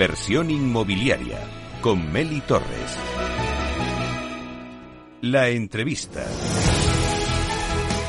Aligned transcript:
Inversión 0.00 0.50
inmobiliaria 0.50 1.40
con 1.82 2.10
Meli 2.10 2.40
Torres. 2.40 2.96
La 5.20 5.50
entrevista. 5.50 6.24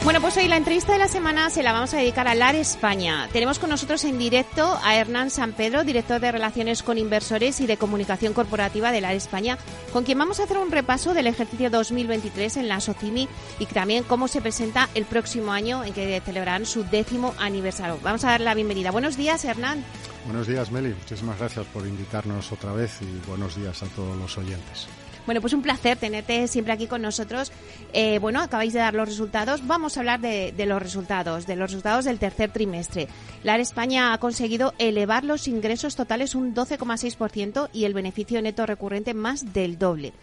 Bueno, 0.06 0.22
pues 0.22 0.38
hoy 0.38 0.48
la 0.48 0.56
entrevista 0.56 0.94
de 0.94 1.00
la 1.00 1.10
semana 1.10 1.50
se 1.50 1.64
la 1.64 1.74
vamos 1.74 1.94
a 1.94 1.98
dedicar 1.98 2.30
a 2.30 2.34
LAR 2.34 2.56
España. 2.56 3.28
Tenemos 3.34 3.60
con 3.60 3.70
nosotros 3.70 4.06
en 4.06 4.18
directo 4.18 4.80
a 4.82 4.96
Hernán 4.96 5.30
San 5.30 5.52
Pedro, 5.52 5.84
director 5.84 6.22
de 6.22 6.32
Relaciones 6.32 6.82
con 6.82 6.98
Inversores 6.98 7.60
y 7.60 7.68
de 7.68 7.76
Comunicación 7.76 8.34
Corporativa 8.34 8.94
de 8.94 9.02
LAR 9.02 9.16
España, 9.16 9.58
con 9.92 10.06
quien 10.06 10.18
vamos 10.18 10.40
a 10.40 10.44
hacer 10.44 10.60
un 10.60 10.72
repaso 10.72 11.14
del 11.14 11.28
ejercicio 11.28 11.70
2023 11.70 12.56
en 12.56 12.70
la 12.70 12.80
SOCIMI 12.80 13.28
y 13.60 13.66
también 13.66 14.06
cómo 14.06 14.30
se 14.30 14.40
presenta 14.40 14.88
el 14.96 15.04
próximo 15.04 15.52
año 15.52 15.84
en 15.84 15.92
que 15.92 16.22
celebrarán 16.24 16.66
su 16.66 16.86
décimo 16.86 17.36
aniversario. 17.38 18.00
Vamos 18.02 18.24
a 18.24 18.30
dar 18.30 18.40
la 18.40 18.54
bienvenida. 18.54 18.92
Buenos 18.92 19.18
días, 19.18 19.44
Hernán. 19.44 19.84
Buenos 20.26 20.48
días, 20.48 20.72
Meli. 20.72 20.94
Muchísimas 20.94 21.40
gracias 21.40 21.66
por 21.68 21.86
invitarnos 21.88 22.52
otra 22.52 22.74
vez 22.74 23.00
y 23.02 23.28
buenos 23.28 23.56
días 23.56 23.82
a 23.82 23.88
todos 23.88 24.16
los 24.18 24.38
oyentes. 24.38 24.88
Bueno, 25.26 25.42
pues 25.42 25.54
un 25.54 25.62
placer 25.62 25.98
tenerte 25.98 26.48
siempre 26.48 26.74
aquí 26.74 26.88
con 26.88 27.02
nosotros. 27.02 27.52
Eh, 27.94 28.20
bueno, 28.20 28.42
acabáis 28.42 28.74
de 28.74 28.80
dar 28.80 28.94
los 28.94 29.08
resultados. 29.08 29.66
Vamos 29.68 29.96
a 29.96 30.00
hablar 30.00 30.20
de, 30.20 30.54
los 30.66 30.82
resultados, 30.82 31.46
de 31.46 31.56
los 31.56 31.70
resultados 31.70 32.06
del 32.06 32.20
tercer 32.20 32.52
trimestre. 32.52 33.08
La 33.44 33.58
España 33.58 34.14
ha 34.14 34.18
conseguido 34.18 34.74
elevar 34.80 35.24
los 35.24 35.48
ingresos 35.48 35.96
totales 35.96 36.34
un 36.34 36.56
12,6% 36.56 37.70
y 37.72 37.86
el 37.86 37.94
beneficio 37.94 38.42
neto 38.42 38.66
recurrente 38.66 39.14
más 39.14 39.54
del 39.54 39.78
doble. 39.78 40.14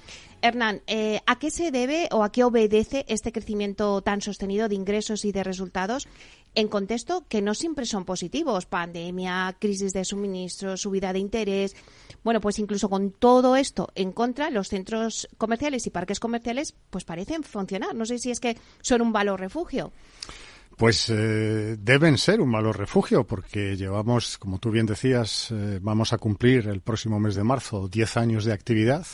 Hernán, 0.41 0.83
eh, 0.87 1.21
¿a 1.27 1.39
qué 1.39 1.51
se 1.51 1.73
debe 1.73 2.09
o 2.13 2.23
a 2.23 2.31
qué 2.31 2.45
obedece 2.45 3.05
este 3.09 3.33
crecimiento 3.33 4.01
tan 4.03 4.21
sostenido 4.21 4.69
de 4.69 4.77
ingresos 4.77 5.25
y 5.25 5.33
de 5.33 5.43
resultados 5.43 6.07
en 6.55 6.69
contexto 6.69 7.25
que 7.29 7.43
no 7.43 7.55
siempre 7.55 7.87
son 7.87 8.05
positivos? 8.05 8.67
Pandemia, 8.67 9.57
crisis 9.59 9.93
de 9.93 10.05
suministro, 10.05 10.77
subida 10.77 11.13
de 11.13 11.19
interés. 11.19 11.77
Bueno, 12.25 12.41
pues 12.41 12.59
incluso 12.59 12.89
con 12.89 13.11
todo 13.11 13.57
esto 13.57 13.91
en 13.95 14.13
contra, 14.13 14.51
los 14.51 14.69
centros 14.69 15.29
comerciales 15.39 15.87
y 15.87 15.91
parques 15.91 16.21
comerciales 16.21 16.75
pues 16.91 17.05
parecen 17.05 17.43
funcionar. 17.43 17.95
No 17.95 18.07
sé 18.07 18.19
si 18.19 18.31
es 18.31 18.41
que 18.41 18.57
son 18.81 19.03
un 19.03 19.13
valor 19.13 19.41
refugio. 19.41 19.93
Pues 20.77 21.11
eh, 21.11 21.77
deben 21.77 22.19
ser 22.19 22.41
un 22.41 22.53
valor 22.53 22.79
refugio 22.79 23.27
porque 23.27 23.77
llevamos, 23.77 24.39
como 24.39 24.59
tú 24.59 24.71
bien 24.71 24.87
decías, 24.87 25.51
eh, 25.51 25.81
vamos 25.83 26.13
a 26.13 26.19
cumplir 26.19 26.69
el 26.69 26.81
próximo 26.83 27.19
mes 27.19 27.35
de 27.35 27.43
marzo 27.43 27.89
10 27.89 28.17
años 28.17 28.45
de 28.45 28.53
actividad 28.53 29.05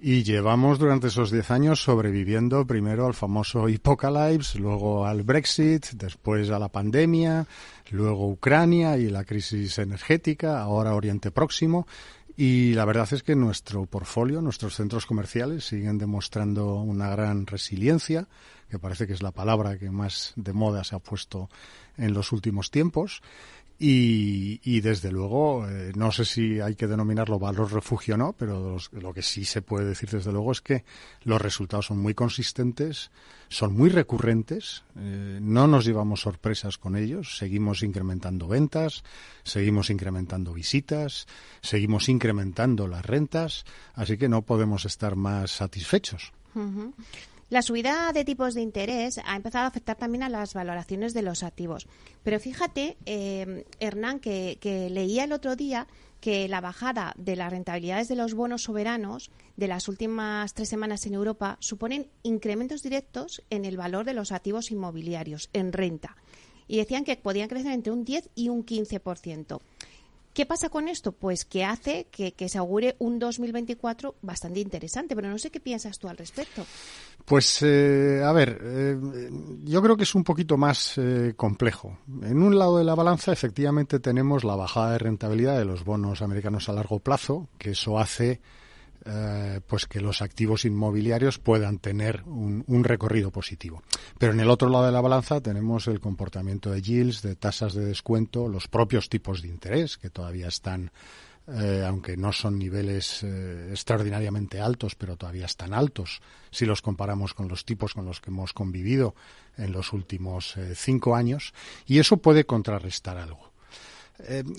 y 0.00 0.22
llevamos 0.22 0.78
durante 0.78 1.08
esos 1.08 1.30
10 1.30 1.50
años 1.50 1.82
sobreviviendo 1.82 2.66
primero 2.66 3.06
al 3.06 3.14
famoso 3.14 3.68
Hipocalypse, 3.68 4.58
luego 4.58 5.06
al 5.06 5.22
Brexit, 5.22 5.86
después 5.92 6.50
a 6.50 6.58
la 6.58 6.68
pandemia, 6.68 7.46
luego 7.90 8.28
Ucrania 8.28 8.96
y 8.96 9.08
la 9.08 9.24
crisis 9.24 9.78
energética, 9.78 10.60
ahora 10.60 10.94
Oriente 10.94 11.30
Próximo. 11.30 11.86
Y 12.36 12.74
la 12.74 12.84
verdad 12.84 13.08
es 13.12 13.24
que 13.24 13.34
nuestro 13.34 13.86
portfolio, 13.86 14.40
nuestros 14.40 14.76
centros 14.76 15.06
comerciales 15.06 15.64
siguen 15.64 15.98
demostrando 15.98 16.76
una 16.76 17.10
gran 17.10 17.46
resiliencia, 17.46 18.28
que 18.70 18.78
parece 18.78 19.06
que 19.06 19.14
es 19.14 19.22
la 19.22 19.32
palabra 19.32 19.78
que 19.78 19.90
más 19.90 20.34
de 20.36 20.52
moda 20.52 20.84
se 20.84 20.94
ha 20.94 21.00
puesto 21.00 21.48
en 21.96 22.14
los 22.14 22.30
últimos 22.30 22.70
tiempos. 22.70 23.22
Y, 23.80 24.80
desde 24.80 25.12
luego, 25.12 25.68
eh, 25.68 25.92
no 25.94 26.10
sé 26.10 26.24
si 26.24 26.60
hay 26.60 26.74
que 26.74 26.88
denominarlo 26.88 27.38
valor 27.38 27.72
refugio 27.72 28.16
o 28.16 28.18
no, 28.18 28.32
pero 28.32 28.76
lo 28.90 29.14
que 29.14 29.22
sí 29.22 29.44
se 29.44 29.62
puede 29.62 29.86
decir 29.86 30.10
desde 30.10 30.32
luego 30.32 30.50
es 30.50 30.60
que 30.60 30.84
los 31.22 31.40
resultados 31.40 31.86
son 31.86 31.98
muy 31.98 32.12
consistentes, 32.12 33.12
son 33.48 33.76
muy 33.76 33.88
recurrentes, 33.88 34.82
eh, 34.96 35.38
no 35.40 35.68
nos 35.68 35.84
llevamos 35.84 36.22
sorpresas 36.22 36.76
con 36.76 36.96
ellos, 36.96 37.38
seguimos 37.38 37.84
incrementando 37.84 38.48
ventas, 38.48 39.04
seguimos 39.44 39.90
incrementando 39.90 40.52
visitas, 40.52 41.28
seguimos 41.60 42.08
incrementando 42.08 42.88
las 42.88 43.06
rentas, 43.06 43.64
así 43.94 44.18
que 44.18 44.28
no 44.28 44.42
podemos 44.42 44.86
estar 44.86 45.14
más 45.14 45.52
satisfechos. 45.52 46.32
La 47.50 47.62
subida 47.62 48.12
de 48.12 48.26
tipos 48.26 48.52
de 48.52 48.60
interés 48.60 49.18
ha 49.24 49.34
empezado 49.34 49.64
a 49.64 49.68
afectar 49.68 49.96
también 49.96 50.22
a 50.22 50.28
las 50.28 50.52
valoraciones 50.52 51.14
de 51.14 51.22
los 51.22 51.42
activos. 51.42 51.86
Pero 52.22 52.38
fíjate, 52.40 52.98
eh, 53.06 53.64
Hernán, 53.80 54.20
que, 54.20 54.58
leía 54.90 55.24
el 55.24 55.32
otro 55.32 55.56
día 55.56 55.86
que 56.20 56.46
la 56.46 56.60
bajada 56.60 57.14
de 57.16 57.36
las 57.36 57.50
rentabilidades 57.50 58.08
de 58.08 58.16
los 58.16 58.34
bonos 58.34 58.64
soberanos 58.64 59.30
de 59.56 59.66
las 59.66 59.88
últimas 59.88 60.52
tres 60.52 60.68
semanas 60.68 61.06
en 61.06 61.14
Europa 61.14 61.56
suponen 61.60 62.10
incrementos 62.22 62.82
directos 62.82 63.42
en 63.48 63.64
el 63.64 63.78
valor 63.78 64.04
de 64.04 64.12
los 64.12 64.30
activos 64.30 64.70
inmobiliarios 64.70 65.48
en 65.54 65.72
renta. 65.72 66.16
Y 66.66 66.76
decían 66.76 67.04
que 67.04 67.16
podían 67.16 67.48
crecer 67.48 67.72
entre 67.72 67.94
un 67.94 68.04
10 68.04 68.28
y 68.34 68.50
un 68.50 68.66
15%. 68.66 69.60
¿Qué 70.38 70.46
pasa 70.46 70.68
con 70.68 70.86
esto? 70.86 71.10
Pues 71.10 71.44
que 71.44 71.64
hace 71.64 72.06
que, 72.12 72.48
se 72.48 72.58
augure 72.58 72.94
un 73.00 73.18
2024 73.18 74.18
bastante 74.22 74.60
interesante, 74.60 75.16
pero 75.16 75.28
no 75.28 75.36
sé 75.36 75.50
qué 75.50 75.58
piensas 75.58 75.98
tú 75.98 76.08
al 76.08 76.16
respecto. 76.16 76.64
Pues, 77.24 77.60
eh, 77.62 78.22
a 78.24 78.30
ver, 78.30 78.56
eh, 78.62 78.96
yo 79.64 79.82
creo 79.82 79.96
que 79.96 80.04
es 80.04 80.14
un 80.14 80.22
poquito 80.22 80.56
más 80.56 80.96
eh, 80.96 81.32
complejo. 81.36 81.98
En 82.22 82.40
un 82.40 82.56
lado 82.56 82.78
de 82.78 82.84
la 82.84 82.94
balanza, 82.94 83.32
efectivamente, 83.32 83.98
tenemos 83.98 84.44
la 84.44 84.54
bajada 84.54 84.92
de 84.92 84.98
rentabilidad 84.98 85.58
de 85.58 85.64
los 85.64 85.82
bonos 85.84 86.22
americanos 86.22 86.68
a 86.68 86.72
largo 86.72 87.00
plazo, 87.00 87.48
que 87.58 87.70
eso 87.70 87.98
hace 87.98 88.40
eh, 89.10 89.60
pues 89.66 89.86
que 89.86 90.02
los 90.02 90.20
activos 90.20 90.66
inmobiliarios 90.66 91.38
puedan 91.38 91.78
tener 91.78 92.24
un, 92.24 92.84
recorrido 92.84 93.30
positivo. 93.30 93.82
Pero 94.18 94.34
en 94.34 94.40
el 94.40 94.50
otro 94.50 94.68
lado 94.68 94.84
de 94.84 94.92
la 94.92 95.00
balanza 95.00 95.40
tenemos 95.40 95.86
el 95.86 95.98
comportamiento 95.98 96.70
de 96.70 96.82
yields, 96.82 97.22
de 97.22 97.34
tasas 97.34 97.72
de 97.72 97.86
descuento, 97.86 98.48
los 98.48 98.68
propios 98.68 99.08
tipos 99.08 99.40
de 99.40 99.48
interés 99.48 99.96
que 99.96 100.10
todavía 100.10 100.48
están 100.48 100.90
eh, 101.46 101.82
aunque 101.88 102.18
no 102.18 102.32
son 102.32 102.58
niveles 102.58 103.22
eh, 103.22 103.68
extraordinariamente 103.70 104.60
altos, 104.60 104.94
pero 104.94 105.16
todavía 105.16 105.46
están 105.46 105.72
altos 105.72 106.20
si 106.50 106.66
los 106.66 106.82
comparamos 106.82 107.32
con 107.32 107.48
los 107.48 107.64
tipos 107.64 107.94
con 107.94 108.04
los 108.04 108.20
que 108.20 108.30
hemos 108.30 108.52
convivido 108.52 109.14
en 109.56 109.72
los 109.72 109.94
últimos 109.94 110.54
cinco 110.74 111.16
años, 111.16 111.54
y 111.86 111.98
eso 111.98 112.18
puede 112.18 112.44
contrarrestar 112.44 113.16
algo. 113.16 113.50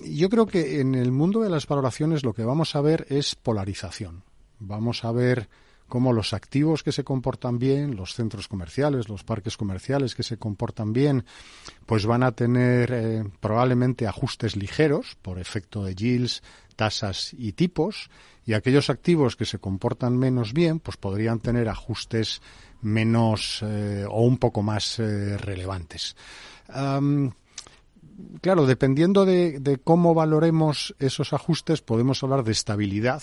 yo 0.04 0.28
creo 0.28 0.46
que 0.46 0.80
en 0.80 0.96
el 0.96 1.12
mundo 1.12 1.40
de 1.40 1.50
las 1.50 1.68
valoraciones 1.68 2.24
lo 2.24 2.34
que 2.34 2.44
vamos 2.44 2.74
a 2.74 2.80
ver 2.80 3.06
es 3.08 3.36
polarización. 3.36 4.24
Vamos 4.60 5.04
a 5.04 5.12
ver 5.12 5.48
cómo 5.90 6.14
los 6.14 6.32
activos 6.32 6.82
que 6.82 6.92
se 6.92 7.04
comportan 7.04 7.58
bien, 7.58 7.96
los 7.96 8.14
centros 8.14 8.48
comerciales, 8.48 9.10
los 9.10 9.24
parques 9.24 9.58
comerciales 9.58 10.14
que 10.14 10.22
se 10.22 10.38
comportan 10.38 10.94
bien, 10.94 11.24
pues 11.84 12.06
van 12.06 12.22
a 12.22 12.32
tener 12.32 12.90
eh, 12.92 13.24
probablemente 13.40 14.06
ajustes 14.06 14.56
ligeros 14.56 15.18
por 15.20 15.38
efecto 15.38 15.84
de 15.84 15.94
yields, 15.94 16.42
tasas 16.76 17.34
y 17.36 17.52
tipos, 17.52 18.08
y 18.46 18.54
aquellos 18.54 18.88
activos 18.88 19.36
que 19.36 19.44
se 19.44 19.58
comportan 19.58 20.16
menos 20.16 20.54
bien, 20.54 20.78
pues 20.78 20.96
podrían 20.96 21.40
tener 21.40 21.68
ajustes 21.68 22.40
menos 22.80 23.60
eh, 23.62 24.06
o 24.08 24.22
un 24.22 24.38
poco 24.38 24.62
más 24.62 24.98
eh, 24.98 25.36
relevantes. 25.36 26.16
claro, 28.40 28.66
dependiendo 28.66 29.24
de 29.24 29.80
cómo 29.82 30.14
valoremos 30.14 30.94
esos 30.98 31.32
ajustes, 31.32 31.82
podemos 31.82 32.22
hablar 32.22 32.44
de 32.44 32.52
estabilidad 32.52 33.22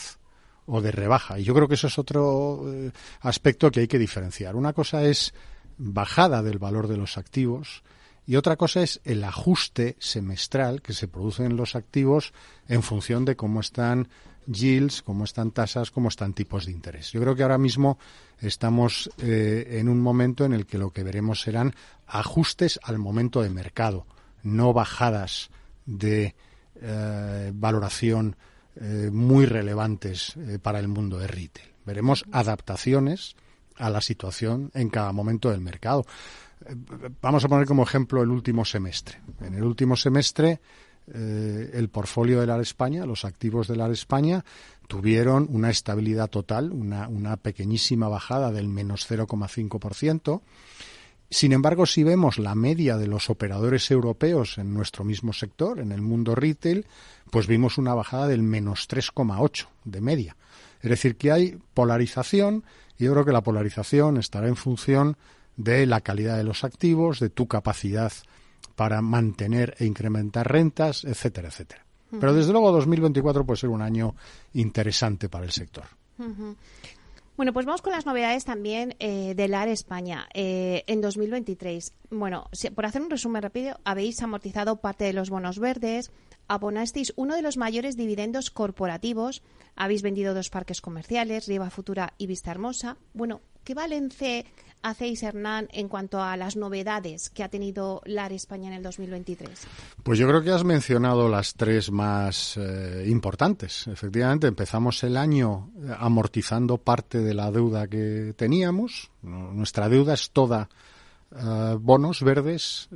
o 0.68 0.82
de 0.82 0.92
rebaja. 0.92 1.40
Y 1.40 1.44
yo 1.44 1.56
creo 1.56 1.68
que 1.68 1.74
eso 1.74 1.88
es 1.88 1.98
otro 1.98 2.64
eh, 2.68 2.92
aspecto 3.22 3.72
que 3.72 3.82
hay 3.82 3.88
que 3.88 3.98
diferenciar. 3.98 4.56
Una 4.56 4.74
cosa 4.74 5.04
es 5.04 5.34
bajada 5.78 6.44
del 6.44 6.60
valor 6.60 6.88
de 6.88 6.98
los 6.98 7.18
activos 7.18 7.84
y 8.26 8.36
otra 8.36 8.58
cosa 8.58 8.82
es 8.84 9.00
el 9.06 9.24
ajuste 9.24 9.96
semestral 10.00 10.82
que 10.82 10.94
se 10.94 11.08
produce 11.08 11.46
en 11.46 11.56
los 11.56 11.76
activos 11.76 12.34
en 12.68 12.84
función 12.84 13.24
de 13.24 13.38
cómo 13.38 13.62
están 13.62 14.10
yields, 14.48 15.02
cómo 15.02 15.24
están 15.24 15.52
tasas, 15.52 15.92
cómo 15.92 16.10
están 16.10 16.34
tipos 16.34 16.66
de 16.66 16.74
interés. 16.74 17.12
Yo 17.12 17.22
creo 17.22 17.36
que 17.36 17.44
ahora 17.44 17.58
mismo 17.58 17.98
estamos 18.40 19.10
eh, 19.20 19.78
en 19.80 19.88
un 19.88 20.02
momento 20.02 20.46
en 20.46 20.54
el 20.54 20.66
que 20.66 20.78
lo 20.78 20.92
que 20.92 21.04
veremos 21.04 21.42
serán 21.42 21.74
ajustes 22.06 22.80
al 22.84 22.98
momento 22.98 23.42
de 23.42 23.50
mercado, 23.50 24.06
no 24.44 24.74
bajadas 24.74 25.50
de 25.86 26.36
eh, 26.82 27.52
valoración 27.54 28.36
eh, 28.80 29.10
muy 29.12 29.46
relevantes 29.46 30.36
eh, 30.38 30.60
para 30.62 30.80
el 30.80 30.88
mundo 30.88 31.18
de 31.18 31.28
retail. 31.28 31.68
Veremos 31.86 32.26
adaptaciones 32.32 33.36
a 33.76 33.90
la 33.90 34.02
situación 34.02 34.72
en 34.76 34.90
cada 34.90 35.12
momento 35.12 35.50
del 35.50 35.62
mercado. 35.62 36.06
Eh, 36.66 36.76
vamos 37.22 37.44
a 37.44 37.48
poner 37.48 37.66
como 37.66 37.84
ejemplo 37.84 38.22
el 38.22 38.30
último 38.30 38.66
semestre. 38.66 39.20
En 39.42 39.56
el 39.56 39.64
último 39.64 39.96
semestre, 39.96 40.60
el 41.08 41.88
portfolio 41.88 42.42
de 42.42 42.48
la 42.48 42.60
España, 42.60 43.06
los 43.06 43.24
activos 43.24 43.70
de 43.70 43.78
la 43.78 43.90
España, 43.90 44.44
tuvieron 44.90 45.48
una 45.50 45.70
estabilidad 45.70 46.30
total, 46.30 46.74
una, 46.74 47.08
una 47.08 47.38
pequeñísima 47.38 48.10
bajada 48.10 48.52
del 48.52 48.68
menos 48.68 49.10
0,5%. 49.10 50.42
Sin 51.30 51.52
embargo, 51.52 51.86
si 51.86 52.04
vemos 52.04 52.40
la 52.40 52.56
media 52.56 52.98
de 52.98 53.08
los 53.08 53.30
operadores 53.30 53.92
europeos 53.92 54.58
en 54.58 54.74
nuestro 54.74 55.04
mismo 55.04 55.34
sector, 55.34 55.80
en 55.80 55.92
el 55.92 56.02
mundo 56.02 56.36
retail, 56.36 56.86
pues 57.32 57.48
vimos 57.48 57.78
una 57.78 57.94
bajada 57.94 58.28
del 58.28 58.44
menos 58.44 58.88
3,8 58.88 59.68
de 59.84 60.02
media. 60.02 60.38
Es 60.82 60.90
decir, 60.90 61.18
que 61.18 61.32
hay 61.32 61.58
polarización 61.74 62.64
y 62.98 63.06
yo 63.06 63.14
creo 63.14 63.26
que 63.26 63.34
la 63.34 63.42
polarización 63.42 64.18
estará 64.18 64.48
en 64.48 64.56
función 64.56 65.18
de 65.58 65.86
la 65.86 66.02
calidad 66.02 66.38
de 66.38 66.44
los 66.44 66.64
activos, 66.64 67.20
de 67.20 67.30
tu 67.30 67.48
capacidad 67.48 68.14
para 68.76 69.02
mantener 69.02 69.76
e 69.80 69.86
incrementar 69.86 70.50
rentas, 70.50 71.04
etcétera, 71.04 71.50
etcétera. 71.50 71.84
Pero 72.20 72.34
desde 72.34 72.54
luego 72.54 72.72
2024 72.72 73.46
puede 73.46 73.60
ser 73.60 73.70
un 73.70 73.82
año 73.82 74.16
interesante 74.54 75.28
para 75.28 75.46
el 75.46 75.52
sector. 75.52 75.84
Bueno, 77.38 77.54
pues 77.54 77.68
vamos 77.68 77.84
con 77.84 77.94
las 77.94 78.08
novedades 78.08 78.46
también 78.46 78.96
eh, 78.98 79.36
del 79.36 79.54
AR 79.54 79.68
España 79.68 80.28
eh, 80.34 80.84
en 80.88 81.02
2023. 81.02 81.94
Bueno, 82.10 82.50
por 82.74 82.86
hacer 82.88 83.04
un 83.04 83.12
resumen 83.12 83.44
rápido, 83.44 83.80
habéis 83.84 84.24
amortizado 84.24 84.78
parte 84.78 85.04
de 85.04 85.14
los 85.14 85.30
bonos 85.30 85.60
verdes, 85.60 86.12
abonasteis 86.48 87.14
uno 87.16 87.36
de 87.36 87.44
los 87.44 87.58
mayores 87.58 87.96
dividendos 87.96 88.50
corporativos, 88.50 89.44
habéis 89.76 90.02
vendido 90.02 90.34
dos 90.34 90.50
parques 90.50 90.82
comerciales, 90.82 91.48
Riva 91.48 91.70
Futura 91.70 92.16
y 92.18 92.26
Vista 92.26 92.50
Hermosa. 92.50 92.98
Bueno, 93.14 93.42
¿qué 93.64 93.76
balance 93.76 94.48
hacéis, 94.82 95.24
Hernán, 95.24 95.68
en 95.72 95.88
cuanto 95.88 96.22
a 96.22 96.38
las 96.38 96.56
novedades 96.56 97.30
que 97.30 97.44
ha 97.44 97.50
tenido 97.50 98.02
LAR 98.06 98.34
España 98.34 98.68
en 98.68 98.74
el 98.74 98.84
2023? 98.84 99.50
Pues 100.04 100.20
yo 100.20 100.28
creo 100.28 100.42
que 100.42 100.52
has 100.52 100.64
mencionado 100.64 101.30
las 101.30 101.56
tres 101.56 101.92
más 101.92 102.58
eh, 102.58 103.06
importantes. 103.08 103.88
Efectivamente, 103.88 104.48
empezamos 104.48 105.04
el 105.04 105.18
año 105.18 105.72
eh, 105.78 105.94
amortizando 105.98 106.78
parte 106.78 107.20
de 107.20 107.34
la 107.34 107.52
deuda 107.52 107.88
que 107.88 108.34
teníamos. 108.36 109.12
Nuestra 109.22 109.90
deuda 109.90 110.14
es 110.14 110.32
toda 110.32 110.70
eh, 111.36 111.78
bonos 111.80 112.22
verdes 112.24 112.90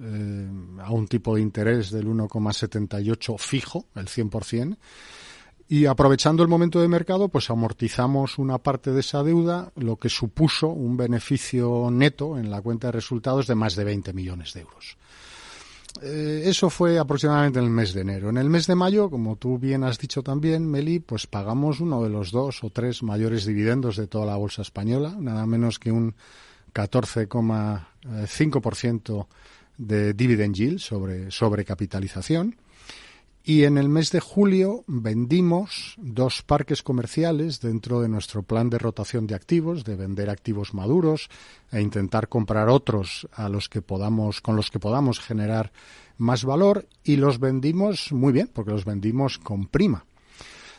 a 0.79 0.91
un 0.91 1.07
tipo 1.07 1.35
de 1.35 1.41
interés 1.41 1.91
del 1.91 2.07
1,78 2.07 3.37
fijo, 3.37 3.85
el 3.95 4.07
100%. 4.07 4.77
Y 5.71 5.85
aprovechando 5.85 6.43
el 6.43 6.49
momento 6.49 6.81
de 6.81 6.89
mercado, 6.89 7.29
pues 7.29 7.49
amortizamos 7.49 8.37
una 8.37 8.57
parte 8.57 8.91
de 8.91 8.99
esa 8.99 9.23
deuda, 9.23 9.71
lo 9.77 9.95
que 9.95 10.09
supuso 10.09 10.67
un 10.67 10.97
beneficio 10.97 11.87
neto 11.89 12.37
en 12.37 12.51
la 12.51 12.61
cuenta 12.61 12.89
de 12.89 12.91
resultados 12.91 13.47
de 13.47 13.55
más 13.55 13.77
de 13.77 13.85
20 13.85 14.11
millones 14.11 14.53
de 14.53 14.59
euros. 14.59 14.97
Eh, 16.01 16.41
eso 16.43 16.69
fue 16.69 16.99
aproximadamente 16.99 17.59
en 17.59 17.65
el 17.65 17.71
mes 17.71 17.93
de 17.93 18.01
enero. 18.01 18.31
En 18.31 18.37
el 18.37 18.49
mes 18.49 18.67
de 18.67 18.75
mayo, 18.75 19.09
como 19.09 19.37
tú 19.37 19.57
bien 19.57 19.85
has 19.85 19.97
dicho 19.97 20.21
también, 20.21 20.69
Meli, 20.69 20.99
pues 20.99 21.25
pagamos 21.25 21.79
uno 21.79 22.03
de 22.03 22.09
los 22.09 22.31
dos 22.31 22.65
o 22.65 22.69
tres 22.69 23.01
mayores 23.01 23.45
dividendos 23.45 23.95
de 23.95 24.07
toda 24.07 24.25
la 24.25 24.35
bolsa 24.35 24.63
española, 24.63 25.15
nada 25.17 25.45
menos 25.45 25.79
que 25.79 25.93
un 25.93 26.15
14,5% 26.73 29.27
de 29.77 30.13
dividend 30.13 30.53
yield 30.53 30.79
sobre, 30.79 31.31
sobre 31.31 31.63
capitalización. 31.63 32.57
Y 33.43 33.63
en 33.63 33.79
el 33.79 33.89
mes 33.89 34.11
de 34.11 34.19
julio 34.19 34.83
vendimos 34.85 35.95
dos 35.97 36.43
parques 36.43 36.83
comerciales 36.83 37.59
dentro 37.59 37.99
de 38.01 38.07
nuestro 38.07 38.43
plan 38.43 38.69
de 38.69 38.77
rotación 38.77 39.25
de 39.25 39.33
activos, 39.33 39.83
de 39.83 39.95
vender 39.95 40.29
activos 40.29 40.75
maduros 40.75 41.27
e 41.71 41.81
intentar 41.81 42.27
comprar 42.27 42.69
otros 42.69 43.27
a 43.33 43.49
los 43.49 43.67
que 43.67 43.81
podamos, 43.81 44.41
con 44.41 44.55
los 44.55 44.69
que 44.69 44.79
podamos 44.79 45.19
generar 45.19 45.71
más 46.17 46.45
valor 46.45 46.87
y 47.03 47.15
los 47.15 47.39
vendimos 47.39 48.11
muy 48.11 48.31
bien, 48.31 48.47
porque 48.53 48.71
los 48.71 48.85
vendimos 48.85 49.39
con 49.39 49.65
prima. 49.65 50.05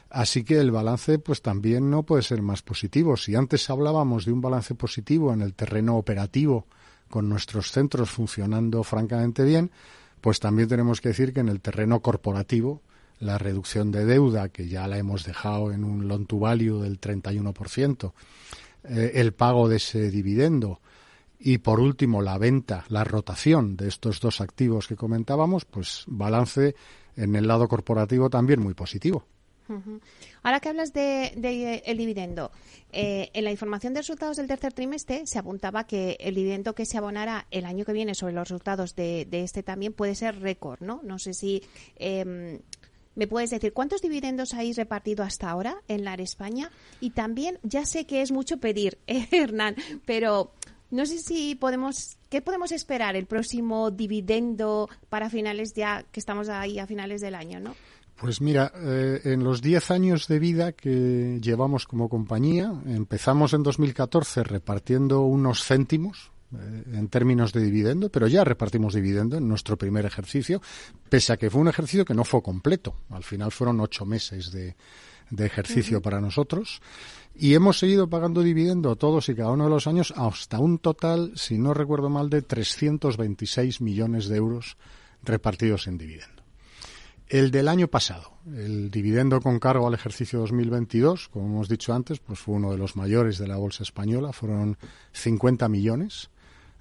Así 0.08 0.44
que 0.44 0.58
el 0.60 0.70
balance 0.70 1.18
pues 1.18 1.42
también 1.42 1.90
no 1.90 2.04
puede 2.04 2.22
ser 2.22 2.42
más 2.42 2.62
positivo. 2.62 3.16
Si 3.16 3.34
antes 3.34 3.70
hablábamos 3.70 4.24
de 4.24 4.32
un 4.32 4.40
balance 4.40 4.76
positivo 4.76 5.32
en 5.32 5.40
el 5.40 5.54
terreno 5.54 5.96
operativo 5.96 6.66
con 7.08 7.28
nuestros 7.28 7.72
centros 7.72 8.10
funcionando 8.10 8.84
francamente 8.84 9.42
bien, 9.42 9.70
pues 10.22 10.40
también 10.40 10.68
tenemos 10.68 11.00
que 11.00 11.08
decir 11.10 11.34
que 11.34 11.40
en 11.40 11.48
el 11.48 11.60
terreno 11.60 12.00
corporativo 12.00 12.80
la 13.18 13.38
reducción 13.38 13.90
de 13.90 14.06
deuda, 14.06 14.48
que 14.48 14.68
ya 14.68 14.86
la 14.86 14.96
hemos 14.96 15.24
dejado 15.24 15.72
en 15.72 15.84
un 15.84 16.08
loan 16.08 16.26
to 16.26 16.38
value 16.38 16.80
del 16.80 17.00
31%, 17.00 18.12
eh, 18.84 19.12
el 19.16 19.34
pago 19.34 19.68
de 19.68 19.76
ese 19.76 20.10
dividendo 20.10 20.80
y 21.38 21.58
por 21.58 21.80
último 21.80 22.22
la 22.22 22.38
venta, 22.38 22.84
la 22.88 23.02
rotación 23.02 23.76
de 23.76 23.88
estos 23.88 24.20
dos 24.20 24.40
activos 24.40 24.86
que 24.86 24.96
comentábamos, 24.96 25.64
pues 25.64 26.04
balance 26.06 26.76
en 27.16 27.34
el 27.34 27.48
lado 27.48 27.66
corporativo 27.68 28.30
también 28.30 28.60
muy 28.60 28.74
positivo. 28.74 29.26
Ahora 30.42 30.60
que 30.60 30.68
hablas 30.68 30.92
de, 30.92 31.82
el 31.84 31.96
dividendo, 31.96 32.50
eh, 32.92 33.30
en 33.32 33.44
la 33.44 33.50
información 33.50 33.94
de 33.94 34.00
resultados 34.00 34.36
del 34.36 34.48
tercer 34.48 34.72
trimestre 34.72 35.26
se 35.26 35.38
apuntaba 35.38 35.86
que 35.86 36.16
el 36.20 36.34
dividendo 36.34 36.74
que 36.74 36.84
se 36.84 36.98
abonará 36.98 37.46
el 37.50 37.64
año 37.64 37.84
que 37.84 37.92
viene 37.92 38.14
sobre 38.14 38.34
los 38.34 38.48
resultados 38.48 38.94
de, 38.94 39.26
este 39.30 39.62
también 39.62 39.92
puede 39.92 40.14
ser 40.14 40.40
récord, 40.40 40.80
¿no? 40.80 41.00
No 41.02 41.18
sé 41.18 41.34
si 41.34 41.62
em, 41.96 42.60
me 43.14 43.26
puedes 43.26 43.50
decir 43.50 43.72
cuántos 43.72 44.00
dividendos 44.00 44.54
habéis 44.54 44.76
repartido 44.76 45.24
hasta 45.24 45.50
ahora 45.50 45.82
en 45.88 46.04
la 46.04 46.14
España 46.14 46.70
y 47.00 47.10
también 47.10 47.58
ya 47.62 47.84
sé 47.84 48.06
que 48.06 48.22
es 48.22 48.32
mucho 48.32 48.58
pedir, 48.58 48.98
eh, 49.06 49.26
Hernán, 49.30 49.76
pero 50.06 50.52
no 50.90 51.06
sé 51.06 51.18
si 51.18 51.54
podemos, 51.54 52.18
¿qué 52.28 52.42
podemos 52.42 52.70
esperar 52.70 53.16
el 53.16 53.26
próximo 53.26 53.90
dividendo 53.90 54.88
para 55.08 55.30
finales 55.30 55.72
ya 55.74 56.04
que 56.12 56.20
estamos 56.20 56.48
ahí 56.50 56.78
a 56.78 56.86
finales 56.86 57.20
del 57.22 57.34
año, 57.34 57.60
¿no? 57.60 57.74
Pues 58.22 58.40
mira, 58.40 58.70
eh, 58.76 59.20
en 59.24 59.42
los 59.42 59.60
10 59.62 59.90
años 59.90 60.28
de 60.28 60.38
vida 60.38 60.70
que 60.70 61.40
llevamos 61.42 61.88
como 61.88 62.08
compañía, 62.08 62.72
empezamos 62.86 63.52
en 63.52 63.64
2014 63.64 64.44
repartiendo 64.44 65.22
unos 65.22 65.64
céntimos 65.64 66.30
eh, 66.56 66.84
en 66.92 67.08
términos 67.08 67.52
de 67.52 67.64
dividendo, 67.64 68.10
pero 68.10 68.28
ya 68.28 68.44
repartimos 68.44 68.94
dividendo 68.94 69.38
en 69.38 69.48
nuestro 69.48 69.76
primer 69.76 70.06
ejercicio, 70.06 70.62
pese 71.08 71.32
a 71.32 71.36
que 71.36 71.50
fue 71.50 71.62
un 71.62 71.66
ejercicio 71.66 72.04
que 72.04 72.14
no 72.14 72.22
fue 72.22 72.44
completo. 72.44 72.94
Al 73.10 73.24
final 73.24 73.50
fueron 73.50 73.80
ocho 73.80 74.06
meses 74.06 74.52
de, 74.52 74.76
ejercicio 75.44 76.00
para 76.00 76.20
nosotros. 76.20 76.80
Y 77.34 77.54
hemos 77.54 77.80
seguido 77.80 78.08
pagando 78.08 78.42
dividendo 78.42 78.94
todos 78.94 79.28
y 79.30 79.34
cada 79.34 79.50
uno 79.50 79.64
de 79.64 79.70
los 79.70 79.88
años 79.88 80.14
hasta 80.16 80.60
un 80.60 80.78
total, 80.78 81.32
si 81.34 81.58
no 81.58 81.74
recuerdo 81.74 82.08
mal, 82.08 82.30
de 82.30 82.42
326 82.42 83.80
millones 83.80 84.28
de 84.28 84.36
euros 84.36 84.76
repartidos 85.24 85.88
en 85.88 85.98
dividendo. 85.98 86.41
El 87.28 87.50
del 87.50 87.68
año 87.68 87.88
pasado, 87.88 88.32
el 88.54 88.90
dividendo 88.90 89.40
con 89.40 89.58
cargo 89.58 89.86
al 89.86 89.94
ejercicio 89.94 90.40
2022, 90.40 91.28
como 91.28 91.46
hemos 91.46 91.68
dicho 91.68 91.94
antes, 91.94 92.18
pues 92.18 92.38
fue 92.38 92.56
uno 92.56 92.70
de 92.72 92.78
los 92.78 92.94
mayores 92.94 93.38
de 93.38 93.48
la 93.48 93.56
bolsa 93.56 93.82
española, 93.82 94.32
fueron 94.32 94.76
50 95.12 95.68
millones 95.68 96.30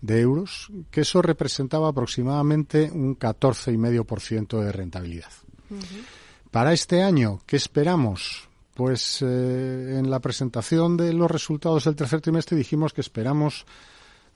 de 0.01 0.19
euros, 0.19 0.69
que 0.89 1.01
eso 1.01 1.21
representaba 1.21 1.89
aproximadamente 1.89 2.91
un 2.91 3.17
14,5% 3.17 4.61
de 4.61 4.71
rentabilidad. 4.71 5.31
Para 6.49 6.73
este 6.73 7.01
año, 7.01 7.39
¿qué 7.45 7.55
esperamos? 7.55 8.49
Pues 8.73 9.21
eh, 9.21 9.99
en 9.99 10.09
la 10.09 10.19
presentación 10.19 10.97
de 10.97 11.13
los 11.13 11.29
resultados 11.29 11.85
del 11.85 11.95
tercer 11.95 12.19
trimestre 12.19 12.57
dijimos 12.57 12.93
que 12.93 13.01
esperamos 13.01 13.65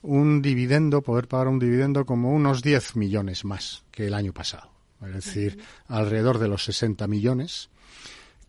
un 0.02 0.40
dividendo, 0.40 1.02
poder 1.02 1.26
pagar 1.26 1.48
un 1.48 1.58
dividendo 1.58 2.06
como 2.06 2.32
unos 2.32 2.62
10 2.62 2.96
millones 2.96 3.44
más 3.44 3.84
que 3.90 4.06
el 4.06 4.14
año 4.14 4.32
pasado 4.32 4.75
es 5.02 5.12
decir, 5.12 5.58
alrededor 5.88 6.38
de 6.38 6.48
los 6.48 6.64
60 6.64 7.06
millones, 7.06 7.68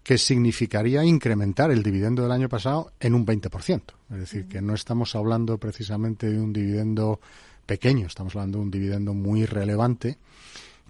que 0.04 0.18
significaría 0.18 1.04
incrementar 1.04 1.70
el 1.70 1.84
dividendo 1.84 2.24
del 2.24 2.32
año 2.32 2.48
pasado 2.48 2.94
en 3.00 3.14
un 3.14 3.26
20%. 3.26 3.82
Es 4.12 4.18
decir, 4.18 4.48
que 4.48 4.62
no 4.62 4.74
estamos 4.74 5.16
hablando 5.16 5.58
precisamente 5.58 6.30
de 6.30 6.40
un 6.40 6.54
dividendo 6.54 7.20
pequeño, 7.66 8.08
estamos 8.08 8.36
hablando 8.36 8.60
de 8.60 8.64
un 8.64 8.72
dividendo 8.72 9.14
muy 9.14 9.46
relevante, 9.46 10.18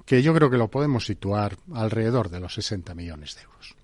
que 0.05 0.21
yo 0.21 0.33
creo 0.33 0.49
que 0.49 0.57
lo 0.57 0.69
podemos 0.69 1.05
situar 1.05 1.57
alrededor 1.73 2.29
de 2.29 2.39
los 2.39 2.53
60 2.53 2.93
millones 2.93 3.35
de 3.35 3.41
euros. 3.41 3.75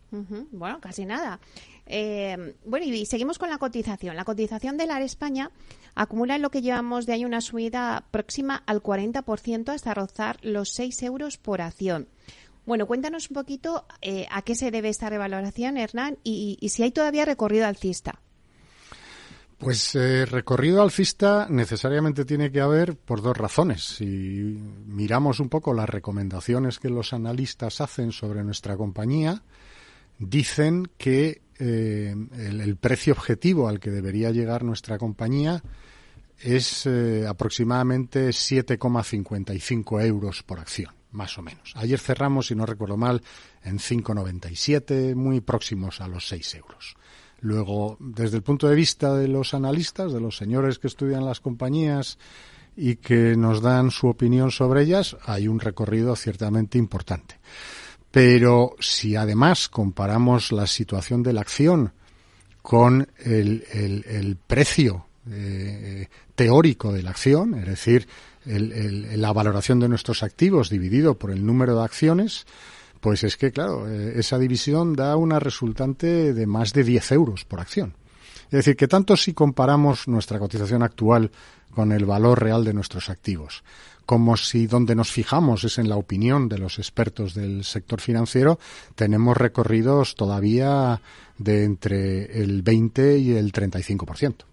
Bueno, 0.51 0.79
casi 0.79 1.05
nada. 1.05 1.39
Eh, 1.87 2.55
bueno, 2.65 2.85
y 2.85 3.05
seguimos 3.05 3.39
con 3.39 3.49
la 3.49 3.57
cotización. 3.57 4.15
La 4.15 4.25
cotización 4.25 4.77
de 4.77 4.85
la 4.85 5.01
España 5.01 5.49
acumula 5.95 6.35
en 6.35 6.41
lo 6.41 6.51
que 6.51 6.61
llevamos 6.61 7.05
de 7.05 7.13
año 7.13 7.27
una 7.27 7.41
subida 7.41 8.05
próxima 8.11 8.63
al 8.65 8.81
40% 8.81 9.69
hasta 9.69 9.93
rozar 9.93 10.39
los 10.41 10.69
6 10.73 11.03
euros 11.03 11.37
por 11.37 11.61
acción. 11.61 12.07
Bueno, 12.65 12.87
cuéntanos 12.87 13.29
un 13.29 13.35
poquito 13.35 13.85
eh, 14.01 14.25
a 14.31 14.41
qué 14.41 14.55
se 14.55 14.71
debe 14.71 14.89
esta 14.89 15.09
revaloración, 15.09 15.77
Hernán, 15.77 16.17
y, 16.23 16.57
si 16.69 16.83
hay 16.83 16.91
todavía 16.91 17.25
recorrido 17.25 17.67
alcista. 17.67 18.21
Pues 19.57 19.95
eh, 19.95 20.25
recorrido 20.25 20.81
alcista 20.81 21.47
necesariamente 21.49 22.25
tiene 22.25 22.51
que 22.51 22.61
haber 22.61 22.97
por 22.97 23.21
dos 23.21 23.37
razones. 23.37 23.83
Si 23.83 24.05
miramos 24.05 25.39
un 25.39 25.49
poco 25.49 25.73
las 25.73 25.89
recomendaciones 25.89 26.79
que 26.79 26.89
los 26.89 27.13
analistas 27.13 27.79
hacen 27.79 28.11
sobre 28.11 28.43
nuestra 28.43 28.75
compañía, 28.75 29.41
dicen 30.19 30.89
que 30.97 31.42
eh, 31.59 32.15
el, 32.37 32.75
precio 32.77 33.13
objetivo 33.13 33.67
al 33.67 33.79
que 33.79 33.91
debería 33.91 34.31
llegar 34.31 34.63
nuestra 34.63 34.97
compañía 34.97 35.61
es 36.39 36.85
eh, 36.85 37.25
aproximadamente 37.27 38.29
7,55 38.29 40.05
euros 40.05 40.43
por 40.43 40.59
acción, 40.59 40.93
más 41.11 41.37
o 41.37 41.41
menos. 41.41 41.73
Ayer 41.75 41.99
cerramos, 41.99 42.47
si 42.47 42.55
no 42.55 42.65
recuerdo 42.65 42.97
mal, 42.97 43.21
en 43.63 43.77
5,97, 43.77 45.15
muy 45.15 45.41
próximos 45.41 46.01
a 46.01 46.07
los 46.07 46.27
6 46.27 46.55
euros. 46.55 46.95
Luego, 47.39 47.97
desde 47.99 48.37
el 48.37 48.43
punto 48.43 48.67
de 48.67 48.75
vista 48.75 49.13
de 49.15 49.27
los 49.27 49.53
analistas, 49.53 50.13
de 50.13 50.21
los 50.21 50.37
señores 50.37 50.79
que 50.79 50.87
estudian 50.87 51.25
las 51.25 51.39
compañías 51.39 52.17
y 52.75 52.95
que 52.95 53.35
nos 53.35 53.61
dan 53.61 53.91
su 53.91 54.07
opinión 54.07 54.49
sobre 54.51 54.83
ellas, 54.83 55.17
hay 55.25 55.47
un 55.47 55.59
recorrido 55.59 56.15
ciertamente 56.15 56.77
importante. 56.77 57.35
Pero 58.13 58.75
si 58.79 59.15
además 59.15 59.69
comparamos 59.69 60.51
la 60.51 60.67
situación 60.67 61.23
de 61.23 61.33
la 61.33 61.41
acción 61.41 61.93
con 62.61 63.07
el, 63.25 64.37
precio 64.45 65.07
eh, 65.31 66.07
teórico 66.35 66.93
de 66.93 67.01
la 67.01 67.09
acción, 67.09 67.55
es 67.55 67.65
decir, 67.65 68.07
la 68.45 69.33
valoración 69.33 69.79
de 69.79 69.89
nuestros 69.89 70.21
activos 70.21 70.69
dividido 70.69 71.17
por 71.17 71.31
el 71.31 71.43
número 71.43 71.75
de 71.75 71.83
acciones, 71.85 72.45
Pues 73.03 73.21
es 73.25 73.35
que, 73.35 73.51
claro, 73.51 73.89
eh, 73.89 74.13
esa 74.15 74.37
división 74.37 74.95
da 74.95 75.17
una 75.17 75.37
resultante 75.37 76.33
de 76.33 76.47
más 76.47 76.71
de 76.71 76.85
10 76.85 77.11
euros 77.11 77.43
por 77.43 77.59
acción. 77.59 77.95
Es 78.45 78.59
decir, 78.59 78.77
que 78.77 78.87
tanto 78.87 79.17
si 79.17 79.33
comparamos 79.33 80.07
nuestra 80.07 80.39
cotización 80.39 80.83
actual 80.83 81.29
con 81.73 81.91
el 81.91 82.05
valor 82.05 82.41
real 82.41 82.63
de 82.63 82.73
nuestros 82.73 83.09
activos, 83.09 83.63
como 84.05 84.37
si 84.37 84.67
donde 84.67 84.95
nos 84.95 85.11
fijamos 85.11 85.63
es 85.63 85.77
en 85.77 85.89
la 85.89 85.97
opinión 85.97 86.49
de 86.49 86.57
los 86.57 86.79
expertos 86.79 87.33
del 87.33 87.63
sector 87.63 88.01
financiero, 88.01 88.59
tenemos 88.95 89.37
recorridos 89.37 90.15
todavía 90.15 91.01
de 91.37 91.63
entre 91.63 92.41
el 92.41 92.61
20 92.61 93.17
y 93.17 93.31
el 93.31 93.51
35%. 93.51 94.45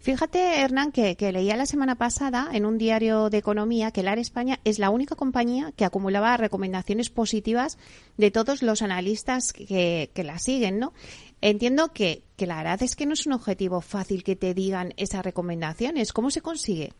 Fíjate, 0.00 0.60
Hernán, 0.60 0.92
que, 0.92 1.16
leía 1.32 1.56
la 1.56 1.66
semana 1.66 1.96
pasada 1.96 2.48
en 2.52 2.64
un 2.64 2.78
diario 2.78 3.30
de 3.30 3.38
economía 3.38 3.90
que 3.90 4.04
LAR 4.04 4.18
España 4.18 4.60
es 4.64 4.78
la 4.78 4.90
única 4.90 5.16
compañía 5.16 5.72
que 5.76 5.84
acumulaba 5.84 6.36
recomendaciones 6.36 7.10
positivas 7.10 7.78
de 8.16 8.30
todos 8.30 8.62
los 8.62 8.80
analistas 8.80 9.52
que, 9.52 10.08
la 10.14 10.38
siguen, 10.38 10.78
¿no? 10.78 10.92
Entiendo 11.40 11.92
que, 11.92 12.22
que 12.36 12.46
la 12.46 12.56
verdad 12.56 12.82
es 12.82 12.96
que 12.96 13.06
no 13.06 13.12
es 13.12 13.26
un 13.26 13.32
objetivo 13.32 13.80
fácil 13.80 14.24
que 14.24 14.36
te 14.36 14.54
digan 14.54 14.92
esas 14.96 15.24
recomendaciones. 15.24 16.12
¿Cómo 16.12 16.30
se 16.30 16.40
consigue? 16.40 16.92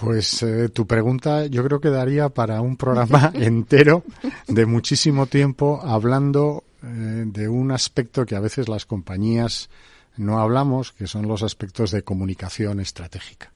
Pues 0.00 0.42
eh, 0.42 0.68
tu 0.70 0.86
pregunta 0.86 1.46
yo 1.46 1.62
creo 1.64 1.80
que 1.80 1.90
daría 1.90 2.30
para 2.30 2.60
un 2.60 2.76
programa 2.76 3.30
entero 3.34 4.04
de 4.48 4.66
muchísimo 4.66 5.26
tiempo 5.26 5.80
hablando 5.82 6.64
eh, 6.82 7.24
de 7.26 7.48
un 7.48 7.70
aspecto 7.72 8.24
que 8.24 8.34
a 8.34 8.40
veces 8.40 8.68
las 8.68 8.86
compañías 8.86 9.68
no 10.16 10.40
hablamos, 10.40 10.92
que 10.92 11.06
son 11.06 11.28
los 11.28 11.42
aspectos 11.42 11.90
de 11.90 12.02
comunicación 12.02 12.80
estratégica. 12.80 13.52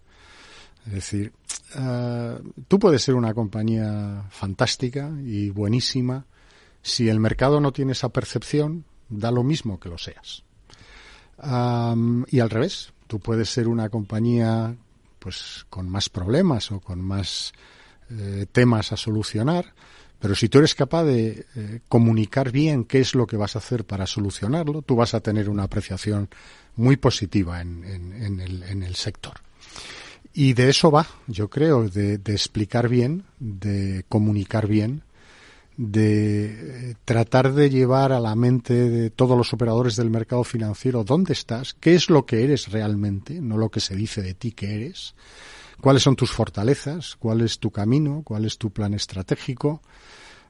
Es 0.86 0.92
decir, 0.92 1.32
eh, 1.74 2.38
tú 2.68 2.78
puedes 2.78 3.02
ser 3.02 3.14
una 3.14 3.34
compañía 3.34 4.24
fantástica 4.30 5.10
y 5.24 5.50
buenísima. 5.50 6.26
Si 6.82 7.08
el 7.08 7.18
mercado 7.18 7.60
no 7.60 7.72
tiene 7.72 7.92
esa 7.92 8.10
percepción, 8.10 8.84
da 9.08 9.30
lo 9.30 9.42
mismo 9.42 9.78
que 9.78 9.88
lo 9.88 9.98
seas. 9.98 10.42
y 11.38 12.40
al 12.40 12.50
revés, 12.50 12.92
tú 13.06 13.20
puedes 13.20 13.50
ser 13.50 13.68
una 13.68 13.88
compañía 13.88 14.74
pues 15.18 15.66
con 15.70 15.88
más 15.88 16.08
problemas 16.08 16.70
o 16.70 16.80
con 16.80 17.00
más 17.00 17.52
eh, 18.10 18.46
temas 18.52 18.92
a 18.92 18.96
solucionar, 18.96 19.74
pero 20.20 20.34
si 20.34 20.48
tú 20.48 20.58
eres 20.58 20.74
capaz 20.74 21.04
de 21.04 21.46
eh, 21.56 21.80
comunicar 21.88 22.50
bien 22.50 22.84
qué 22.84 23.00
es 23.00 23.14
lo 23.14 23.26
que 23.26 23.36
vas 23.36 23.56
a 23.56 23.58
hacer 23.58 23.84
para 23.84 24.06
solucionarlo, 24.06 24.82
tú 24.82 24.96
vas 24.96 25.14
a 25.14 25.20
tener 25.20 25.48
una 25.48 25.64
apreciación 25.64 26.28
muy 26.76 26.96
positiva 26.96 27.60
en, 27.60 27.84
el, 27.84 28.94
sector. 28.94 29.34
Y 30.32 30.52
de 30.52 30.68
eso 30.68 30.90
va, 30.90 31.06
yo 31.26 31.48
creo, 31.48 31.88
de, 31.88 32.14
explicar 32.14 32.88
bien, 32.88 33.24
de 33.38 34.04
comunicar 34.08 34.66
bien, 34.66 35.02
de 35.76 36.90
eh, 36.90 36.94
tratar 37.04 37.52
de 37.52 37.68
llevar 37.68 38.12
a 38.12 38.20
la 38.20 38.34
mente 38.34 38.74
de 38.74 39.10
todos 39.10 39.36
los 39.36 39.52
operadores 39.52 39.96
del 39.96 40.10
mercado 40.10 40.42
financiero 40.44 41.04
dónde 41.04 41.34
estás, 41.34 41.74
qué 41.74 41.94
es 41.94 42.08
lo 42.08 42.24
que 42.24 42.44
eres 42.44 42.72
realmente, 42.72 43.40
no 43.40 43.58
lo 43.58 43.68
que 43.68 43.80
se 43.80 43.94
dice 43.94 44.22
de 44.22 44.34
ti 44.34 44.52
que 44.52 44.74
eres, 44.74 45.14
cuáles 45.80 46.02
son 46.02 46.16
tus 46.16 46.30
fortalezas, 46.30 47.16
cuál 47.16 47.42
es 47.42 47.58
tu 47.58 47.70
camino, 47.70 48.22
cuál 48.24 48.46
es 48.46 48.56
tu 48.56 48.70
plan 48.70 48.94
estratégico. 48.94 49.82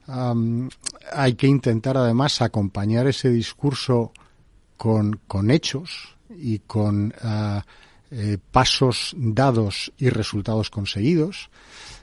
hay 0.07 1.35
que 1.35 1.49
intentar 1.49 1.97
además 1.97 2.41
acompañar 2.41 3.09
ese 3.09 3.31
discurso 3.31 4.13
con, 4.77 5.21
con 5.27 5.51
hechos 5.51 6.17
y 6.31 6.61
con 6.61 7.13
ah, 7.23 7.65
eh, 8.11 8.39
pasos 8.53 9.15
dados 9.17 9.93
y 9.99 10.11
resultados 10.11 10.71
conseguidos. 10.71 11.51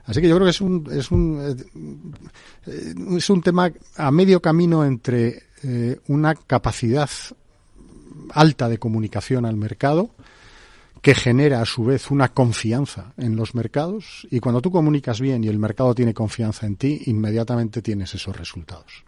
Así 0.05 0.21
que 0.21 0.27
yo 0.27 0.35
creo 0.35 0.45
que 0.45 0.51
es 0.51 0.61
un, 0.61 0.87
es 0.91 1.11
un, 1.11 1.55
eh, 2.65 2.93
es 3.17 3.29
un 3.29 3.41
tema 3.41 3.71
a 3.95 4.11
medio 4.11 4.41
camino 4.41 4.83
entre 4.83 5.43
eh, 5.63 5.99
una 6.07 6.35
capacidad 6.35 7.09
alta 8.31 8.67
de 8.67 8.77
comunicación 8.77 9.45
al 9.45 9.55
mercado, 9.55 10.09
que 11.01 11.15
genera 11.15 11.61
a 11.61 11.65
su 11.65 11.83
vez 11.83 12.11
una 12.11 12.29
confianza 12.29 13.13
en 13.17 13.35
los 13.35 13.55
mercados 13.55 14.25
y 14.31 14.39
cuando 14.39 14.61
tú 14.61 14.71
comunicas 14.71 15.19
bien 15.19 15.43
y 15.43 15.49
el 15.49 15.59
mercado 15.59 15.93
tiene 15.93 16.13
confianza 16.13 16.65
en 16.65 16.77
ti, 16.77 17.01
inmediatamente 17.07 17.81
tienes 17.81 18.13
esos 18.15 18.35
resultados. 18.35 19.03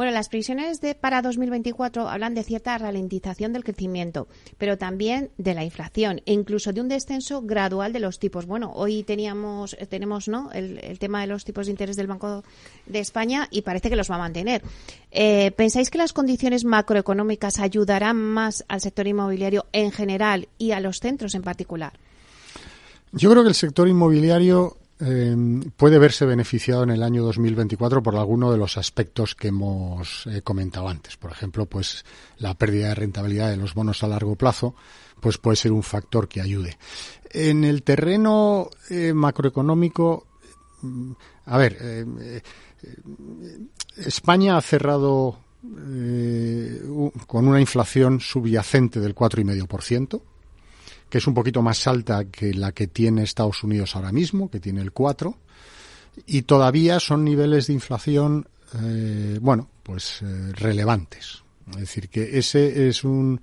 Bueno, 0.00 0.12
las 0.12 0.30
previsiones 0.30 0.80
de 0.80 0.94
para 0.94 1.20
2024 1.20 2.08
hablan 2.08 2.34
de 2.34 2.42
cierta 2.42 2.78
ralentización 2.78 3.52
del 3.52 3.64
crecimiento, 3.64 4.28
pero 4.56 4.78
también 4.78 5.28
de 5.36 5.52
la 5.52 5.62
inflación 5.62 6.22
e 6.24 6.32
incluso 6.32 6.72
de 6.72 6.80
un 6.80 6.88
descenso 6.88 7.42
gradual 7.42 7.92
de 7.92 8.00
los 8.00 8.18
tipos. 8.18 8.46
Bueno, 8.46 8.72
hoy 8.74 9.02
teníamos 9.02 9.76
tenemos 9.90 10.26
¿no? 10.26 10.50
el, 10.52 10.98
tema 10.98 11.20
de 11.20 11.26
los 11.26 11.44
tipos 11.44 11.66
de 11.66 11.72
interés 11.72 11.96
del 11.96 12.06
Banco 12.06 12.44
de 12.86 12.98
España 12.98 13.46
y 13.50 13.60
parece 13.60 13.90
que 13.90 13.96
los 13.96 14.10
va 14.10 14.14
a 14.14 14.20
mantener. 14.20 14.62
Eh, 15.10 15.50
¿Pensáis 15.50 15.90
que 15.90 15.98
las 15.98 16.14
condiciones 16.14 16.64
macroeconómicas 16.64 17.58
ayudarán 17.58 18.16
más 18.16 18.64
al 18.68 18.80
sector 18.80 19.06
inmobiliario 19.06 19.66
en 19.74 19.92
general 19.92 20.48
y 20.56 20.70
a 20.70 20.80
los 20.80 21.00
centros 21.00 21.34
en 21.34 21.42
particular? 21.42 21.92
Yo 23.12 23.30
creo 23.30 23.42
que 23.42 23.50
el 23.50 23.54
sector 23.54 23.86
inmobiliario 23.86 24.78
eh, 25.00 25.34
puede 25.76 25.98
verse 25.98 26.26
beneficiado 26.26 26.82
en 26.82 26.90
el 26.90 27.02
año 27.02 27.22
2024 27.22 28.02
por 28.02 28.16
alguno 28.16 28.52
de 28.52 28.58
los 28.58 28.76
aspectos 28.76 29.34
que 29.34 29.48
hemos 29.48 30.26
eh, 30.26 30.42
comentado 30.42 30.88
antes. 30.88 31.16
Por 31.16 31.30
ejemplo, 31.30 31.66
pues 31.66 32.04
la 32.38 32.54
pérdida 32.54 32.88
de 32.88 32.94
rentabilidad 32.94 33.50
de 33.50 33.56
los 33.56 33.74
bonos 33.74 34.02
a 34.02 34.08
largo 34.08 34.36
plazo, 34.36 34.74
pues 35.20 35.38
puede 35.38 35.56
ser 35.56 35.72
un 35.72 35.82
factor 35.82 36.28
que 36.28 36.40
ayude. 36.40 36.78
En 37.30 37.64
el 37.64 37.82
terreno 37.82 38.68
eh, 38.90 39.12
macroeconómico, 39.12 40.26
mm, 40.82 41.12
a 41.46 41.58
ver, 41.58 41.76
eh, 41.80 42.42
España 43.96 44.56
ha 44.56 44.62
cerrado 44.62 45.38
con 47.26 47.48
una 47.48 47.60
inflación 47.60 48.20
subyacente 48.20 48.98
del 48.98 49.14
4,5% 49.14 50.22
que 51.10 51.18
es 51.18 51.26
un 51.26 51.34
poquito 51.34 51.60
más 51.60 51.86
alta 51.86 52.24
que 52.26 52.54
la 52.54 52.72
que 52.72 52.86
tiene 52.86 53.24
Estados 53.24 53.64
Unidos 53.64 53.96
ahora 53.96 54.12
mismo, 54.12 54.48
que 54.48 54.60
tiene 54.60 54.80
el 54.80 54.92
4, 54.92 55.36
y 56.26 56.42
todavía 56.42 57.00
son 57.00 57.24
niveles 57.24 57.66
de 57.66 57.72
inflación, 57.72 58.48
eh, 58.80 59.38
bueno, 59.42 59.68
pues 59.82 60.22
eh, 60.22 60.52
relevantes. 60.52 61.42
Es 61.72 61.76
decir, 61.76 62.08
que 62.08 62.38
ese 62.38 62.88
es 62.88 63.04
un, 63.04 63.40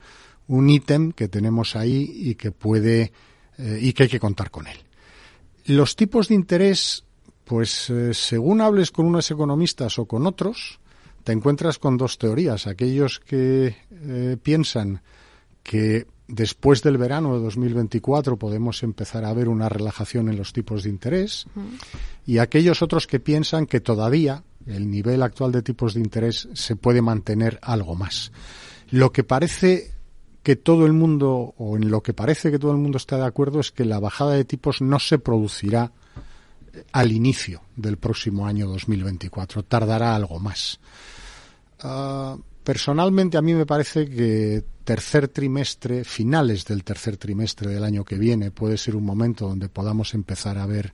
un 0.47 0.69
ítem 0.69 1.11
que 1.11 1.27
tenemos 1.27 1.75
ahí 1.75 2.09
y 2.15 2.35
que 2.35 2.51
puede 2.51 3.11
eh, 3.57 3.79
y 3.81 3.93
que 3.93 4.03
hay 4.03 4.09
que 4.09 4.19
contar 4.19 4.49
con 4.49 4.67
él. 4.67 4.77
Los 5.65 5.97
tipos 5.97 6.29
de 6.29 6.35
interés, 6.35 7.03
pues 7.43 7.91
según 8.13 8.61
hables 8.61 8.91
con 8.91 9.05
unos 9.05 9.29
economistas 9.29 9.99
o 9.99 10.05
con 10.05 10.25
otros, 10.25 10.79
te 11.25 11.33
encuentras 11.33 11.77
con 11.77 11.97
dos 11.97 12.17
teorías. 12.17 12.67
Aquellos 12.67 13.19
que 13.19 13.75
piensan 14.41 15.01
que 15.63 16.07
después 16.27 16.83
del 16.83 16.97
verano 16.97 17.35
de 17.35 17.43
2024 17.43 18.37
podemos 18.37 18.83
empezar 18.83 19.25
a 19.25 19.33
ver 19.33 19.47
una 19.47 19.69
relajación 19.69 20.29
en 20.29 20.37
los 20.37 20.53
tipos 20.53 20.83
de 20.83 20.89
interés 20.89 21.45
y 22.25 22.39
aquellos 22.39 22.81
otros 22.81 23.07
que 23.07 23.19
piensan 23.19 23.65
que 23.65 23.79
todavía 23.79 24.43
el 24.65 24.91
nivel 24.91 25.23
actual 25.23 25.51
de 25.51 25.61
tipos 25.61 25.93
de 25.93 26.01
interés 26.01 26.49
se 26.53 26.75
puede 26.75 27.01
mantener 27.01 27.59
algo 27.61 27.95
más. 27.95 28.31
Lo 28.89 29.11
que 29.11 29.23
parece 29.23 29.93
que 30.43 30.55
todo 30.55 30.85
el 30.85 30.93
mundo, 30.93 31.53
o 31.57 31.77
en 31.77 31.89
lo 31.89 32.01
que 32.01 32.13
parece 32.13 32.51
que 32.51 32.59
todo 32.59 32.71
el 32.71 32.77
mundo 32.77 32.97
está 32.97 33.17
de 33.17 33.25
acuerdo, 33.25 33.59
es 33.59 33.71
que 33.71 33.85
la 33.85 33.99
bajada 33.99 34.33
de 34.33 34.45
tipos 34.45 34.81
no 34.81 34.99
se 34.99 35.19
producirá 35.19 35.91
al 36.91 37.11
inicio 37.11 37.61
del 37.75 37.97
próximo 37.97 38.45
año 38.45 38.67
2024, 38.67 39.63
tardará 39.63 40.15
algo 40.15 40.39
más. 40.39 40.79
Ah, 41.79 42.37
Personalmente 42.67 43.37
a 43.37 43.41
mí 43.41 43.53
me 43.53 43.65
parece 43.65 44.09
que 44.09 44.61
tercer 44.87 45.27
trimestre, 45.27 46.05
finales 46.05 46.63
del 46.63 46.85
tercer 46.85 47.17
trimestre 47.17 47.69
del 47.69 47.83
año 47.83 48.05
que 48.05 48.15
viene, 48.15 48.51
puede 48.51 48.77
ser 48.77 48.95
un 48.95 49.03
momento 49.03 49.45
donde 49.45 49.67
podamos 49.67 50.13
empezar 50.13 50.57
a 50.57 50.65
ver 50.65 50.93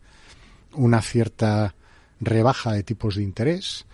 una 0.72 1.00
cierta 1.00 1.76
rebaja 2.20 2.72
de 2.72 2.82
tipos 2.82 3.18
de 3.18 3.22
interés. 3.22 3.86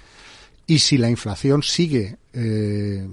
Y 0.66 0.80
si 0.80 0.98
la 0.98 1.10
inflación 1.10 1.64
sigue 1.64 2.16
eh, 2.32 3.06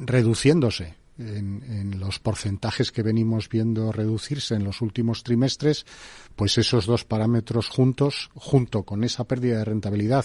reduciéndose 0.00 0.94
en, 1.20 1.62
en, 1.68 2.00
los 2.00 2.18
porcentajes 2.18 2.90
que 2.90 3.02
venimos 3.02 3.48
viendo 3.48 3.92
reducirse 3.92 4.54
en 4.54 4.64
los 4.64 4.80
últimos 4.80 5.22
trimestres, 5.22 5.86
pues 6.36 6.58
esos 6.58 6.86
dos 6.86 7.04
parámetros 7.04 7.68
juntos, 7.68 8.30
junto 8.34 8.82
con 8.82 9.04
esa 9.04 9.24
pérdida 9.24 9.58
de 9.58 9.64
rentabilidad 9.64 10.24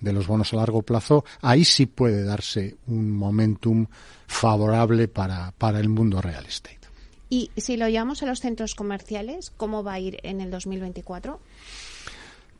de 0.00 0.12
los 0.12 0.26
bonos 0.26 0.52
a 0.52 0.56
largo 0.56 0.82
plazo, 0.82 1.24
ahí 1.40 1.64
sí 1.64 1.86
puede 1.86 2.22
darse 2.22 2.76
un 2.86 3.10
momentum 3.10 3.86
favorable 4.26 5.08
para, 5.08 5.52
para 5.52 5.80
el 5.80 5.88
mundo 5.88 6.20
real 6.20 6.46
estate. 6.46 6.80
Y 7.28 7.50
si 7.56 7.76
lo 7.76 7.88
llevamos 7.88 8.22
a 8.22 8.26
los 8.26 8.40
centros 8.40 8.74
comerciales, 8.74 9.50
¿cómo 9.56 9.82
va 9.82 9.94
a 9.94 10.00
ir 10.00 10.18
en 10.22 10.40
el 10.40 10.50
2024? 10.50 11.40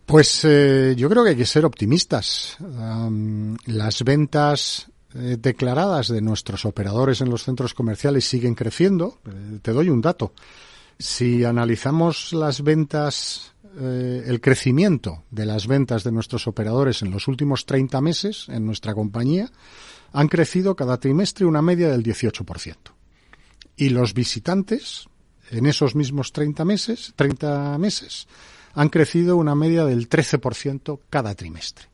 Pues 0.07 0.45
eh, 0.45 0.95
yo 0.97 1.09
creo 1.09 1.25
que 1.25 1.31
hay 1.31 1.37
que 1.37 1.47
ser 1.47 1.65
optimistas. 1.65 2.57
las 3.67 4.05
ventas 4.05 4.91
eh, 5.15 5.37
declaradas 5.41 6.09
de 6.09 6.21
nuestros 6.21 6.65
operadores 6.65 7.21
en 7.21 7.31
los 7.31 7.45
centros 7.45 7.75
comerciales 7.75 8.29
siguen 8.29 8.55
creciendo. 8.55 9.19
Eh, 9.27 9.59
te 9.63 9.73
doy 9.73 9.89
un 9.89 10.01
dato. 10.01 10.33
Si 10.99 11.45
analizamos 11.45 12.33
las 12.33 12.63
ventas 12.63 13.55
eh, 13.79 14.25
el 14.27 14.41
crecimiento 14.41 15.25
de 15.31 15.45
las 15.45 15.67
ventas 15.67 16.03
de 16.03 16.11
nuestros 16.11 16.47
operadores 16.47 17.03
en 17.03 17.11
los 17.11 17.29
últimos 17.29 17.67
30 17.67 18.01
meses 18.01 18.47
en 18.49 18.65
nuestra 18.65 18.95
compañía 18.95 19.51
han 20.13 20.29
crecido 20.29 20.75
cada 20.75 20.99
trimestre 20.99 21.45
una 21.45 21.61
media 21.61 21.91
del 21.91 22.03
18%. 22.03 22.75
Y 23.77 23.91
los 23.91 24.15
visitantes 24.15 25.09
en 25.51 25.67
esos 25.67 25.95
mismos 25.95 26.33
30 26.33 26.65
meses, 26.65 27.13
30 27.17 27.77
meses, 27.77 28.27
han 28.73 28.89
crecido 28.89 29.37
una 29.37 29.55
media 29.55 29.85
del 29.85 30.09
13% 30.09 31.01
cada 31.11 31.35
trimestre. 31.35 31.87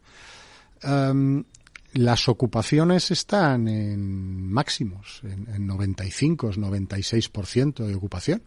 Em, 0.82 1.44
las 1.92 2.28
ocupaciones 2.28 3.10
están 3.10 3.68
en 3.68 4.50
máximos, 4.50 5.20
en, 5.24 5.48
en 5.54 5.66
95, 5.66 6.52
96% 6.52 7.86
de 7.86 7.94
ocupación. 7.94 8.42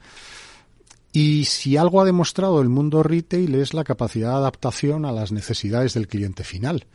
Y 1.11 1.45
si 1.45 1.77
algo 1.77 2.01
ha 2.01 2.05
demostrado 2.05 2.61
el 2.61 2.67
mundo 2.69 3.01
retail 3.01 3.55
es 3.55 3.73
la 3.73 3.85
capacidad 3.85 4.31
de 4.31 4.35
adaptación 4.35 5.05
a 5.05 5.13
las 5.13 5.31
necesidades 5.31 5.93
del 5.93 6.07
cliente 6.07 6.43
final. 6.43 6.87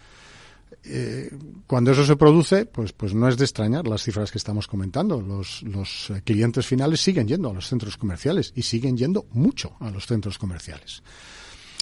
Eh, 0.84 1.30
cuando 1.66 1.92
eso 1.92 2.04
se 2.04 2.16
produce, 2.16 2.66
pues, 2.66 2.92
pues 2.92 3.14
no 3.14 3.28
es 3.28 3.36
de 3.36 3.44
extrañar 3.44 3.86
las 3.86 4.02
cifras 4.02 4.30
que 4.30 4.38
estamos 4.38 4.66
comentando. 4.66 5.20
Los, 5.20 5.62
los 5.62 6.12
clientes 6.24 6.66
finales 6.66 7.00
siguen 7.00 7.28
yendo 7.28 7.50
a 7.50 7.54
los 7.54 7.66
centros 7.66 7.96
comerciales 7.96 8.52
y 8.54 8.62
siguen 8.62 8.96
yendo 8.96 9.26
mucho 9.32 9.76
a 9.80 9.90
los 9.90 10.06
centros 10.06 10.38
comerciales. 10.38 11.02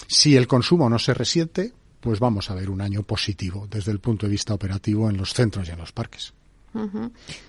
Si 0.07 0.37
el 0.37 0.47
consumo 0.47 0.89
no 0.89 0.99
se 0.99 1.15
resiente, 1.15 1.73
pues 2.01 2.21
vamos 2.21 2.51
a 2.51 2.55
ver 2.55 2.71
un 2.71 2.81
año 2.81 3.03
positivo 3.03 3.67
desde 3.71 3.93
el 3.93 4.01
punto 4.01 4.27
de 4.27 4.33
vista 4.33 4.55
operativo 4.55 5.11
en 5.11 5.17
los 5.17 5.35
centros 5.35 5.69
y 5.69 5.73
en 5.73 5.79
los 5.79 5.93
parques. 5.93 6.33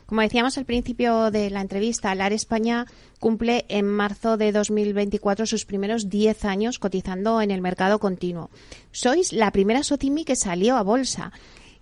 Como 0.05 0.21
decíamos 0.21 0.57
al 0.57 0.65
principio 0.65 1.29
de 1.29 1.49
la 1.49 1.61
entrevista, 1.61 2.15
LAR 2.15 2.33
España 2.33 2.85
cumple 3.19 3.65
en 3.67 3.85
marzo 3.85 4.37
de 4.37 4.51
2024 4.51 5.45
sus 5.45 5.65
primeros 5.65 6.09
10 6.09 6.45
años 6.45 6.79
cotizando 6.79 7.41
en 7.41 7.51
el 7.51 7.61
mercado 7.61 7.99
continuo. 7.99 8.49
Sois 8.91 9.33
la 9.33 9.51
primera 9.51 9.83
SOCIMI 9.83 10.25
que 10.25 10.35
salió 10.35 10.77
a 10.77 10.83
bolsa. 10.83 11.31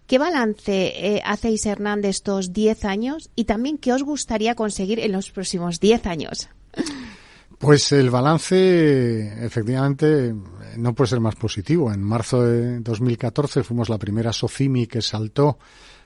¿Qué 0.08 0.18
balance 0.18 0.72
eh, 0.96 1.22
hacéis, 1.24 1.66
Hernán, 1.66 2.02
de 2.02 2.10
estos 2.10 2.54
10 2.54 2.86
años 2.86 3.30
y 3.36 3.46
también 3.46 3.78
qué 3.78 3.94
os 3.94 4.04
gustaría 4.04 4.56
conseguir 4.56 5.00
en 5.00 5.12
los 5.12 5.32
próximos 5.32 5.80
10 5.80 6.08
años? 6.08 6.50
Pues 7.58 7.92
el 7.92 8.12
balance, 8.12 9.44
efectivamente, 9.44 10.34
no 10.78 10.94
puede 10.94 11.10
ser 11.10 11.20
más 11.20 11.36
positivo. 11.36 11.92
En 11.92 12.04
marzo 12.04 12.44
de 12.44 12.80
2014 12.82 13.64
fuimos 13.64 13.90
la 13.90 13.98
primera 13.98 14.32
SOCIMI 14.32 14.86
que 14.86 15.02
saltó 15.02 15.58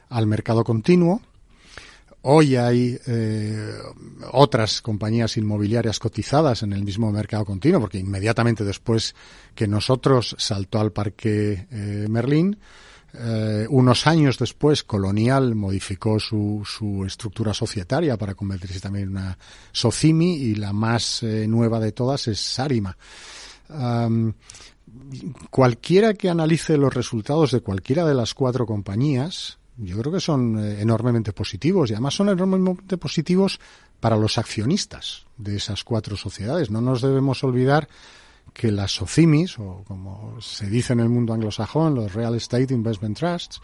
al 0.10 0.28
mercado 0.28 0.64
continuo. 0.64 1.22
Hoy 2.22 2.56
hay 2.56 2.98
eh, 3.06 3.74
otras 4.32 4.82
compañías 4.82 5.36
inmobiliarias 5.38 6.00
cotizadas 6.00 6.64
en 6.64 6.72
el 6.72 6.86
mismo 6.86 7.12
mercado 7.12 7.44
continuo, 7.44 7.82
porque 7.82 7.98
inmediatamente 7.98 8.64
después 8.64 9.14
que 9.54 9.68
nosotros 9.68 10.36
saltó 10.38 10.80
al 10.80 10.94
parque 10.94 11.68
eh, 11.70 12.06
Merlín, 12.08 12.60
eh, 13.14 13.66
unos 13.70 14.08
años 14.08 14.38
después, 14.38 14.84
Colonial 14.84 15.56
modificó 15.56 16.20
su, 16.20 16.64
su, 16.66 17.06
estructura 17.06 17.54
societaria 17.54 18.18
para 18.18 18.36
convertirse 18.36 18.80
también 18.80 19.06
en 19.06 19.12
una 19.12 19.38
SOCIMI 19.72 20.36
y 20.36 20.56
la 20.56 20.74
más 20.74 21.24
nueva 21.24 21.80
de 21.80 21.92
todas 21.92 22.28
es 22.28 22.40
Sarima. 22.40 22.96
cualquiera 25.50 26.14
que 26.14 26.30
analice 26.30 26.78
los 26.78 26.94
resultados 26.94 27.52
de 27.52 27.62
cualquiera 27.62 28.06
de 28.06 28.14
las 28.14 28.34
cuatro 28.34 28.66
compañías 28.66 29.58
yo 29.78 29.98
creo 29.98 30.12
que 30.12 30.20
son 30.20 30.60
eh, 30.60 30.82
enormemente 30.82 31.34
positivos 31.34 31.90
y 31.90 31.94
además 31.94 32.14
son 32.14 32.30
enormemente 32.30 32.98
positivos 32.98 33.60
para 34.00 34.16
los 34.16 34.38
accionistas 34.38 35.26
de 35.38 35.58
esas 35.58 35.84
cuatro 35.84 36.16
sociedades. 36.18 36.70
No 36.70 36.82
nos 36.82 37.02
debemos 37.02 37.44
olvidar 37.44 37.88
que 38.54 38.72
las 38.72 38.92
SOCIMIS, 38.92 39.60
o 39.60 39.84
como 39.88 40.40
se 40.42 40.70
dice 40.70 40.94
en 40.94 41.00
el 41.00 41.10
mundo 41.10 41.34
anglosajón, 41.34 41.96
los 41.96 42.14
Real 42.14 42.36
Estate 42.36 42.74
Investment 42.74 43.18
Trusts, 43.18 43.62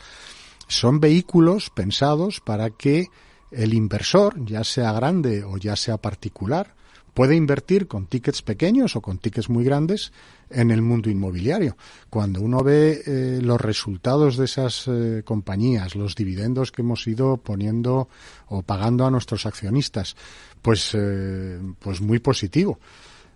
son 0.67 0.99
vehículos 0.99 1.69
pensados 1.69 2.39
para 2.39 2.69
que 2.69 3.07
el 3.51 3.73
inversor, 3.73 4.43
ya 4.45 4.63
sea 4.63 4.91
grande 4.91 5.43
o 5.43 5.57
ya 5.57 5.75
sea 5.75 5.97
particular, 5.97 6.75
puede 7.17 7.35
invertir 7.35 7.87
con 7.87 8.05
tickets 8.05 8.43
pequeños 8.43 8.95
o 8.95 9.01
con 9.01 9.17
tickets 9.17 9.49
muy 9.49 9.63
grandes 9.63 10.11
en 10.51 10.69
el 10.69 10.83
mundo 10.83 11.09
inmobiliario. 11.09 11.75
Cuando 12.11 12.41
uno 12.41 12.63
ve 12.63 13.01
eh, 13.05 13.39
los 13.41 13.59
resultados 13.59 14.37
de 14.37 14.45
esas 14.45 14.87
eh, 14.87 15.23
compañías, 15.25 15.95
los 15.95 16.13
dividendos 16.13 16.71
que 16.71 16.83
hemos 16.83 17.07
ido 17.07 17.37
poniendo 17.37 18.07
o 18.47 18.61
pagando 18.61 19.03
a 19.03 19.09
nuestros 19.09 19.47
accionistas, 19.47 20.15
pues, 20.61 20.91
eh, 20.93 21.59
pues 21.79 22.01
muy 22.01 22.19
positivo. 22.19 22.79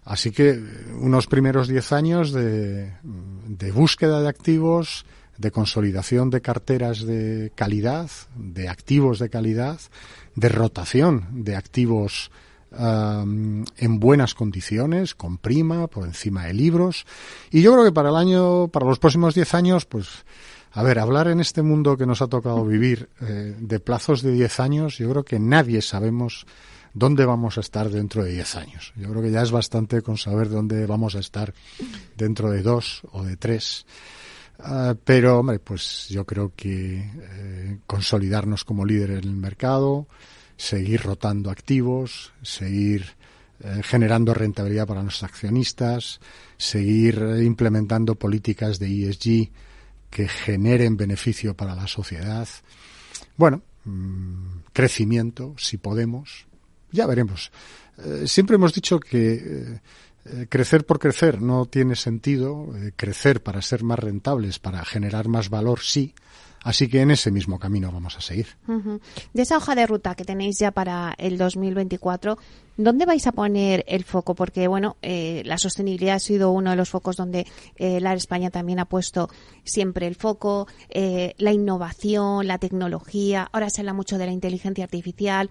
Así 0.04 0.32
que 0.32 0.60
unos 1.00 1.28
primeros 1.28 1.68
diez 1.68 1.92
años 1.92 2.32
de, 2.32 2.92
de 3.04 3.72
búsqueda 3.72 4.22
de 4.22 4.30
activos, 4.30 5.06
de 5.38 5.52
consolidación 5.52 6.30
de 6.30 6.42
carteras 6.42 7.02
de 7.02 7.52
calidad, 7.56 8.10
de 8.36 8.70
activos 8.70 9.20
de 9.20 9.30
calidad, 9.30 9.80
de 10.36 10.50
rotación 10.50 11.44
de 11.44 11.56
activos 11.56 12.32
en 12.74 14.00
buenas 14.00 14.34
condiciones, 14.34 15.14
con 15.14 15.38
prima, 15.38 15.88
por 15.88 16.06
encima 16.06 16.46
de 16.46 16.54
libros. 16.54 17.06
Y 17.52 17.62
yo 17.62 17.74
creo 17.74 17.84
que 17.84 17.92
para 17.92 18.10
el 18.10 18.16
año, 18.16 18.70
para 18.70 18.86
los 18.86 18.98
próximos 18.98 19.36
10 19.36 19.54
años, 19.56 19.86
pues, 19.86 20.08
a 20.72 20.82
ver, 20.82 21.00
hablar 21.00 21.28
en 21.28 21.42
este 21.42 21.64
mundo 21.64 21.98
que 21.98 22.06
nos 22.06 22.22
ha 22.22 22.28
tocado 22.28 22.66
vivir 22.66 23.10
eh, 23.22 23.56
de 23.60 23.80
plazos 23.82 24.22
de 24.22 24.32
10 24.32 24.60
años, 24.62 24.98
yo 24.98 25.10
creo 25.10 25.26
que 25.26 25.38
nadie 25.38 25.82
sabemos 25.82 26.46
dónde 26.94 27.26
vamos 27.26 27.58
a 27.58 27.62
estar 27.62 27.90
dentro 27.90 28.24
de 28.24 28.34
10 28.34 28.56
años. 28.56 28.94
Yo 28.96 29.10
creo 29.10 29.22
que 29.22 29.32
ya 29.32 29.42
es 29.42 29.52
bastante 29.52 30.02
con 30.02 30.18
saber 30.18 30.50
dónde 30.50 30.86
vamos 30.86 31.16
a 31.16 31.20
estar 31.20 31.54
dentro 32.18 32.52
de 32.52 32.62
dos 32.62 33.02
o 33.12 33.24
de 33.24 33.38
tres. 33.38 33.86
Ah, 34.60 34.96
pero, 35.04 35.40
hombre, 35.40 35.60
pues 35.60 36.08
yo 36.10 36.26
creo 36.26 36.54
que 36.56 37.00
eh, 37.00 37.80
consolidarnos 37.88 38.64
como 38.64 38.86
líder 38.86 39.12
en 39.12 39.24
el 39.24 39.36
mercado, 39.36 40.08
seguir 40.56 41.02
rotando 41.02 41.50
activos, 41.50 42.32
seguir 42.44 43.06
eh, 43.64 43.82
generando 43.84 44.34
rentabilidad 44.34 44.88
para 44.88 45.04
los 45.04 45.24
accionistas, 45.24 46.20
seguir 46.58 47.20
implementando 47.42 48.16
políticas 48.16 48.78
de 48.78 49.10
ESG 49.10 49.52
que 50.12 50.28
generen 50.28 50.98
beneficio 50.98 51.56
para 51.56 51.74
la 51.74 51.88
sociedad. 51.88 52.48
Bueno, 53.38 53.64
mm, 53.86 54.60
crecimiento, 54.74 55.56
si 55.58 55.78
podemos, 55.78 56.46
ya 56.92 57.06
veremos. 57.06 57.52
Eh, 57.98 58.28
siempre 58.28 58.56
hemos 58.56 58.74
dicho 58.74 59.00
que 59.00 59.80
eh, 60.26 60.48
crecer 60.50 60.86
por 60.86 61.00
crecer 61.00 61.42
no 61.42 61.66
tiene 61.66 61.96
sentido, 61.96 62.70
crecer 62.96 63.42
para 63.42 63.62
ser 63.62 63.84
más 63.84 64.00
rentables, 64.00 64.60
para 64.60 64.86
generar 64.86 65.28
más 65.28 65.50
valor, 65.50 65.80
sí, 65.80 66.14
Así 66.64 66.88
que 66.88 67.02
en 67.02 67.10
ese 67.10 67.32
mismo 67.32 67.58
camino 67.58 67.92
vamos 67.92 68.18
a 68.18 68.22
seguir. 68.22 68.48
De 69.34 69.42
esa 69.42 69.58
hoja 69.58 69.74
de 69.74 69.88
ruta 69.88 70.14
que 70.14 70.26
tenéis 70.26 70.60
ya 70.60 70.72
para 70.72 71.16
el 71.18 71.38
2024, 71.38 72.38
¿dónde 72.78 73.06
vais 73.06 73.26
a 73.26 73.32
poner 73.32 73.84
el 73.88 74.04
foco? 74.04 74.36
Porque, 74.36 74.68
bueno, 74.68 74.96
eh, 75.02 75.42
la 75.46 75.58
sostenibilidad 75.58 76.16
ha 76.16 76.20
sido 76.20 76.52
uno 76.52 76.70
de 76.70 76.76
los 76.76 76.90
focos 76.90 77.16
donde 77.16 77.48
eh, 77.78 78.00
la 78.00 78.14
España 78.14 78.52
también 78.52 78.80
ha 78.80 78.86
puesto 78.86 79.30
siempre 79.64 80.06
el 80.06 80.16
foco, 80.16 80.68
eh, 80.90 81.34
la 81.38 81.52
innovación, 81.52 82.46
la 82.46 82.60
tecnología, 82.60 83.50
ahora 83.52 83.72
se 83.72 83.82
habla 83.82 83.94
mucho 83.94 84.20
de 84.20 84.28
la 84.28 84.32
inteligencia 84.32 84.84
artificial. 84.84 85.50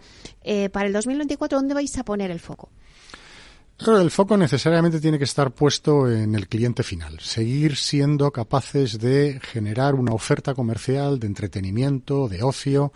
para 0.73 0.87
el 0.87 0.93
2024, 0.93 1.59
¿dónde 1.59 1.75
vais 1.75 1.99
a 1.99 2.05
poner 2.05 2.31
el 2.31 2.41
foco? 2.41 2.71
El 3.87 4.11
foco 4.11 4.37
necesariamente 4.37 5.01
tiene 5.01 5.19
que 5.19 5.25
estar 5.25 5.53
puesto 5.53 6.11
en 6.11 6.35
el 6.35 6.49
cliente 6.49 6.83
final, 6.83 7.19
seguir 7.21 7.77
siendo 7.77 8.31
capaces 8.31 8.99
de 8.99 9.41
generar 9.43 9.95
una 9.95 10.13
oferta 10.13 10.55
comercial 10.55 11.19
de 11.19 11.27
entretenimiento, 11.27 12.29
de 12.29 12.43
ocio, 12.43 12.93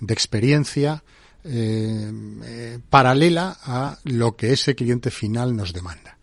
de 0.00 0.12
experiencia, 0.12 1.02
eh, 1.44 2.12
eh, 2.44 2.78
paralela 2.90 3.56
a 3.62 3.98
lo 4.04 4.36
que 4.36 4.52
ese 4.52 4.74
cliente 4.74 5.10
final 5.10 5.56
nos 5.56 5.72
demanda. 5.72 6.18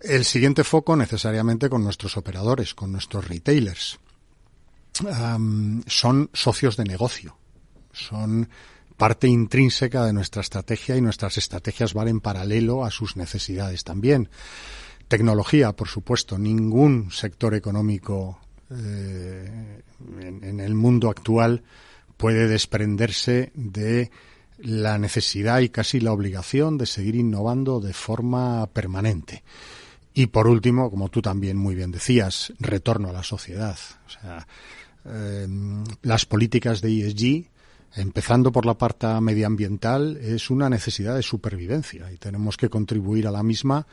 El 0.00 0.24
siguiente 0.24 0.62
foco 0.62 0.94
necesariamente 0.94 1.68
con 1.68 1.82
nuestros 1.82 2.16
operadores, 2.16 2.74
con 2.74 2.92
nuestros 2.92 3.26
retailers. 3.26 3.98
son 5.88 6.30
socios 6.32 6.76
de 6.76 6.84
negocio, 6.84 7.36
son 7.92 8.48
parte 8.96 9.28
intrínseca 9.28 10.04
de 10.04 10.12
nuestra 10.12 10.42
estrategia 10.42 10.96
y 10.96 11.00
nuestras 11.00 11.38
estrategias 11.38 11.94
van 11.94 12.08
en 12.08 12.20
paralelo 12.20 12.84
a 12.84 12.90
sus 12.90 13.16
necesidades 13.16 13.84
también. 13.84 14.28
Tecnología, 15.08 15.72
por 15.72 15.88
supuesto, 15.88 16.38
ningún 16.38 17.10
sector 17.12 17.54
económico 17.54 18.40
eh, 18.70 19.82
en, 20.20 20.60
el 20.60 20.74
mundo 20.74 21.08
actual 21.10 21.62
puede 22.16 22.48
desprenderse 22.48 23.52
de 23.54 24.10
la 24.58 24.98
necesidad 24.98 25.60
y 25.60 25.68
casi 25.68 26.00
la 26.00 26.12
obligación 26.12 26.78
de 26.78 26.86
seguir 26.86 27.14
innovando 27.14 27.78
de 27.80 27.92
forma 27.92 28.66
permanente. 28.68 29.44
Y 30.14 30.28
por 30.28 30.48
último, 30.48 30.90
como 30.90 31.10
tú 31.10 31.20
también 31.20 31.58
muy 31.58 31.74
bien 31.74 31.92
decías, 31.92 32.52
retorno 32.58 33.10
a 33.10 33.12
la 33.12 33.22
sociedad. 33.22 33.78
O 34.06 34.10
sea, 34.10 34.46
eh, 35.04 35.46
las 36.02 36.24
políticas 36.24 36.80
de 36.80 37.06
ESG 37.06 37.55
empezando 37.96 38.52
por 38.52 38.66
la 38.66 38.76
parte 38.76 39.08
medioambiental, 39.20 40.18
es 40.18 40.50
una 40.50 40.68
necesidad 40.68 41.16
de 41.16 41.22
supervivencia 41.22 42.12
y 42.12 42.18
tenemos 42.18 42.56
que 42.56 42.68
contribuir 42.68 43.26
a 43.26 43.30
la 43.30 43.42
misma 43.42 43.86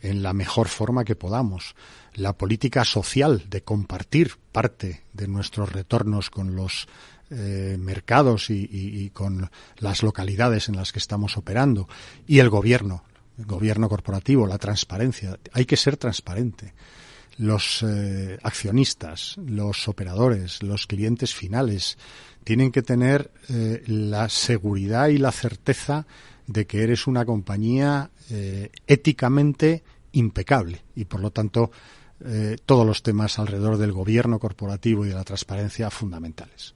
en 0.00 0.22
la 0.22 0.32
mejor 0.32 0.68
forma 0.68 1.04
que 1.04 1.14
podamos. 1.14 1.74
La 2.14 2.32
política 2.32 2.84
social 2.84 3.44
de 3.48 3.62
compartir 3.62 4.32
parte 4.50 5.02
de 5.12 5.28
nuestros 5.28 5.72
retornos 5.72 6.30
con 6.30 6.56
los 6.56 6.88
eh, 7.30 7.76
mercados 7.78 8.48
y, 8.50 9.10
con 9.10 9.50
las 9.78 10.02
localidades 10.02 10.68
en 10.68 10.76
las 10.76 10.90
que 10.92 10.98
estamos 10.98 11.36
operando 11.36 11.86
y 12.26 12.38
el 12.38 12.48
gobierno, 12.48 13.04
el 13.38 13.44
gobierno 13.44 13.88
corporativo, 13.88 14.46
la 14.46 14.58
transparencia. 14.58 15.38
Hay 15.52 15.66
que 15.66 15.76
ser 15.76 15.96
transparente. 15.98 16.72
Los 17.40 17.82
eh, 17.82 18.38
accionistas, 18.42 19.36
los 19.38 19.88
operadores, 19.88 20.62
los 20.62 20.86
clientes 20.86 21.34
finales 21.34 21.96
tienen 22.44 22.70
que 22.70 22.82
tener 22.82 23.30
eh, 23.48 23.82
la 23.86 24.28
seguridad 24.28 25.08
y 25.08 25.16
la 25.16 25.32
certeza 25.32 26.06
de 26.46 26.66
que 26.66 26.82
eres 26.82 27.06
una 27.06 27.24
compañía 27.24 28.10
éticamente 28.86 29.82
impecable. 30.12 30.82
Y 30.94 31.04
por 31.04 31.20
lo 31.20 31.30
tanto 31.30 31.70
todos 32.64 32.86
los 32.86 33.02
temas 33.02 33.38
alrededor 33.38 33.76
del 33.76 33.92
gobierno 33.92 34.38
corporativo 34.38 35.04
y 35.04 35.08
de 35.08 35.14
la 35.14 35.24
transparencia 35.24 35.90
fundamentales. 35.90 36.74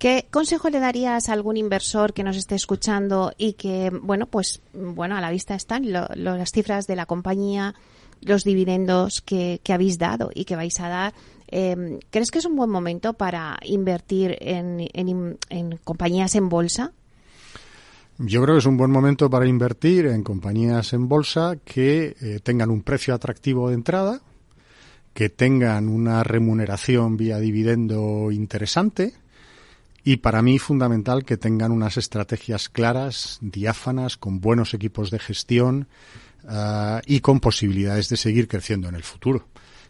¿Qué 0.00 0.26
consejo 0.30 0.70
le 0.70 0.80
darías 0.80 1.28
a 1.28 1.34
algún 1.34 1.58
inversor 1.58 2.14
que 2.14 2.24
nos 2.24 2.34
esté 2.34 2.54
escuchando 2.54 3.32
y 3.36 3.52
que, 3.52 3.90
bueno, 3.90 4.24
pues, 4.24 4.62
bueno, 4.72 5.14
a 5.14 5.20
la 5.20 5.30
vista 5.30 5.54
están 5.54 5.92
las 5.92 6.52
cifras 6.52 6.86
de 6.86 6.96
la 6.96 7.04
compañía, 7.04 7.74
los 8.20 8.44
dividendos 8.44 9.20
que, 9.20 9.60
habéis 9.68 9.98
dado 9.98 10.30
y 10.34 10.44
que 10.44 10.56
vais 10.56 10.78
a 10.80 10.88
dar? 10.88 11.14
Em, 11.48 11.98
¿Crees 12.10 12.30
que 12.30 12.38
es 12.38 12.44
un 12.44 12.56
buen 12.56 12.70
momento 12.70 13.14
para 13.14 13.58
invertir 13.64 14.36
en, 14.40 14.88
compañías 15.84 16.34
en 16.34 16.48
bolsa? 16.48 16.92
Yo 18.18 18.42
creo 18.42 18.56
que 18.56 18.60
es 18.60 18.66
un 18.66 18.76
buen 18.76 18.90
momento 18.90 19.30
para 19.30 19.46
invertir 19.46 20.06
en 20.06 20.22
compañías 20.22 20.92
en 20.92 21.08
bolsa 21.08 21.56
que 21.64 22.16
eh, 22.20 22.40
tengan 22.42 22.70
un 22.70 22.82
precio 22.82 23.14
atractivo 23.14 23.68
de 23.68 23.74
entrada, 23.74 24.20
que 25.14 25.30
tengan 25.30 25.88
una 25.88 26.22
remuneración 26.22 27.16
vía 27.16 27.38
dividendo 27.38 28.30
interesante 28.30 29.14
y 30.04 30.18
para 30.18 30.42
mí 30.42 30.58
fundamental 30.58 31.24
que 31.24 31.36
tengan 31.36 31.72
unas 31.72 31.96
estrategias 31.96 32.68
claras, 32.68 33.38
diáfanas, 33.40 34.16
con 34.16 34.40
buenos 34.40 34.72
equipos 34.74 35.10
de 35.10 35.18
gestión 35.18 35.88
ah, 36.50 37.00
y 37.06 37.20
con 37.20 37.40
posibilidades 37.40 38.08
de 38.08 38.16
seguir 38.16 38.48
creciendo 38.48 38.88
en 38.88 38.94
el 38.94 39.02
futuro. 39.02 39.48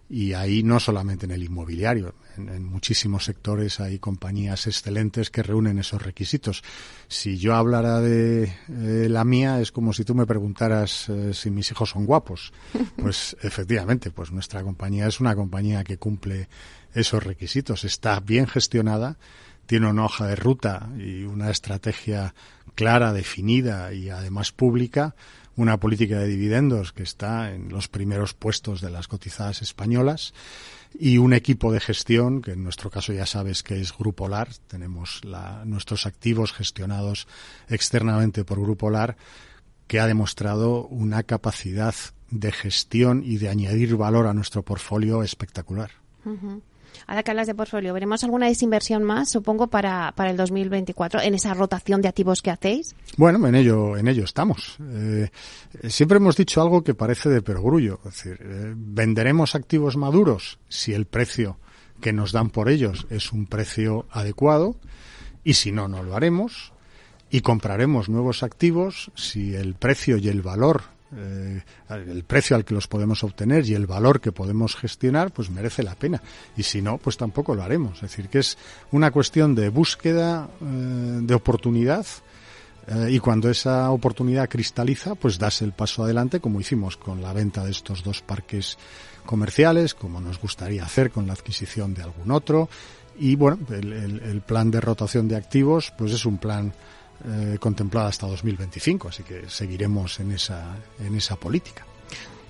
Y 0.08 0.32
ahí 0.32 0.64
no 0.64 0.80
solamente 0.80 1.26
en 1.26 1.32
el 1.32 1.44
inmobiliario, 1.44 2.14
en, 2.36 2.64
muchísimos 2.64 3.24
sectores 3.24 3.80
hay 3.80 3.98
compañías 3.98 4.66
excelentes 4.66 5.30
que 5.30 5.42
reúnen 5.42 5.78
esos 5.78 6.02
requisitos. 6.02 6.62
Si 7.08 7.38
yo 7.38 7.54
hablara 7.54 8.00
de 8.00 8.44
eh, 8.68 9.08
la 9.08 9.24
mía, 9.24 9.60
es 9.60 9.72
como 9.72 9.92
si 9.92 10.04
tú 10.04 10.14
me 10.14 10.26
preguntaras 10.26 11.08
eh, 11.08 11.32
si 11.34 11.50
mis 11.50 11.70
hijos 11.70 11.90
son 11.90 12.06
guapos. 12.06 12.52
Pues 12.96 13.36
efectivamente, 13.40 14.10
pues 14.10 14.30
nuestra 14.30 14.62
compañía 14.62 15.06
es 15.06 15.20
una 15.20 15.34
compañía 15.34 15.84
que 15.84 15.96
cumple 15.96 16.48
esos 16.92 17.22
requisitos. 17.22 17.84
Está 17.84 18.20
bien 18.20 18.46
gestionada, 18.46 19.16
tiene 19.66 19.88
una 19.88 20.04
hoja 20.04 20.26
de 20.26 20.36
ruta 20.36 20.90
y 20.98 21.22
una 21.22 21.50
estrategia 21.50 22.34
clara, 22.74 23.12
definida 23.12 23.92
y 23.92 24.10
además 24.10 24.52
pública 24.52 25.14
una 25.60 25.78
política 25.78 26.18
de 26.18 26.26
dividendos 26.26 26.94
que 26.94 27.02
está 27.02 27.52
en 27.52 27.68
los 27.68 27.86
primeros 27.86 28.32
puestos 28.32 28.80
de 28.80 28.88
las 28.88 29.08
cotizadas 29.08 29.60
españolas 29.60 30.32
y 30.98 31.18
un 31.18 31.34
equipo 31.34 31.70
de 31.70 31.80
gestión 31.80 32.40
que 32.40 32.52
en 32.52 32.64
nuestro 32.64 32.90
caso 32.90 33.12
ya 33.12 33.26
sabes 33.26 33.62
que 33.62 33.78
es 33.78 33.96
Grupo 33.96 34.26
LAR. 34.26 34.48
Tenemos 34.68 35.20
nuestros 35.66 36.06
activos 36.06 36.54
gestionados 36.54 37.28
externamente 37.68 38.42
por 38.42 38.58
Grupo 38.58 38.88
LAR 38.88 39.18
que 39.86 40.00
ha 40.00 40.06
demostrado 40.06 40.86
una 40.86 41.24
capacidad 41.24 41.94
de 42.30 42.52
gestión 42.52 43.22
y 43.22 43.36
de 43.36 43.50
añadir 43.50 43.96
valor 43.96 44.28
a 44.28 44.34
nuestro 44.34 44.62
portfolio 44.62 45.22
espectacular. 45.22 45.90
Ahora 47.06 47.22
que 47.22 47.30
hablas 47.30 47.46
de 47.46 47.54
portfolio, 47.54 47.92
¿veremos 47.92 48.22
alguna 48.24 48.46
desinversión 48.46 49.02
más, 49.02 49.30
supongo, 49.30 49.68
para, 49.68 50.12
para 50.16 50.30
el 50.30 50.36
2024 50.36 51.20
en 51.22 51.34
esa 51.34 51.54
rotación 51.54 52.00
de 52.00 52.08
activos 52.08 52.42
que 52.42 52.50
hacéis? 52.50 52.94
Bueno, 53.16 53.46
en 53.46 53.54
ello, 53.54 53.96
en 53.96 54.08
ello 54.08 54.24
estamos. 54.24 54.76
Eh, 54.80 55.30
siempre 55.88 56.18
hemos 56.18 56.36
dicho 56.36 56.62
algo 56.62 56.82
que 56.82 56.94
parece 56.94 57.28
de 57.28 57.42
perogrullo. 57.42 58.00
Es 58.04 58.14
decir, 58.16 58.38
eh, 58.40 58.74
venderemos 58.76 59.54
activos 59.54 59.96
maduros 59.96 60.58
si 60.68 60.92
el 60.92 61.06
precio 61.06 61.58
que 62.00 62.12
nos 62.12 62.32
dan 62.32 62.50
por 62.50 62.68
ellos 62.68 63.06
es 63.10 63.32
un 63.32 63.46
precio 63.46 64.06
adecuado 64.10 64.76
y 65.44 65.54
si 65.54 65.72
no, 65.72 65.88
no 65.88 66.02
lo 66.02 66.16
haremos. 66.16 66.72
Y 67.32 67.42
compraremos 67.42 68.08
nuevos 68.08 68.42
activos 68.42 69.12
si 69.14 69.54
el 69.54 69.74
precio 69.74 70.16
y 70.16 70.28
el 70.28 70.42
valor 70.42 70.82
eh, 71.16 71.62
el 71.88 72.24
precio 72.24 72.56
al 72.56 72.64
que 72.64 72.74
los 72.74 72.86
podemos 72.86 73.24
obtener 73.24 73.66
y 73.66 73.74
el 73.74 73.86
valor 73.86 74.20
que 74.20 74.32
podemos 74.32 74.76
gestionar, 74.76 75.32
pues 75.32 75.50
merece 75.50 75.82
la 75.82 75.94
pena. 75.94 76.22
Y 76.56 76.62
si 76.62 76.82
no, 76.82 76.98
pues 76.98 77.16
tampoco 77.16 77.54
lo 77.54 77.62
haremos. 77.62 77.96
Es 77.96 78.02
decir, 78.02 78.28
que 78.28 78.38
es 78.38 78.56
una 78.92 79.10
cuestión 79.10 79.54
de 79.54 79.68
búsqueda 79.68 80.48
eh, 80.60 80.64
de 81.22 81.34
oportunidad 81.34 82.06
eh, 82.86 83.08
y 83.10 83.18
cuando 83.18 83.50
esa 83.50 83.90
oportunidad 83.90 84.48
cristaliza, 84.48 85.14
pues 85.14 85.38
das 85.38 85.62
el 85.62 85.72
paso 85.72 86.04
adelante, 86.04 86.40
como 86.40 86.60
hicimos 86.60 86.96
con 86.96 87.22
la 87.22 87.32
venta 87.32 87.64
de 87.64 87.70
estos 87.70 88.02
dos 88.02 88.22
parques 88.22 88.78
comerciales, 89.26 89.94
como 89.94 90.20
nos 90.20 90.40
gustaría 90.40 90.84
hacer 90.84 91.10
con 91.10 91.26
la 91.26 91.34
adquisición 91.34 91.94
de 91.94 92.02
algún 92.02 92.30
otro. 92.30 92.68
Y 93.18 93.36
bueno, 93.36 93.58
el 93.70 94.42
plan 94.46 94.70
de 94.70 94.80
rotación 94.80 95.28
de 95.28 95.36
activos, 95.36 95.92
pues 95.98 96.12
es 96.12 96.24
un 96.24 96.38
plan 96.38 96.72
eh, 97.24 97.58
contemplada 97.58 98.08
hasta 98.08 98.26
2025, 98.26 99.08
así 99.08 99.22
que 99.22 99.48
seguiremos 99.48 100.20
en 100.20 100.32
esa, 100.32 100.76
en 100.98 101.14
esa 101.14 101.36
política. 101.36 101.84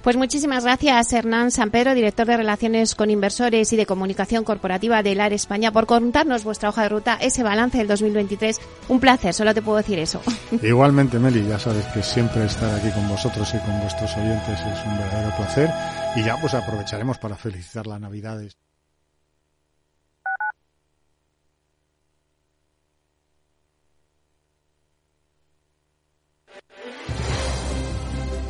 Pues 0.02 0.16
muchísimas 0.16 0.64
gracias, 0.64 1.12
Hernán 1.12 1.50
Sampero, 1.50 1.94
director 1.94 2.26
de 2.26 2.38
Relaciones 2.38 2.94
con 2.94 3.11
Inversores 3.11 3.70
y 3.74 3.76
de 3.76 3.85
Comunicación 3.85 4.44
Corporativa 4.44 5.02
de 5.02 5.14
LAR 5.14 5.35
España, 5.35 5.72
por 5.72 5.85
contarnos 5.85 6.42
vuestra 6.42 6.70
hoja 6.70 6.85
de 6.85 6.88
ruta, 6.88 7.18
ese 7.20 7.42
balance 7.42 7.76
del 7.76 7.87
2023. 7.87 8.61
Un 8.88 8.98
placer, 8.98 9.35
solo 9.35 9.52
te 9.52 9.61
puedo 9.61 9.76
decir 9.76 9.98
eso. 9.98 10.22
Igualmente, 10.62 11.18
Meli, 11.18 11.46
ya 11.46 11.59
sabes 11.59 11.85
que 11.88 12.02
siempre 12.02 12.46
estar 12.46 12.74
aquí 12.74 12.90
con 12.92 13.11
vosotros 13.11 13.52
y 13.54 13.59
con 13.59 13.78
vuestros 13.80 14.16
oyentes 14.16 14.59
es 14.59 14.87
un 14.87 14.96
verdadero 14.96 15.37
placer. 15.37 15.70
Y 16.16 16.24
ya 16.24 16.40
pues 16.40 16.54
aprovecharemos 16.54 17.18
para 17.18 17.37
felicitar 17.37 17.87
las 17.87 18.00
Navidades. 18.00 18.56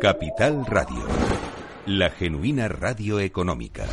Capital 0.00 0.66
Radio, 0.66 1.06
la 1.86 2.10
genuina 2.10 2.68
radio 2.68 3.18
económica. 3.18 3.86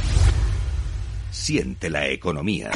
Siente 1.32 1.89
la 1.89 2.08
economía. 2.08 2.72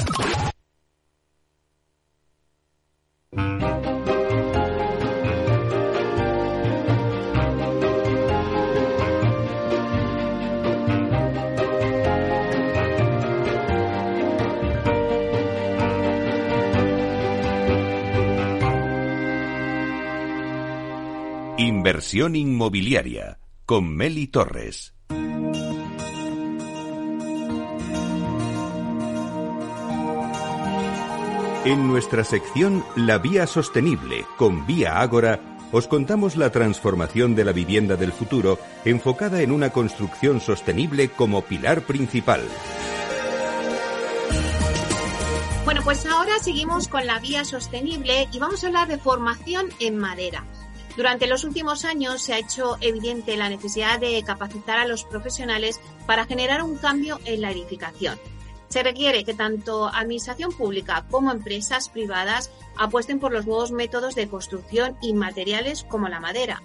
Inversión 21.60 22.36
inmobiliaria 22.36 23.40
con 23.66 23.90
Meli 23.90 24.28
Torres. 24.28 24.94
En 31.66 31.88
nuestra 31.88 32.24
sección 32.24 32.86
La 32.96 33.18
Vía 33.18 33.48
Sostenible 33.48 34.24
con 34.38 34.68
Vía 34.68 35.02
Ágora, 35.02 35.58
os 35.72 35.88
contamos 35.88 36.36
la 36.36 36.52
transformación 36.52 37.34
de 37.34 37.46
la 37.46 37.54
vivienda 37.54 37.96
del 37.96 38.14
futuro 38.14 38.60
enfocada 38.86 39.42
en 39.42 39.52
una 39.52 39.72
construcción 39.72 40.40
sostenible 40.40 41.10
como 41.10 41.42
pilar 41.42 41.82
principal. 41.82 42.42
Bueno, 45.66 45.82
pues 45.84 46.06
ahora 46.06 46.38
seguimos 46.38 46.88
con 46.88 47.08
la 47.08 47.18
vía 47.20 47.44
sostenible 47.46 48.28
y 48.32 48.38
vamos 48.38 48.64
a 48.64 48.68
hablar 48.68 48.88
de 48.88 49.00
formación 49.00 49.70
en 49.80 49.98
madera. 49.98 50.46
Durante 50.98 51.28
los 51.28 51.44
últimos 51.44 51.86
años 51.86 52.24
se 52.24 52.34
ha 52.34 52.40
hecho 52.40 52.76
evidente 52.82 53.38
la 53.38 53.50
necesidad 53.50 54.00
de 54.00 54.24
capacitar 54.24 54.80
a 54.80 54.88
los 54.88 55.04
profesionales 55.04 55.80
para 56.08 56.26
generar 56.26 56.64
un 56.64 56.76
cambio 56.76 57.20
en 57.26 57.42
la 57.42 57.52
edificación. 57.52 58.20
Se 58.68 58.82
requiere 58.82 59.24
que 59.24 59.36
tanto 59.36 59.90
administración 59.94 60.52
pública 60.52 61.06
como 61.12 61.32
empresas 61.32 61.90
privadas 61.90 62.50
apuesten 62.76 63.20
por 63.20 63.32
los 63.32 63.46
nuevos 63.46 63.72
métodos 63.72 64.16
de 64.16 64.28
construcción 64.28 64.98
y 65.00 65.14
materiales 65.14 65.84
como 65.84 66.10
la 66.10 66.20
madera. 66.20 66.64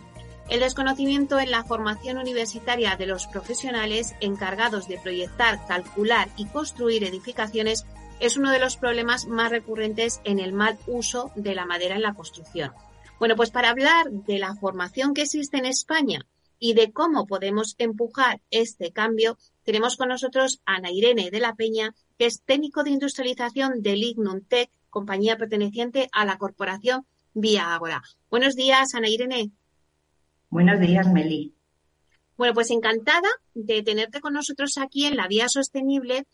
El 0.49 0.61
desconocimiento 0.61 1.38
en 1.38 1.51
la 1.51 1.64
formación 1.64 2.16
universitaria 2.16 2.97
de 2.97 3.07
los 3.07 3.27
profesionales 3.27 4.14
encargados 4.21 4.88
de 4.88 4.99
proyectar, 4.99 5.66
calcular 5.66 6.31
y 6.38 6.47
construir 6.47 7.05
edificaciones 7.05 7.85
es 8.18 8.38
uno 8.38 8.51
de 8.51 8.61
los 8.61 8.79
problemas 8.79 9.27
más 9.27 9.51
recurrentes 9.51 10.23
en 10.25 10.38
el 10.38 10.55
mal 10.55 10.79
uso 10.87 11.33
de 11.35 11.55
la 11.55 11.66
madera 11.66 11.97
en 11.97 12.03
la 12.03 12.14
construcción. 12.14 12.73
Bueno, 13.22 13.37
pues 13.37 13.52
para 13.52 13.70
hablar 13.70 14.11
de 14.11 14.40
la 14.40 14.56
formación 14.56 15.14
que 15.14 15.22
existe 15.22 15.56
en 15.56 15.64
España 15.64 16.26
y 16.58 16.74
de 16.74 16.90
cómo 16.90 17.24
podemos 17.24 17.76
empujar 17.78 18.40
este 18.50 18.90
cambio, 18.90 19.38
tenemos 19.62 19.96
con 19.96 20.08
nosotros 20.08 20.61
a 20.66 20.74
Ana 20.74 20.90
Irene 20.90 21.30
de 21.30 21.38
la 21.38 21.54
Peña, 21.54 21.94
que 22.18 22.26
es 22.26 22.42
técnico 22.42 22.82
de 22.82 22.90
industrialización 22.90 23.80
de 23.80 23.94
Lignum 23.94 24.40
Tech, 24.40 24.72
compañía 24.90 25.37
perteneciente 25.37 26.08
a 26.11 26.24
la 26.24 26.37
corporación 26.37 27.06
Vía 27.32 27.72
Agora. 27.72 28.02
Buenos 28.28 28.56
días, 28.56 28.92
Ana 28.92 29.08
Irene. 29.08 29.52
Buenos 30.50 30.80
días, 30.80 31.06
Meli. 31.06 31.54
Bueno, 32.37 32.54
pues 32.54 32.72
encantada 32.72 33.28
de 33.54 33.85
tenerte 33.85 34.20
con 34.20 34.32
nosotros 34.32 34.78
aquí 34.78 35.06
en 35.06 35.16
la 35.16 35.28
Vía 35.28 35.48
Sostenible 35.48 36.26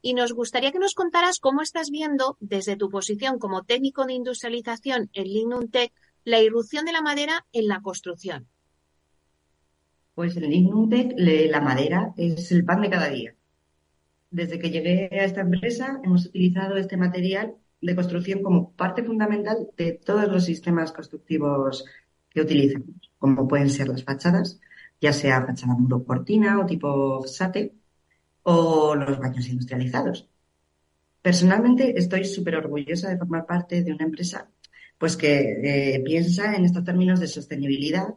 y 0.00 0.14
nos 0.14 0.32
gustaría 0.32 0.70
que 0.70 0.78
nos 0.78 0.94
contaras 0.94 1.40
cómo 1.40 1.60
estás 1.60 1.90
viendo 1.90 2.36
desde 2.38 2.76
tu 2.76 2.88
posición 2.88 3.40
como 3.40 3.64
técnico 3.64 4.04
de 4.04 4.12
industrialización 4.12 5.10
en 5.12 5.24
Lignum 5.24 5.68
Tech 5.70 5.92
la 6.26 6.42
irrupción 6.42 6.84
de 6.84 6.92
la 6.92 7.02
madera 7.02 7.46
en 7.52 7.68
la 7.68 7.80
construcción. 7.80 8.48
Pues 10.16 10.36
en 10.36 10.50
Lignum 10.50 10.90
Tech 10.90 11.14
la 11.16 11.60
madera 11.60 12.14
es 12.16 12.50
el 12.50 12.64
pan 12.64 12.80
de 12.82 12.90
cada 12.90 13.08
día. 13.08 13.34
Desde 14.32 14.58
que 14.58 14.70
llegué 14.70 15.08
a 15.12 15.24
esta 15.24 15.42
empresa 15.42 16.00
hemos 16.02 16.26
utilizado 16.26 16.76
este 16.78 16.96
material 16.96 17.54
de 17.80 17.94
construcción 17.94 18.42
como 18.42 18.72
parte 18.72 19.04
fundamental 19.04 19.68
de 19.76 19.92
todos 19.92 20.26
los 20.26 20.44
sistemas 20.44 20.90
constructivos 20.90 21.84
que 22.30 22.40
utilizamos, 22.40 23.08
como 23.18 23.46
pueden 23.46 23.70
ser 23.70 23.86
las 23.86 24.02
fachadas, 24.02 24.60
ya 25.00 25.12
sea 25.12 25.46
fachada 25.46 25.74
muro 25.74 26.04
cortina 26.04 26.58
o 26.58 26.66
tipo 26.66 27.24
SATE, 27.24 27.72
o 28.42 28.96
los 28.96 29.16
baños 29.20 29.48
industrializados. 29.48 30.28
Personalmente 31.22 31.96
estoy 31.96 32.24
súper 32.24 32.56
orgullosa 32.56 33.10
de 33.10 33.18
formar 33.18 33.46
parte 33.46 33.84
de 33.84 33.92
una 33.92 34.04
empresa 34.04 34.50
pues 34.98 35.16
que 35.16 35.94
eh, 35.96 36.02
piensa 36.04 36.54
en 36.54 36.64
estos 36.64 36.84
términos 36.84 37.20
de 37.20 37.28
sostenibilidad 37.28 38.14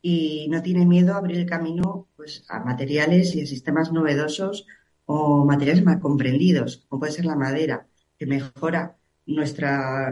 y 0.00 0.48
no 0.50 0.62
tiene 0.62 0.86
miedo 0.86 1.14
a 1.14 1.18
abrir 1.18 1.38
el 1.38 1.46
camino 1.46 2.08
pues, 2.16 2.44
a 2.48 2.60
materiales 2.60 3.34
y 3.34 3.42
a 3.42 3.46
sistemas 3.46 3.92
novedosos 3.92 4.66
o 5.06 5.44
materiales 5.44 5.84
mal 5.84 6.00
comprendidos, 6.00 6.84
como 6.88 7.00
puede 7.00 7.12
ser 7.12 7.24
la 7.24 7.36
madera, 7.36 7.86
que 8.18 8.26
mejora 8.26 8.96
nuestro 9.26 9.66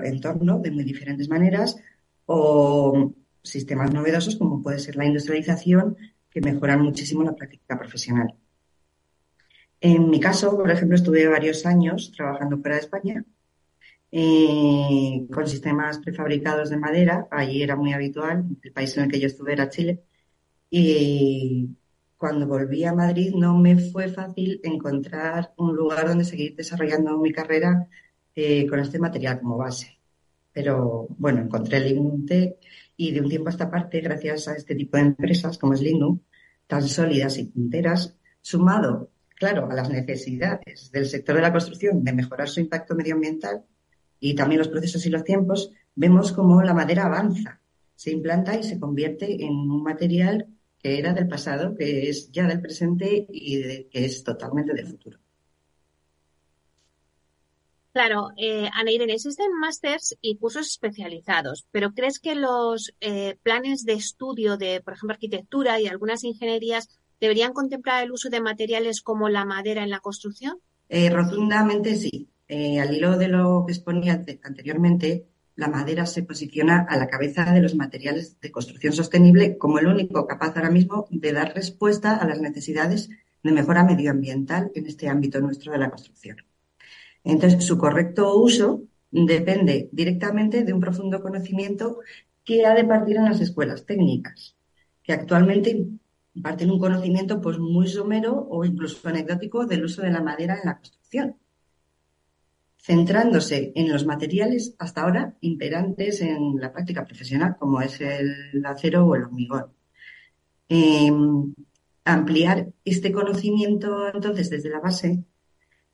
entorno 0.04 0.58
de 0.58 0.70
muy 0.70 0.84
diferentes 0.84 1.28
maneras, 1.28 1.76
o 2.26 3.12
sistemas 3.42 3.92
novedosos 3.92 4.36
como 4.36 4.62
puede 4.62 4.78
ser 4.78 4.96
la 4.96 5.04
industrialización, 5.04 5.96
que 6.30 6.40
mejoran 6.40 6.82
muchísimo 6.82 7.22
la 7.22 7.34
práctica 7.34 7.78
profesional. 7.78 8.34
En 9.80 10.08
mi 10.08 10.20
caso, 10.20 10.56
por 10.56 10.70
ejemplo, 10.70 10.96
estuve 10.96 11.26
varios 11.26 11.66
años 11.66 12.12
trabajando 12.16 12.58
fuera 12.58 12.76
de 12.76 12.82
España 12.82 13.24
eh, 14.12 15.26
con 15.32 15.46
sistemas 15.48 15.98
prefabricados 15.98 16.70
de 16.70 16.76
madera. 16.76 17.26
Allí 17.30 17.62
era 17.62 17.76
muy 17.76 17.92
habitual. 17.92 18.44
El 18.62 18.72
país 18.72 18.96
en 18.96 19.04
el 19.04 19.10
que 19.10 19.20
yo 19.20 19.26
estuve 19.26 19.54
era 19.54 19.68
Chile. 19.70 20.04
Y 20.70 21.70
cuando 22.16 22.46
volví 22.46 22.84
a 22.84 22.94
Madrid 22.94 23.34
no 23.34 23.58
me 23.58 23.78
fue 23.78 24.08
fácil 24.08 24.60
encontrar 24.62 25.52
un 25.56 25.74
lugar 25.74 26.08
donde 26.08 26.24
seguir 26.24 26.54
desarrollando 26.56 27.18
mi 27.18 27.32
carrera 27.32 27.88
eh, 28.34 28.66
con 28.68 28.78
este 28.80 28.98
material 28.98 29.40
como 29.40 29.56
base. 29.56 29.98
Pero 30.52 31.08
bueno, 31.18 31.40
encontré 31.40 31.80
Lignum 31.80 32.26
y 32.96 33.12
de 33.12 33.20
un 33.20 33.28
tiempo 33.28 33.48
a 33.48 33.52
esta 33.52 33.70
parte, 33.70 34.00
gracias 34.00 34.48
a 34.48 34.54
este 34.54 34.74
tipo 34.74 34.96
de 34.96 35.04
empresas 35.04 35.58
como 35.58 35.74
es 35.74 35.80
Lignum, 35.80 36.20
tan 36.66 36.86
sólidas 36.88 37.38
y 37.38 37.46
punteras, 37.46 38.16
sumado 38.40 39.10
claro, 39.42 39.68
a 39.68 39.74
las 39.74 39.90
necesidades 39.90 40.92
del 40.92 41.06
sector 41.06 41.34
de 41.34 41.42
la 41.42 41.50
construcción 41.50 42.04
de 42.04 42.12
mejorar 42.12 42.48
su 42.48 42.60
impacto 42.60 42.94
medioambiental 42.94 43.64
y 44.22 44.34
también 44.34 44.60
los 44.60 44.68
procesos 44.68 45.04
y 45.04 45.10
los 45.10 45.24
tiempos, 45.24 45.70
vemos 45.94 46.32
cómo 46.32 46.62
la 46.62 46.72
madera 46.72 47.06
avanza, 47.06 47.60
se 47.94 48.12
implanta 48.12 48.56
y 48.56 48.62
se 48.62 48.78
convierte 48.78 49.44
en 49.44 49.50
un 49.50 49.82
material 49.82 50.46
que 50.78 50.98
era 50.98 51.12
del 51.12 51.28
pasado, 51.28 51.74
que 51.74 52.08
es 52.08 52.30
ya 52.32 52.46
del 52.46 52.62
presente 52.62 53.26
y 53.28 53.84
que 53.90 54.04
es 54.04 54.24
totalmente 54.24 54.72
del 54.72 54.86
futuro. 54.86 55.18
Claro, 57.92 58.30
eh, 58.38 58.70
Ana 58.72 58.90
Irene, 58.90 59.12
existen 59.12 59.52
másters 59.60 60.16
y 60.22 60.36
cursos 60.36 60.68
especializados, 60.68 61.66
pero 61.70 61.92
¿crees 61.92 62.18
que 62.18 62.34
los 62.34 62.94
eh, 63.00 63.36
planes 63.42 63.84
de 63.84 63.92
estudio 63.92 64.56
de, 64.56 64.80
por 64.80 64.94
ejemplo, 64.94 65.12
arquitectura 65.12 65.78
y 65.78 65.88
algunas 65.88 66.24
ingenierías 66.24 66.88
¿Deberían 67.22 67.52
contemplar 67.52 68.02
el 68.02 68.10
uso 68.10 68.30
de 68.30 68.40
materiales 68.40 69.00
como 69.00 69.28
la 69.28 69.44
madera 69.44 69.84
en 69.84 69.90
la 69.90 70.00
construcción? 70.00 70.58
Eh, 70.88 71.08
rotundamente 71.08 71.94
sí. 71.94 72.28
Eh, 72.54 72.80
al 72.80 72.94
hilo 72.94 73.16
de 73.16 73.28
lo 73.28 73.64
que 73.64 73.72
exponía 73.72 74.22
anteriormente, 74.42 75.26
la 75.56 75.68
madera 75.68 76.04
se 76.04 76.22
posiciona 76.22 76.86
a 76.86 76.98
la 76.98 77.06
cabeza 77.06 77.50
de 77.50 77.62
los 77.62 77.74
materiales 77.74 78.38
de 78.42 78.52
construcción 78.52 78.92
sostenible 78.92 79.56
como 79.56 79.78
el 79.78 79.86
único 79.86 80.26
capaz 80.26 80.54
ahora 80.54 80.68
mismo 80.68 81.06
de 81.08 81.32
dar 81.32 81.54
respuesta 81.54 82.14
a 82.14 82.28
las 82.28 82.42
necesidades 82.42 83.08
de 83.42 83.52
mejora 83.52 83.84
medioambiental 83.84 84.70
en 84.74 84.86
este 84.86 85.08
ámbito 85.08 85.40
nuestro 85.40 85.72
de 85.72 85.78
la 85.78 85.88
construcción. 85.88 86.36
Entonces, 87.24 87.64
su 87.64 87.78
correcto 87.78 88.36
uso 88.36 88.82
depende 89.10 89.88
directamente 89.90 90.62
de 90.62 90.74
un 90.74 90.80
profundo 90.80 91.22
conocimiento 91.22 92.00
que 92.44 92.66
ha 92.66 92.74
de 92.74 92.84
partir 92.84 93.16
en 93.16 93.24
las 93.24 93.40
escuelas 93.40 93.86
técnicas, 93.86 94.56
que 95.02 95.14
actualmente 95.14 95.86
imparten 96.34 96.70
un 96.70 96.78
conocimiento 96.78 97.40
pues 97.40 97.58
muy 97.58 97.88
somero 97.88 98.46
o 98.50 98.62
incluso 98.66 99.08
anecdótico 99.08 99.64
del 99.64 99.86
uso 99.86 100.02
de 100.02 100.10
la 100.10 100.20
madera 100.20 100.58
en 100.60 100.66
la 100.66 100.76
construcción, 100.76 101.36
centrándose 102.82 103.72
en 103.76 103.90
los 103.90 104.04
materiales 104.04 104.74
hasta 104.78 105.02
ahora 105.02 105.36
imperantes 105.40 106.20
en 106.20 106.56
la 106.56 106.72
práctica 106.72 107.04
profesional, 107.04 107.56
como 107.58 107.80
es 107.80 108.00
el 108.00 108.64
acero 108.66 109.06
o 109.06 109.14
el 109.14 109.22
hormigón. 109.22 109.66
Em, 110.68 111.54
ampliar 112.04 112.72
este 112.84 113.12
conocimiento 113.12 114.08
entonces 114.12 114.50
desde 114.50 114.70
la 114.70 114.80
base 114.80 115.22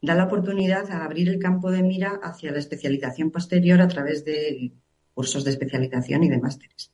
da 0.01 0.15
la 0.15 0.25
oportunidad 0.25 0.91
a 0.91 1.05
abrir 1.05 1.29
el 1.29 1.39
campo 1.39 1.71
de 1.71 1.83
mira 1.83 2.21
hacia 2.23 2.53
la 2.53 2.59
especialización 2.59 3.31
posterior 3.31 3.81
a 3.83 3.89
través 3.89 4.25
de 4.25 4.73
cursos 5.13 5.45
de 5.45 5.51
especialización 5.51 6.25
y 6.25 6.31
de 6.31 6.39
másteres. 6.39 6.93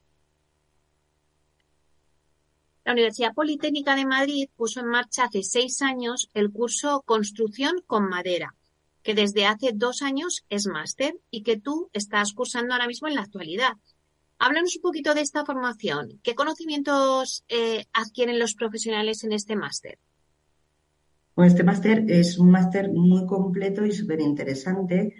La 2.85 2.93
Universidad 2.93 3.33
Politécnica 3.33 3.95
de 3.95 4.07
Madrid 4.07 4.49
puso 4.57 4.81
en 4.81 4.87
marcha 4.87 5.25
hace 5.25 5.43
seis 5.43 5.83
años 5.83 6.31
el 6.35 6.51
curso 6.51 7.03
Construcción 7.07 7.83
con 7.87 8.09
Madera, 8.09 8.55
que 9.05 9.15
desde 9.15 9.47
hace 9.47 9.73
dos 9.75 10.03
años 10.03 10.45
es 10.49 10.67
máster 10.67 11.15
y 11.31 11.43
que 11.43 11.61
tú 11.61 11.91
estás 11.93 12.33
cursando 12.33 12.73
ahora 12.73 12.89
mismo 12.89 13.07
en 13.07 13.15
la 13.15 13.21
actualidad. 13.21 13.75
Háblanos 14.39 14.77
un 14.77 14.83
poquito 14.83 15.15
de 15.15 15.21
esta 15.21 15.45
formación. 15.45 16.19
¿Qué 16.23 16.35
conocimientos 16.35 17.45
eh, 17.49 17.85
adquieren 17.93 18.39
los 18.39 18.55
profesionales 18.55 19.23
en 19.23 19.33
este 19.33 19.57
máster? 19.57 19.99
Pues 21.35 21.53
este 21.53 21.65
máster 21.65 22.05
es 22.09 22.39
un 22.39 22.51
máster 22.51 22.91
muy 22.91 23.27
completo 23.27 23.85
y 23.85 23.93
súper 23.93 24.21
interesante 24.21 25.15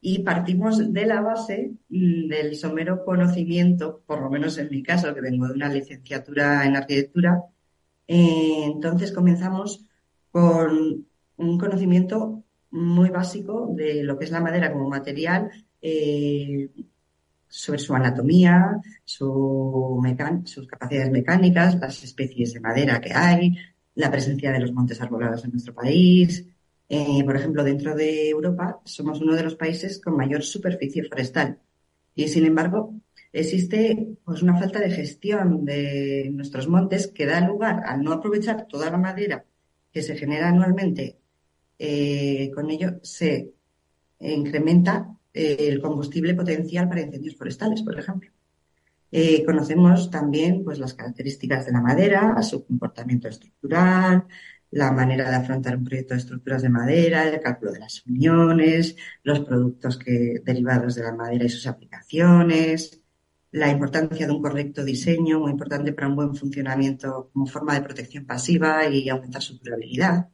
y 0.00 0.20
partimos 0.20 0.92
de 0.92 1.06
la 1.06 1.20
base 1.20 1.72
del 1.88 2.54
somero 2.54 3.04
conocimiento, 3.04 4.02
por 4.06 4.20
lo 4.20 4.30
menos 4.30 4.58
en 4.58 4.68
mi 4.70 4.82
caso, 4.82 5.12
que 5.12 5.20
vengo 5.20 5.48
de 5.48 5.54
una 5.54 5.68
licenciatura 5.68 6.64
en 6.66 6.76
arquitectura. 6.76 7.44
Eh, 8.06 8.64
entonces 8.64 9.10
comenzamos 9.10 9.84
con 10.30 11.06
un 11.36 11.58
conocimiento 11.58 12.44
muy 12.72 13.10
básico 13.10 13.68
de 13.74 14.02
lo 14.02 14.18
que 14.18 14.24
es 14.24 14.30
la 14.30 14.40
madera 14.40 14.72
como 14.72 14.88
material, 14.88 15.50
eh, 15.80 16.70
sobre 17.48 17.78
su 17.78 17.94
anatomía, 17.94 18.80
su 19.04 20.00
sus 20.44 20.66
capacidades 20.66 21.10
mecánicas, 21.10 21.78
las 21.78 22.02
especies 22.02 22.54
de 22.54 22.60
madera 22.60 23.00
que 23.00 23.12
hay, 23.12 23.56
la 23.94 24.10
presencia 24.10 24.52
de 24.52 24.60
los 24.60 24.72
montes 24.72 25.00
arbolados 25.00 25.44
en 25.44 25.52
nuestro 25.52 25.74
país. 25.74 26.46
Eh, 26.88 27.22
por 27.24 27.36
ejemplo, 27.36 27.62
dentro 27.64 27.94
de 27.94 28.30
Europa 28.30 28.80
somos 28.84 29.20
uno 29.20 29.34
de 29.34 29.42
los 29.42 29.54
países 29.54 30.00
con 30.00 30.16
mayor 30.16 30.42
superficie 30.42 31.04
forestal 31.04 31.58
y, 32.14 32.28
sin 32.28 32.46
embargo, 32.46 32.94
existe 33.32 34.16
pues, 34.24 34.42
una 34.42 34.58
falta 34.58 34.78
de 34.80 34.90
gestión 34.90 35.64
de 35.64 36.30
nuestros 36.32 36.68
montes 36.68 37.08
que 37.08 37.26
da 37.26 37.40
lugar 37.40 37.82
al 37.86 38.02
no 38.02 38.12
aprovechar 38.12 38.66
toda 38.66 38.90
la 38.90 38.98
madera 38.98 39.44
que 39.92 40.02
se 40.02 40.16
genera 40.16 40.48
anualmente. 40.48 41.21
Eh, 41.84 42.52
con 42.54 42.70
ello 42.70 43.00
se 43.02 43.54
incrementa 44.20 45.16
eh, 45.34 45.56
el 45.58 45.80
combustible 45.80 46.32
potencial 46.32 46.88
para 46.88 47.00
incendios 47.00 47.34
forestales, 47.34 47.82
por 47.82 47.98
ejemplo. 47.98 48.30
Eh, 49.10 49.44
conocemos 49.44 50.08
también 50.08 50.62
pues, 50.62 50.78
las 50.78 50.94
características 50.94 51.66
de 51.66 51.72
la 51.72 51.80
madera, 51.80 52.40
su 52.42 52.64
comportamiento 52.64 53.26
estructural, 53.26 54.28
la 54.70 54.92
manera 54.92 55.28
de 55.28 55.34
afrontar 55.34 55.76
un 55.76 55.82
proyecto 55.84 56.14
de 56.14 56.20
estructuras 56.20 56.62
de 56.62 56.68
madera, 56.68 57.28
el 57.28 57.40
cálculo 57.40 57.72
de 57.72 57.80
las 57.80 58.06
uniones, 58.06 58.94
los 59.24 59.40
productos 59.40 59.98
que, 59.98 60.40
derivados 60.44 60.94
de 60.94 61.02
la 61.02 61.12
madera 61.12 61.46
y 61.46 61.48
sus 61.48 61.66
aplicaciones, 61.66 63.00
la 63.50 63.70
importancia 63.70 64.24
de 64.24 64.32
un 64.32 64.40
correcto 64.40 64.84
diseño, 64.84 65.40
muy 65.40 65.50
importante 65.50 65.92
para 65.92 66.06
un 66.06 66.14
buen 66.14 66.36
funcionamiento 66.36 67.30
como 67.32 67.46
forma 67.46 67.74
de 67.74 67.82
protección 67.82 68.24
pasiva 68.24 68.86
y 68.86 69.08
aumentar 69.08 69.42
su 69.42 69.58
durabilidad. 69.58 70.28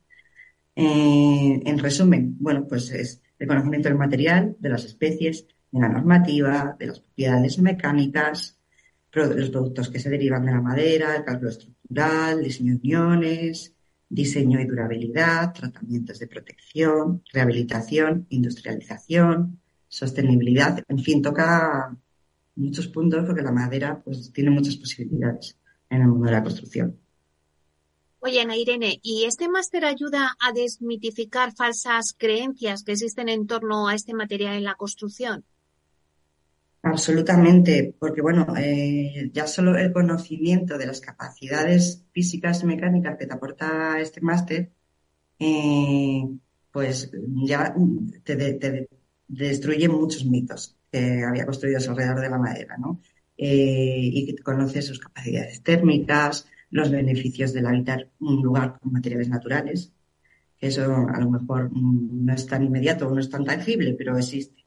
Eh, 0.80 1.60
en 1.64 1.78
resumen, 1.80 2.36
bueno, 2.38 2.64
pues 2.68 2.92
es 2.92 3.20
el 3.36 3.48
conocimiento 3.48 3.88
del 3.88 3.98
material, 3.98 4.56
de 4.60 4.68
las 4.68 4.84
especies, 4.84 5.44
de 5.72 5.80
la 5.80 5.88
normativa, 5.88 6.76
de 6.78 6.86
las 6.86 7.00
propiedades 7.00 7.58
mecánicas, 7.58 8.60
los 9.10 9.50
productos 9.50 9.88
que 9.90 9.98
se 9.98 10.08
derivan 10.08 10.46
de 10.46 10.52
la 10.52 10.60
madera, 10.60 11.16
el 11.16 11.24
cálculo 11.24 11.50
estructural, 11.50 12.44
diseño 12.44 12.74
de 12.74 12.78
uniones, 12.78 13.74
diseño 14.08 14.60
y 14.60 14.66
durabilidad, 14.66 15.52
tratamientos 15.52 16.20
de 16.20 16.28
protección, 16.28 17.24
rehabilitación, 17.32 18.26
industrialización, 18.28 19.58
sostenibilidad, 19.88 20.84
en 20.86 20.98
fin, 21.00 21.20
toca 21.20 21.92
muchos 22.54 22.86
puntos 22.86 23.24
porque 23.26 23.42
la 23.42 23.50
madera 23.50 24.00
pues 24.00 24.32
tiene 24.32 24.50
muchas 24.50 24.76
posibilidades 24.76 25.58
en 25.90 26.02
el 26.02 26.06
mundo 26.06 26.26
de 26.26 26.32
la 26.32 26.42
construcción. 26.44 26.96
Oye, 28.20 28.40
Ana 28.40 28.56
Irene, 28.56 28.98
¿y 29.02 29.24
este 29.24 29.48
máster 29.48 29.84
ayuda 29.84 30.36
a 30.40 30.52
desmitificar 30.52 31.54
falsas 31.54 32.14
creencias 32.18 32.82
que 32.82 32.92
existen 32.92 33.28
en 33.28 33.46
torno 33.46 33.86
a 33.86 33.94
este 33.94 34.12
material 34.12 34.56
en 34.56 34.64
la 34.64 34.74
construcción? 34.74 35.44
Absolutamente, 36.82 37.94
porque 37.98 38.22
bueno, 38.22 38.54
eh, 38.56 39.30
ya 39.32 39.46
solo 39.46 39.76
el 39.76 39.92
conocimiento 39.92 40.78
de 40.78 40.86
las 40.86 41.00
capacidades 41.00 42.04
físicas 42.12 42.62
y 42.62 42.66
mecánicas 42.66 43.16
que 43.18 43.26
te 43.26 43.34
aporta 43.34 44.00
este 44.00 44.20
máster, 44.20 44.72
eh, 45.38 46.24
pues 46.72 47.10
ya 47.44 47.74
te, 48.24 48.88
destruye 49.28 49.88
muchos 49.88 50.24
mitos 50.24 50.76
que 50.90 51.22
había 51.24 51.46
construido 51.46 51.78
alrededor 51.78 52.20
de 52.20 52.30
la 52.30 52.38
madera, 52.38 52.76
¿no? 52.78 53.00
Eh, 53.36 54.00
y 54.00 54.26
que 54.26 54.42
conoces 54.42 54.86
sus 54.86 54.98
capacidades 54.98 55.62
térmicas, 55.62 56.46
los 56.70 56.90
beneficios 56.90 57.52
del 57.52 57.66
habitar 57.66 58.10
un 58.20 58.42
lugar 58.42 58.78
con 58.78 58.92
materiales 58.92 59.28
naturales, 59.28 59.92
que 60.58 60.68
eso 60.68 61.06
a 61.08 61.20
lo 61.20 61.30
mejor 61.30 61.70
no 61.72 62.32
es 62.32 62.46
tan 62.46 62.64
inmediato, 62.64 63.10
no 63.10 63.20
es 63.20 63.30
tan 63.30 63.44
tangible, 63.44 63.94
pero 63.94 64.16
existe. 64.16 64.64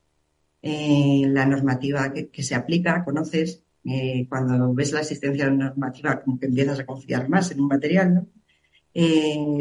Eh, 0.61 1.23
la 1.27 1.45
normativa 1.45 2.13
que, 2.13 2.43
se 2.43 2.55
aplica, 2.55 3.03
conoces, 3.03 3.63
eh, 3.83 4.25
cuando 4.29 4.73
ves 4.73 4.91
la 4.91 5.01
existencia 5.01 5.45
de 5.45 5.51
una 5.51 5.69
normativa, 5.69 6.21
como 6.21 6.39
que 6.39 6.45
empiezas 6.45 6.79
a 6.79 6.85
confiar 6.85 7.29
más 7.29 7.51
en 7.51 7.61
un 7.61 7.67
material, 7.67 8.13
¿no? 8.13 8.27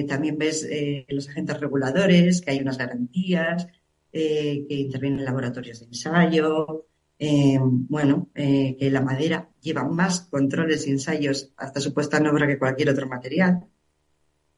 también 0.09 0.37
ves 0.39 0.69
los 1.09 1.29
agentes 1.29 1.61
reguladores, 1.61 2.41
que 2.41 2.51
hay 2.51 2.59
unas 2.59 2.79
garantías, 2.79 3.69
eh, 4.13 4.67
que 4.69 4.75
intervienen 4.75 5.25
laboratorios 5.25 5.79
de 5.81 5.87
ensayo, 5.87 6.89
eh, 7.23 7.59
bueno, 7.61 8.31
eh, 8.35 8.77
que 8.79 8.91
la 8.91 9.03
madera 9.03 9.51
lleva 9.61 9.85
más 9.85 10.23
controles 10.23 10.87
y 10.87 10.91
ensayos 10.91 11.53
hasta 11.59 11.79
su 11.79 11.93
puesta 11.93 12.17
en 12.17 12.27
obra 12.29 12.47
que 12.47 12.59
cualquier 12.59 12.89
otro 12.89 13.07
material. 13.07 13.67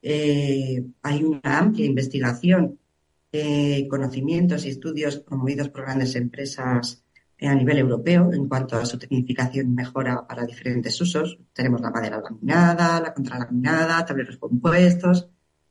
hay 0.03 1.25
una 1.25 1.59
amplia 1.59 1.87
investigación, 1.87 2.79
conocimientos 3.89 4.65
y 4.65 4.71
estudios 4.71 5.17
promovidos 5.19 5.69
por 5.71 5.83
grandes 5.83 6.15
empresas 6.17 7.03
a 7.41 7.55
nivel 7.55 7.79
europeo 7.79 8.33
en 8.33 8.49
cuanto 8.49 8.77
a 8.77 8.87
su 8.87 8.99
tecnificación 8.99 9.67
y 9.67 9.75
mejora 9.75 10.27
para 10.27 10.47
diferentes 10.47 11.01
usos. 11.01 11.39
Tenemos 11.53 11.81
la 11.81 11.91
madera 11.91 12.21
laminada, 12.21 13.01
la 13.01 13.13
contralaminada, 13.15 14.05
tableros 14.05 14.37
compuestos, 14.39 15.29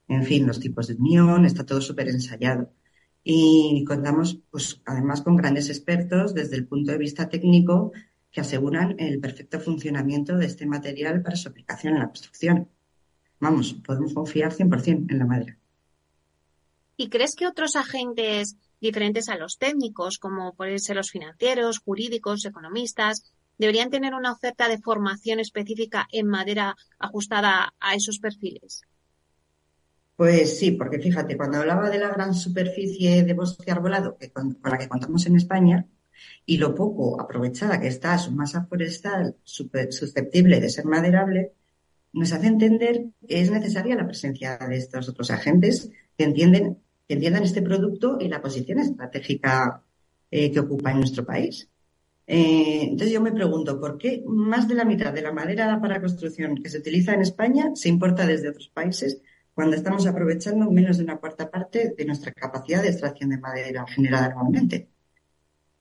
en 0.10 0.24
fin, 0.24 0.46
los 0.46 0.60
tipos 0.60 0.88
de 0.88 0.96
unión, 0.96 1.46
está 1.46 1.66
todo 1.66 1.80
súper 1.80 2.10
ensayado 2.10 2.70
y 3.24 3.84
contamos 3.86 4.40
pues 4.50 4.82
además 4.86 5.22
con 5.22 5.36
grandes 5.36 5.70
expertos 5.70 6.34
desde 6.34 6.56
el 6.56 6.68
punto 6.68 6.92
de 6.92 6.98
vista 6.98 7.30
técnico 7.30 7.92
que 8.32 8.42
aseguran 8.42 8.96
el 9.00 9.20
perfecto 9.20 9.60
funcionamiento 9.60 10.38
de 10.38 10.46
este 10.46 10.66
material 10.66 11.22
para 11.22 11.36
su 11.36 11.50
aplicación 11.50 11.94
en 11.94 12.00
la 12.00 12.08
construcción. 12.08 12.70
Vamos, 13.40 13.74
podemos 13.74 14.14
confiar 14.14 14.54
100% 14.54 15.12
en 15.12 15.20
la 15.20 15.26
madera. 15.26 15.58
¿Y 16.96 17.10
crees 17.10 17.36
que 17.36 17.48
otros 17.48 17.76
agentes 17.76 18.56
diferentes 18.80 19.28
a 19.30 19.36
los 19.36 19.58
técnicos, 19.58 20.18
como 20.18 20.54
pueden 20.54 20.80
ser 20.80 20.96
los 20.96 21.12
financieros, 21.12 21.80
jurídicos, 21.80 22.46
economistas, 22.46 23.34
deberían 23.58 23.90
tener 23.90 24.14
una 24.14 24.32
oferta 24.32 24.68
de 24.68 24.80
formación 24.80 25.40
específica 25.40 26.08
en 26.12 26.28
madera 26.28 26.76
ajustada 27.00 27.74
a 27.80 27.96
esos 27.96 28.20
perfiles? 28.20 28.84
Pues 30.22 30.60
sí, 30.60 30.74
porque 30.74 31.00
fíjate, 31.00 31.36
cuando 31.36 31.58
hablaba 31.58 31.90
de 31.90 31.98
la 31.98 32.10
gran 32.10 32.36
superficie 32.36 33.24
de 33.24 33.34
bosque 33.34 33.72
arbolado 33.72 34.20
con, 34.32 34.56
la 34.64 34.78
que 34.78 34.88
contamos 34.88 35.26
en 35.26 35.36
España 35.36 35.88
y 36.46 36.58
lo 36.58 36.76
poco 36.76 37.20
aprovechada 37.20 37.82
que 37.82 37.88
está 37.88 38.16
su 38.20 38.32
masa 38.32 38.64
forestal 38.66 39.36
susceptible 39.44 40.60
de 40.60 40.70
ser 40.70 40.86
maderable, 40.86 41.54
nos 42.14 42.32
hace 42.34 42.46
entender 42.46 43.06
que 43.28 43.42
es 43.42 43.50
necesaria 43.50 43.96
la 43.96 44.06
presencia 44.06 44.60
de 44.60 44.78
estos 44.78 45.10
otros 45.10 45.32
agentes 45.32 45.90
que 46.16 46.24
entienden 46.24 46.78
que 47.08 47.16
entiendan 47.16 47.42
este 47.42 47.64
producto 47.64 48.20
y 48.22 48.28
la 48.28 48.44
posición 48.44 48.78
estratégica 48.78 49.82
eh, 50.30 50.52
que 50.52 50.60
ocupa 50.60 50.92
en 50.92 51.00
nuestro 51.00 51.26
país. 51.26 51.68
Eh, 52.28 52.84
entonces 52.84 53.12
yo 53.12 53.22
me 53.22 53.32
pregunto, 53.32 53.80
¿por 53.80 53.98
qué 53.98 54.24
más 54.28 54.68
de 54.68 54.76
la 54.76 54.86
mitad 54.86 55.12
de 55.12 55.24
la 55.24 55.34
madera 55.34 55.82
para 55.82 56.00
construcción 56.00 56.58
que 56.62 56.70
se 56.70 56.78
utiliza 56.78 57.16
en 57.16 57.22
España 57.22 57.72
se 57.74 57.90
importa 57.90 58.28
desde 58.28 58.50
otros 58.50 58.70
países 58.70 59.20
cuando 59.54 59.76
estamos 59.76 60.08
aprovechando 60.08 60.70
menos 60.72 60.98
de 60.98 61.04
una 61.04 61.18
cuarta 61.18 61.50
parte 61.50 61.94
de 61.98 62.06
nuestra 62.06 62.32
capacidad 62.32 62.82
de 62.82 62.90
extracción 62.90 63.30
de 63.30 63.38
madera 63.38 63.86
generada 63.88 64.28
anualmente. 64.28 64.90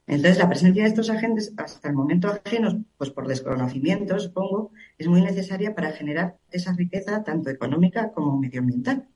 Entonces, 0.07 0.39
la 0.39 0.49
presencia 0.49 0.83
de 0.83 0.89
estos 0.89 1.09
agentes, 1.09 1.53
hasta 1.55 1.87
el 1.87 1.95
momento 1.95 2.27
ajenos, 2.27 2.75
pues 2.97 3.11
por 3.11 3.27
desconocimiento, 3.27 4.19
supongo, 4.19 4.71
es 4.97 5.07
muy 5.07 5.21
necesaria 5.21 5.73
para 5.73 5.93
generar 5.93 6.37
esa 6.51 6.73
riqueza 6.73 7.23
tanto 7.23 7.49
económica 7.49 8.11
como 8.11 8.37
medioambiental. 8.37 9.07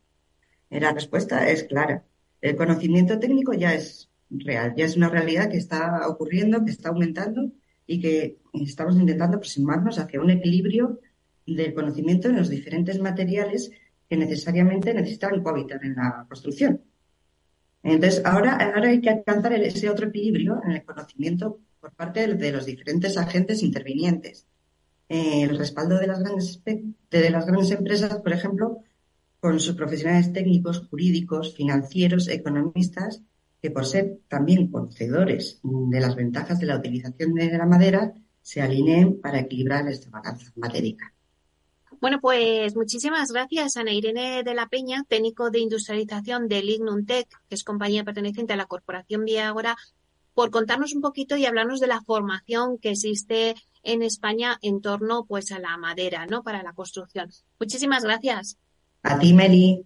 La 0.69 0.93
respuesta 0.93 1.49
es 1.49 1.63
clara. 1.63 2.05
El 2.41 2.55
conocimiento 2.55 3.19
técnico 3.19 3.53
ya 3.53 3.73
es 3.73 4.09
real, 4.29 4.73
ya 4.77 4.85
es 4.85 4.95
una 4.95 5.09
realidad 5.09 5.49
que 5.49 5.57
está 5.57 6.07
ocurriendo, 6.07 6.63
que 6.63 6.71
está 6.71 6.89
aumentando 6.89 7.51
y 7.87 7.99
que 7.99 8.39
estamos 8.53 8.95
intentando 8.95 9.37
aproximarnos 9.37 9.99
hacia 9.99 10.21
un 10.21 10.29
equilibrio 10.29 10.99
del 11.45 11.73
conocimiento 11.73 12.29
en 12.29 12.37
los 12.37 12.49
diferentes 12.49 12.99
materiales 12.99 13.71
que 14.09 14.17
necesariamente 14.17 14.93
necesitan 14.93 15.41
cohabitar 15.41 15.83
en 15.83 15.95
la 15.95 16.25
construcción. 16.27 16.81
Entonces, 17.83 18.21
ahora, 18.25 18.55
ahora 18.55 18.89
hay 18.89 19.01
que 19.01 19.09
alcanzar 19.09 19.53
ese 19.53 19.89
otro 19.89 20.07
equilibrio 20.07 20.61
en 20.65 20.71
el 20.71 20.83
conocimiento 20.83 21.59
por 21.79 21.93
parte 21.93 22.33
de, 22.33 22.51
los 22.51 22.65
diferentes 22.65 23.17
agentes 23.17 23.61
intervinientes. 23.61 24.47
Eh, 25.07 25.43
el 25.43 25.57
respaldo 25.57 25.99
de 25.99 26.07
las, 26.07 26.19
grandes, 26.19 26.61
de 26.63 27.29
las 27.29 27.45
grandes 27.45 27.71
empresas, 27.71 28.17
por 28.17 28.33
ejemplo, 28.33 28.79
con 29.39 29.59
sus 29.59 29.75
profesionales 29.75 30.33
técnicos, 30.33 30.87
jurídicos, 30.89 31.55
financieros, 31.55 32.27
economistas, 32.27 33.21
que 33.61 33.69
por 33.69 33.85
ser 33.85 34.19
también 34.27 34.69
conocedores 34.71 35.59
de 35.63 35.99
las 35.99 36.15
ventajas 36.15 36.59
de 36.59 36.65
la 36.65 36.77
utilización 36.77 37.33
de 37.35 37.57
la 37.57 37.65
madera, 37.65 38.13
se 38.41 38.61
alineen 38.61 39.21
para 39.21 39.39
equilibrar 39.39 39.87
esta 39.87 40.09
balanza 40.09 40.51
matérica. 40.55 41.14
Bueno, 41.99 42.19
pues 42.19 42.75
muchísimas 42.75 43.31
gracias, 43.31 43.77
Ana 43.77 43.91
Irene 43.91 44.43
de 44.43 44.53
la 44.53 44.67
Peña, 44.67 45.03
técnico 45.07 45.49
de 45.49 45.59
industrialización 45.59 46.47
de 46.47 46.61
Lignum 46.61 47.05
Tech, 47.05 47.27
que 47.47 47.55
es 47.55 47.63
compañía 47.63 48.03
perteneciente 48.03 48.53
a 48.53 48.57
la 48.57 48.65
Corporación 48.65 49.25
Viagora, 49.25 49.75
por 50.33 50.51
contarnos 50.51 50.93
un 50.93 51.01
poquito 51.01 51.37
y 51.37 51.45
hablarnos 51.45 51.79
de 51.79 51.87
la 51.87 52.01
formación 52.01 52.77
que 52.77 52.91
existe 52.91 53.55
en 53.83 54.03
España 54.03 54.59
en 54.61 54.81
torno 54.81 55.25
pues 55.25 55.51
a 55.51 55.59
la 55.59 55.77
madera, 55.77 56.25
¿no? 56.25 56.43
Para 56.43 56.61
la 56.61 56.73
construcción. 56.73 57.31
Muchísimas 57.59 58.03
gracias. 58.03 58.57
A 59.03 59.17
ti, 59.17 59.33
Meli. 59.33 59.85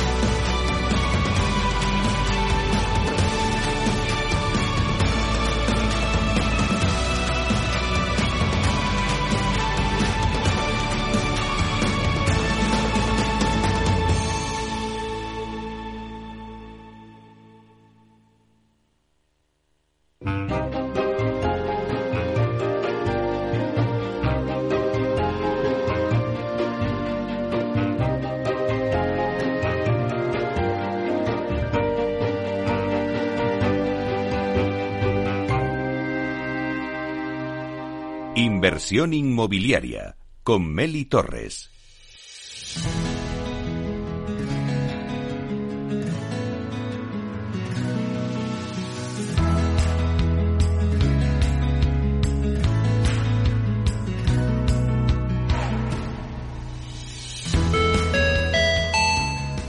Inversión 38.63 39.11
inmobiliaria 39.15 40.15
con 40.43 40.71
Meli 40.71 41.05
Torres. 41.05 41.71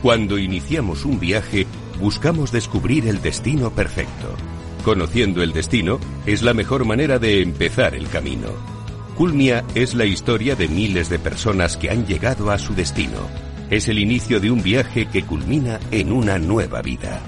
Cuando 0.03 0.37
iniciamos 0.37 1.07
un 1.07 1.19
viaje, 1.19 1.67
buscamos 1.99 2.53
descubrir 2.53 3.09
el 3.09 3.23
destino 3.23 3.71
perfecto. 3.71 4.37
Conociendo 4.85 5.43
el 5.43 5.55
destino 5.55 5.99
es 6.27 6.43
la 6.43 6.53
mejor 6.53 6.85
manera 6.85 7.19
de 7.19 7.41
empezar 7.41 7.95
el 7.95 8.07
camino. 8.11 8.72
Culmia 9.17 9.63
es 9.75 9.95
la 9.95 10.07
historia 10.07 10.57
de 10.57 10.69
miles 10.69 11.11
de 11.11 11.19
personas 11.19 11.77
que 11.77 11.91
han 11.91 12.07
llegado 12.07 12.51
a 12.51 12.59
su 12.59 12.75
destino. 12.75 13.19
Es 13.69 13.89
el 13.89 13.99
inicio 13.99 14.41
de 14.41 14.51
un 14.51 14.63
viaje 14.63 15.07
que 15.07 15.23
culmina 15.23 15.79
en 15.91 16.13
una 16.13 16.39
nueva 16.39 16.81
vida. 16.81 17.21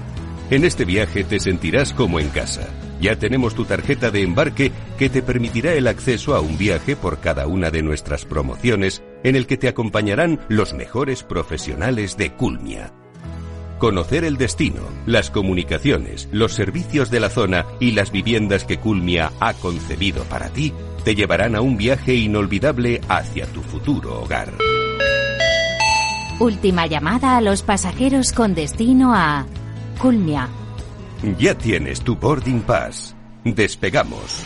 En 0.50 0.64
este 0.64 0.86
viaje 0.86 1.24
te 1.24 1.38
sentirás 1.40 1.92
como 1.92 2.20
en 2.20 2.30
casa. 2.30 2.68
Ya 3.00 3.18
tenemos 3.18 3.54
tu 3.54 3.66
tarjeta 3.66 4.10
de 4.10 4.22
embarque 4.22 4.72
que 4.98 5.10
te 5.10 5.20
permitirá 5.20 5.74
el 5.74 5.86
acceso 5.86 6.34
a 6.34 6.40
un 6.40 6.56
viaje 6.56 6.96
por 6.96 7.20
cada 7.20 7.46
una 7.46 7.70
de 7.70 7.82
nuestras 7.82 8.24
promociones 8.24 9.02
en 9.22 9.36
el 9.36 9.46
que 9.46 9.58
te 9.58 9.68
acompañarán 9.68 10.40
los 10.48 10.72
mejores 10.72 11.22
profesionales 11.22 12.16
de 12.16 12.32
Culmia. 12.32 12.92
Conocer 13.78 14.24
el 14.24 14.36
destino, 14.36 14.82
las 15.06 15.30
comunicaciones, 15.30 16.28
los 16.32 16.52
servicios 16.52 17.10
de 17.10 17.20
la 17.20 17.28
zona 17.28 17.66
y 17.80 17.92
las 17.92 18.10
viviendas 18.10 18.64
que 18.64 18.78
Culmia 18.78 19.32
ha 19.40 19.54
concebido 19.54 20.24
para 20.24 20.48
ti 20.48 20.72
te 21.04 21.14
llevarán 21.14 21.54
a 21.54 21.60
un 21.60 21.76
viaje 21.76 22.14
inolvidable 22.14 23.00
hacia 23.08 23.46
tu 23.46 23.60
futuro 23.62 24.22
hogar. 24.22 24.52
Última 26.40 26.86
llamada 26.86 27.36
a 27.36 27.40
los 27.40 27.62
pasajeros 27.62 28.32
con 28.32 28.54
destino 28.54 29.14
a 29.14 29.46
Culmia. 30.00 30.48
Ya 31.38 31.54
tienes 31.54 32.00
tu 32.00 32.16
boarding 32.16 32.62
pass. 32.62 33.14
Despegamos. 33.44 34.44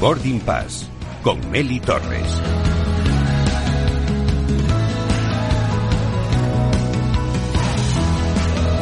Boarding 0.00 0.38
Pass 0.40 0.88
con 1.24 1.50
Meli 1.50 1.80
Torres. 1.80 2.67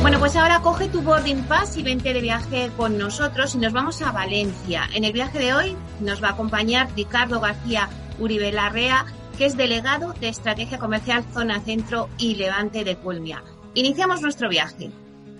Bueno, 0.07 0.21
pues 0.21 0.37
ahora 0.37 0.61
coge 0.61 0.89
tu 0.89 1.03
boarding 1.03 1.43
pass 1.49 1.77
y 1.77 1.83
vente 1.83 2.15
de 2.15 2.21
viaje 2.21 2.71
con 2.77 2.97
nosotros 2.97 3.57
y 3.57 3.59
nos 3.59 3.73
vamos 3.73 4.03
a 4.03 4.13
Valencia. 4.13 4.85
En 4.95 5.03
el 5.03 5.13
viaje 5.13 5.41
de 5.41 5.53
hoy 5.53 5.77
nos 5.99 6.23
va 6.23 6.29
a 6.29 6.31
acompañar 6.31 6.87
Ricardo 6.95 7.41
García 7.41 7.89
Uribe 8.21 8.53
Larrea, 8.53 9.05
que 9.37 9.47
es 9.47 9.57
delegado 9.57 10.13
de 10.13 10.29
Estrategia 10.29 10.79
Comercial 10.79 11.25
Zona 11.33 11.59
Centro 11.59 12.09
y 12.19 12.37
Levante 12.37 12.85
de 12.85 12.95
Culmia. 12.95 13.43
Iniciamos 13.75 14.23
nuestro 14.23 14.49
viaje. 14.49 14.93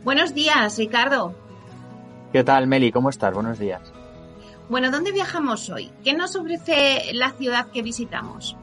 Buenos 0.03 0.35
días, 0.35 0.77
Ricardo. 0.79 1.33
¿Qué 2.33 2.43
tal, 2.43 2.67
Meli? 2.67 2.91
¿Cómo 2.91 3.11
estás? 3.11 3.33
Buenos 3.33 3.61
días. 3.61 3.93
Bueno, 4.69 4.91
¿dónde 4.91 5.13
viajamos 5.13 5.71
hoy? 5.71 5.93
¿Qué 6.03 6.13
nos 6.13 6.35
ofrece 6.35 7.13
la 7.13 7.31
ciudad 7.31 7.71
que 7.71 7.83
visitamos? 7.83 8.57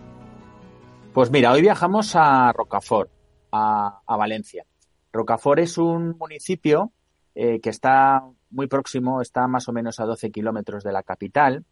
Pues 1.14 1.32
mira, 1.32 1.54
hoy 1.54 1.62
viajamos 1.62 2.14
a 2.18 2.51
Rocafort, 2.51 3.10
a, 3.54 4.01
Valencia. 4.06 4.66
Rocafort 5.14 5.59
es 5.59 5.78
un 5.78 6.18
municipio 6.18 6.91
eh, 7.36 7.61
que 7.61 7.70
está 7.70 8.24
muy 8.49 8.68
próximo, 8.68 9.22
está 9.22 9.47
más 9.47 9.70
o 9.70 9.72
menos 9.72 9.99
a 9.99 10.05
12 10.05 10.32
kilómetros 10.32 10.84
de 10.84 10.91
la 10.91 11.03
capital. 11.03 11.64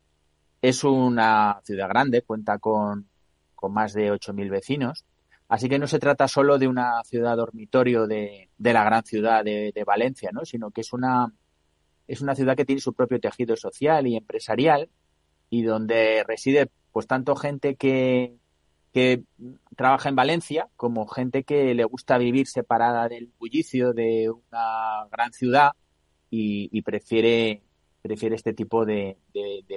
Es 0.61 0.83
una 0.83 1.59
ciudad 1.63 1.89
grande, 1.89 2.21
cuenta 2.21 2.59
con, 2.59 3.09
más 3.69 3.93
de 3.93 4.11
8.000 4.11 4.49
vecinos. 4.49 5.05
Así 5.49 5.67
que 5.67 5.79
no 5.79 5.87
se 5.87 5.99
trata 5.99 6.27
solo 6.27 6.59
de 6.59 6.67
una 6.67 7.03
ciudad 7.03 7.35
dormitorio 7.35 8.07
de, 8.07 8.49
la 8.59 8.83
gran 8.83 9.03
ciudad 9.03 9.43
de, 9.43 9.83
Valencia, 9.85 10.29
¿no? 10.31 10.45
sino 10.45 10.69
que 10.71 10.81
es 10.81 10.93
una, 10.93 11.33
es 12.07 12.21
una 12.21 12.35
ciudad 12.35 12.55
que 12.55 12.63
tiene 12.63 12.79
su 12.79 12.93
propio 12.93 13.19
tejido 13.19 13.55
social 13.57 14.07
y 14.07 14.15
empresarial 14.15 14.89
y 15.49 15.63
donde 15.63 16.23
reside 16.25 16.69
pues 16.91 17.07
tanto 17.07 17.35
gente 17.35 17.75
que 17.75 18.37
trabaja 19.75 20.09
en 20.09 20.15
Valencia 20.15 20.67
como 20.75 21.07
gente 21.07 21.43
que 21.43 21.73
le 21.73 21.83
gusta 21.85 22.17
vivir 22.17 22.47
separada 22.47 23.07
del 23.07 23.31
bullicio 23.39 23.93
de 23.93 24.29
una 24.29 25.07
gran 25.11 25.31
ciudad 25.33 25.71
y, 26.29 26.81
prefiere, 26.81 27.61
prefiere 28.01 28.35
este 28.35 28.53
tipo 28.53 28.85
de, 28.85 29.17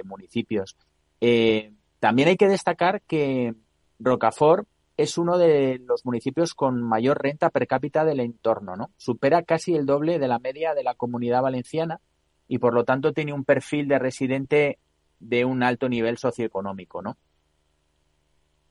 municipios. 0.05 0.77
Eh, 1.19 1.73
también 1.99 2.29
hay 2.29 2.37
que 2.37 2.47
destacar 2.47 3.01
que 3.01 3.53
Rocafort 3.99 4.67
es 4.97 5.17
uno 5.17 5.37
de 5.37 5.81
los 5.85 6.05
municipios 6.05 6.53
con 6.53 6.81
mayor 6.81 7.21
renta 7.21 7.49
per 7.49 7.67
cápita 7.67 8.05
del 8.05 8.21
entorno, 8.21 8.75
¿no? 8.77 8.91
Supera 8.97 9.43
casi 9.43 9.75
el 9.75 9.85
doble 9.85 10.19
de 10.19 10.27
la 10.27 10.39
media 10.39 10.73
de 10.73 10.83
la 10.83 10.95
comunidad 10.95 11.41
valenciana 11.41 11.99
y 12.47 12.59
por 12.59 12.73
lo 12.73 12.85
tanto 12.85 13.11
tiene 13.11 13.33
un 13.33 13.43
perfil 13.43 13.87
de 13.87 13.99
residente 13.99 14.79
de 15.19 15.43
un 15.43 15.63
alto 15.63 15.89
nivel 15.89 16.17
socioeconómico, 16.17 17.01
¿no? 17.01 17.17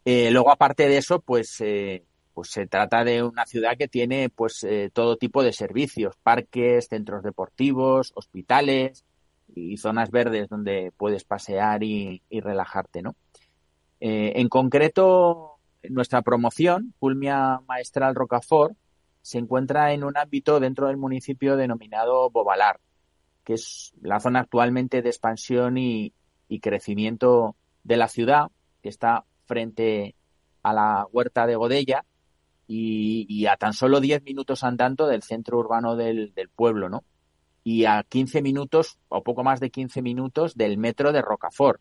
Eh, 0.05 0.31
luego, 0.31 0.51
aparte 0.51 0.89
de 0.89 0.99
eso, 0.99 1.21
pues, 1.21 1.61
eh, 1.61 2.05
pues 2.35 2.51
se 2.51 2.67
trata 2.67 3.05
de 3.05 3.23
una 3.23 3.47
ciudad 3.47 3.77
que 3.79 3.89
tiene 3.89 4.29
pues 4.29 4.65
eh, 4.65 4.91
todo 4.93 5.17
tipo 5.17 5.43
de 5.43 5.53
servicios, 5.53 6.17
parques, 6.23 6.89
centros 6.89 7.23
deportivos, 7.23 8.13
hospitales 8.15 9.05
y 9.55 9.77
zonas 9.77 10.11
verdes 10.11 10.49
donde 10.49 10.93
puedes 10.97 11.25
pasear 11.25 11.85
y, 11.85 12.23
relajarte, 12.31 13.03
¿no? 13.03 13.15
en 14.01 14.49
concreto, 14.51 15.55
nuestra 15.89 16.21
promoción, 16.21 16.93
Pulmia 16.99 17.61
Maestral 17.67 18.15
Rocafort, 18.15 18.77
se 19.25 19.39
encuentra 19.39 19.95
en 19.95 20.05
un 20.05 20.19
ámbito 20.19 20.61
dentro 20.61 20.89
del 20.89 20.99
municipio 20.99 21.57
denominado 21.57 22.29
Bobalar, 22.29 22.79
que 23.43 23.55
es 23.55 23.95
la 24.03 24.21
zona 24.21 24.41
actualmente 24.41 25.01
de 25.01 25.09
expansión 25.09 25.79
y, 25.79 26.13
crecimiento 26.61 27.57
de 27.83 27.97
la 27.97 28.07
ciudad, 28.07 28.49
que 28.81 28.89
está 28.89 29.25
frente 29.47 30.15
a 30.63 30.73
la 30.73 31.07
huerta 31.13 31.47
de 31.47 31.57
Godella 31.57 32.05
y, 32.67 33.47
a 33.47 33.57
tan 33.57 33.75
solo 33.75 34.01
10 34.01 34.23
minutos 34.23 34.65
andando 34.65 35.07
del 35.07 35.23
centro 35.23 35.59
urbano 35.59 35.97
del, 35.97 36.33
pueblo, 36.55 36.89
¿no? 36.89 37.05
Y 37.63 37.85
a 37.85 38.03
15 38.03 38.43
minutos, 38.43 38.99
o 39.09 39.23
poco 39.23 39.45
más 39.45 39.61
de 39.61 39.71
15 39.71 40.03
minutos, 40.03 40.55
del 40.57 40.79
metro 40.79 41.13
de 41.13 41.23
Rocafort. 41.23 41.81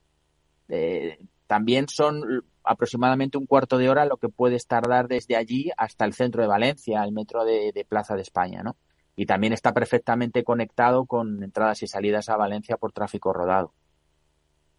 Eh, 0.70 1.20
también 1.48 1.88
son 1.88 2.44
aproximadamente 2.64 3.38
un 3.38 3.46
cuarto 3.46 3.78
de 3.78 3.90
hora 3.90 4.06
lo 4.06 4.18
que 4.18 4.30
puedes 4.30 4.68
tardar 4.68 5.08
desde 5.08 5.36
allí 5.36 5.72
hasta 5.78 6.06
el 6.06 6.14
centro 6.14 6.42
de 6.42 6.48
Valencia, 6.48 7.04
el 7.04 7.12
metro 7.12 7.46
de 7.46 7.86
Plaza 7.88 8.16
de 8.16 8.22
España, 8.22 8.64
¿no? 8.64 8.78
y 9.16 9.26
también 9.26 9.54
está 9.54 9.74
perfectamente 9.74 10.44
conectado 10.44 11.06
con 11.06 11.44
entradas 11.44 11.84
y 11.84 11.88
salidas 11.88 12.30
a 12.30 12.38
Valencia 12.38 12.78
por 12.78 12.92
tráfico 12.92 13.34
rodado. 13.34 13.74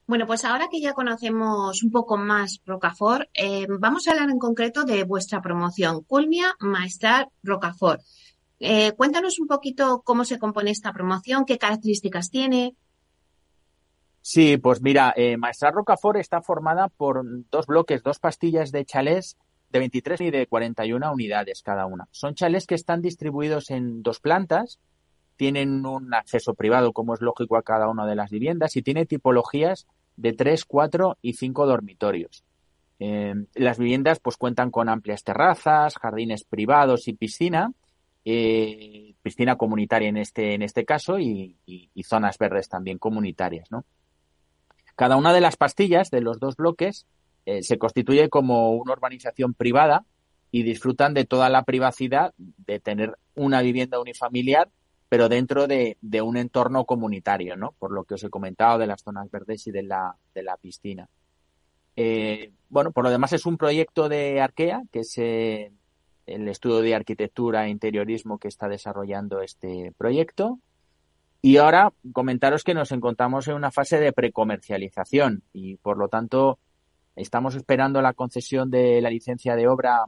Bueno, 0.07 0.27
pues 0.27 0.45
ahora 0.45 0.69
que 0.71 0.83
ya 0.83 0.93
conocemos 0.93 1.83
un 1.83 1.91
poco 1.91 2.19
más 2.19 2.61
Rocafort, 2.67 3.29
eh, 3.33 3.67
vamos 3.81 4.07
a 4.07 4.11
hablar 4.11 4.29
en 4.29 4.39
concreto 4.39 4.85
de 4.85 5.03
vuestra 5.05 5.41
promoción, 5.41 6.03
Culmia 6.05 6.55
Maestral 6.61 7.29
Rocafort. 7.43 8.03
Eh, 8.61 8.93
cuéntanos 8.93 9.39
un 9.39 9.47
poquito 9.47 10.03
cómo 10.05 10.27
se 10.27 10.39
compone 10.39 10.71
esta 10.71 10.93
promoción, 10.93 11.47
qué 11.47 11.57
características 11.57 12.31
tiene. 12.31 12.77
Sí, 14.21 14.59
pues 14.59 14.83
mira, 14.83 15.15
eh, 15.17 15.39
Maestra 15.39 15.71
Rocafort 15.71 16.19
está 16.19 16.43
formada 16.43 16.89
por 16.89 17.23
dos 17.51 17.67
bloques, 17.67 18.03
dos 18.03 18.19
pastillas 18.19 18.73
de 18.73 18.85
chalés 18.85 19.39
de 19.71 19.79
23 19.79 20.21
y 20.21 20.31
de 20.31 20.47
41 20.47 21.13
unidades 21.13 21.63
cada 21.63 21.87
una. 21.87 22.09
Son 22.11 22.35
chalés 22.35 22.67
que 22.67 22.75
están 22.75 23.01
distribuidos 23.01 23.71
en 23.71 24.03
dos 24.03 24.21
plantas, 24.21 24.79
tienen 25.37 25.85
un 25.87 26.15
acceso 26.15 26.55
privado, 26.55 26.93
como 26.93 27.15
es 27.15 27.21
lógico, 27.21 27.57
a 27.57 27.63
cada 27.63 27.89
una 27.89 28.07
de 28.07 28.17
las 28.17 28.31
viviendas 28.31 28.77
y 28.77 28.83
tiene 28.83 29.07
tipologías 29.07 29.87
de 30.17 30.33
3, 30.33 30.65
4 30.65 31.19
y 31.23 31.35
5 31.35 31.67
dormitorios. 31.67 32.45
Eh, 33.01 33.35
las 33.55 33.79
viviendas 33.79 34.21
pues 34.21 34.37
cuentan 34.37 34.71
con 34.71 34.89
amplias 34.89 35.25
terrazas, 35.25 35.99
jardines 35.99 36.45
privados 36.45 37.09
y 37.09 37.15
piscina, 37.15 37.73
eh, 38.25 39.15
piscina 39.23 39.57
comunitaria 39.57 40.09
en 40.09 40.17
este, 40.17 40.55
en 40.55 40.63
este 40.63 40.85
caso 40.85 41.19
y, 41.19 41.57
zonas 42.05 42.39
verdes 42.39 42.69
también 42.69 42.99
comunitarias. 42.99 43.69
Cada 44.97 45.17
una 45.17 45.33
de 45.33 45.41
las 45.41 45.57
pastillas 45.57 46.11
de 46.11 46.21
los 46.21 46.39
dos 46.39 46.57
bloques 46.57 47.07
eh, 47.47 47.63
se 47.63 47.79
constituye 47.79 48.29
como 48.29 48.73
una 48.73 48.93
urbanización 48.93 49.55
privada 49.55 50.05
y 50.51 50.63
disfrutan 50.63 51.15
de 51.15 51.25
toda 51.25 51.51
la 51.51 51.65
privacidad 51.65 52.33
de 52.39 52.79
tener 52.79 53.19
una 53.35 53.61
vivienda 53.61 54.01
unifamiliar, 54.01 54.71
pero 55.15 55.29
dentro 55.29 55.69
de, 55.69 55.97
un 56.23 56.37
entorno 56.37 56.85
comunitario, 56.85 57.55
¿no? 57.55 57.71
Por 57.79 57.93
lo 57.93 58.03
que 58.03 58.15
os 58.15 58.25
he 58.25 58.31
comentado 58.31 58.81
de 58.81 58.89
las 58.89 59.01
zonas 59.01 59.31
verdes 59.31 59.65
y 59.69 59.71
de 59.71 59.85
la, 59.85 60.17
de 60.35 60.43
la 60.43 60.57
piscina. 60.57 61.09
Eh, 61.95 62.51
bueno, 62.69 62.91
por 62.91 63.05
lo 63.05 63.11
demás 63.11 63.33
es 63.33 63.47
un 63.47 63.57
proyecto 63.57 64.09
de 64.09 64.41
Arkea, 64.41 64.83
que 64.91 64.99
es 64.99 65.17
eh, 65.19 65.71
el 66.27 66.49
estudio 66.49 66.81
de 66.81 66.97
arquitectura 66.97 67.65
e 67.65 67.71
interiorismo 67.71 68.39
que 68.39 68.49
está 68.49 68.67
desarrollando 68.67 69.41
este 69.41 69.93
proyecto. 69.97 70.59
Y 71.41 71.59
ahora 71.59 71.93
comentaros 72.13 72.65
que 72.65 72.75
nos 72.75 72.91
encontramos 72.91 73.47
en 73.47 73.55
una 73.55 73.71
fase 73.71 74.01
de 74.01 74.13
precomercialización 74.13 75.45
y 75.53 75.77
por 75.77 75.97
lo 75.97 76.09
tanto 76.09 76.59
estamos 77.15 77.55
esperando 77.55 78.03
la 78.03 78.15
concesión 78.15 78.69
de 78.69 79.01
la 79.01 79.11
licencia 79.11 79.55
de 79.55 79.69
obra 79.69 80.07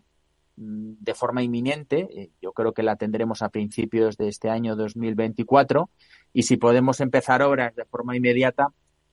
de 0.56 1.14
forma 1.14 1.42
inminente. 1.42 2.08
Eh, 2.10 2.30
yo 2.40 2.52
creo 2.52 2.72
que 2.72 2.82
la 2.82 2.96
tendremos 2.96 3.42
a 3.42 3.50
principios 3.50 4.16
de 4.16 4.28
este 4.28 4.50
año 4.50 4.76
2024 4.76 5.90
y 6.32 6.42
si 6.44 6.56
podemos 6.56 7.00
empezar 7.00 7.42
obras 7.42 7.74
de 7.76 7.84
forma 7.84 8.16
inmediata, 8.16 8.68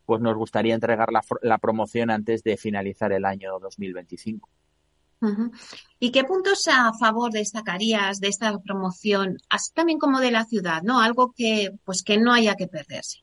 pues 0.05 0.21
nos 0.21 0.35
gustaría 0.35 0.73
entregar 0.73 1.11
la, 1.11 1.21
la 1.41 1.57
promoción 1.57 2.09
antes 2.09 2.43
de 2.43 2.57
finalizar 2.57 3.11
el 3.11 3.25
año 3.25 3.59
2025. 3.59 4.49
¿Y 5.99 6.11
qué 6.11 6.23
puntos 6.23 6.67
a 6.67 6.91
favor 6.99 7.31
destacarías 7.31 8.19
de 8.19 8.27
esta 8.27 8.57
promoción, 8.59 9.37
así 9.49 9.71
también 9.73 9.97
como 9.97 10.19
de 10.19 10.31
la 10.31 10.43
ciudad, 10.45 10.81
¿no? 10.83 10.99
Algo 10.99 11.33
que, 11.35 11.71
pues, 11.85 12.03
que 12.03 12.17
no 12.17 12.33
haya 12.33 12.55
que 12.55 12.67
perderse. 12.67 13.19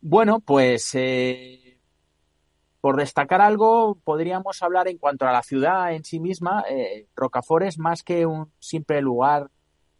Bueno, 0.00 0.40
pues 0.40 0.90
eh, 0.94 1.61
por 2.82 2.96
destacar 2.96 3.40
algo, 3.40 3.96
podríamos 4.02 4.60
hablar 4.60 4.88
en 4.88 4.98
cuanto 4.98 5.24
a 5.24 5.32
la 5.32 5.44
ciudad 5.44 5.94
en 5.94 6.02
sí 6.02 6.18
misma. 6.18 6.64
Eh, 6.68 7.06
Rocafort 7.14 7.64
es 7.64 7.78
más 7.78 8.02
que 8.02 8.26
un 8.26 8.50
simple 8.58 9.00
lugar 9.00 9.48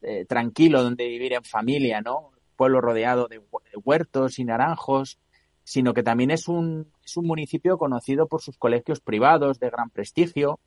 eh, 0.03 0.25
tranquilo 0.25 0.83
donde 0.83 1.07
vivir 1.07 1.33
en 1.33 1.45
familia, 1.45 2.01
¿no? 2.01 2.33
Pueblo 2.57 2.81
rodeado 2.81 3.29
de 3.29 3.41
huertos 3.85 4.41
y 4.41 4.45
naranjos, 4.45 5.21
sino 5.63 5.95
que 5.95 6.03
también 6.03 6.33
es 6.33 6.49
un, 6.49 6.91
es 7.05 7.17
un 7.17 7.25
municipio 7.25 7.79
conocido 7.79 8.27
por 8.27 8.43
sus 8.43 8.59
colegios 8.59 8.99
privados 8.99 9.61
de 9.61 9.71
gran 9.71 9.89
prestigio. 9.89 10.59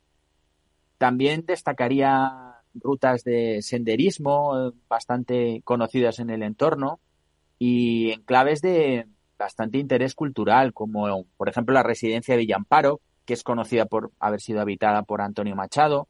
También 0.96 1.44
destacaría 1.44 2.62
rutas 2.72 3.24
de 3.24 3.60
senderismo 3.60 4.72
bastante 4.88 5.60
conocidas 5.64 6.18
en 6.18 6.30
el 6.30 6.42
entorno 6.42 6.98
y 7.58 8.12
enclaves 8.12 8.62
de 8.62 9.06
bastante 9.38 9.78
interés 9.78 10.14
cultural, 10.14 10.72
como 10.72 11.24
por 11.36 11.48
ejemplo 11.48 11.74
la 11.74 11.82
residencia 11.82 12.34
de 12.34 12.40
Villamparo, 12.40 13.00
que 13.24 13.34
es 13.34 13.42
conocida 13.42 13.86
por 13.86 14.12
haber 14.20 14.40
sido 14.40 14.60
habitada 14.60 15.02
por 15.02 15.20
Antonio 15.20 15.56
Machado, 15.56 16.08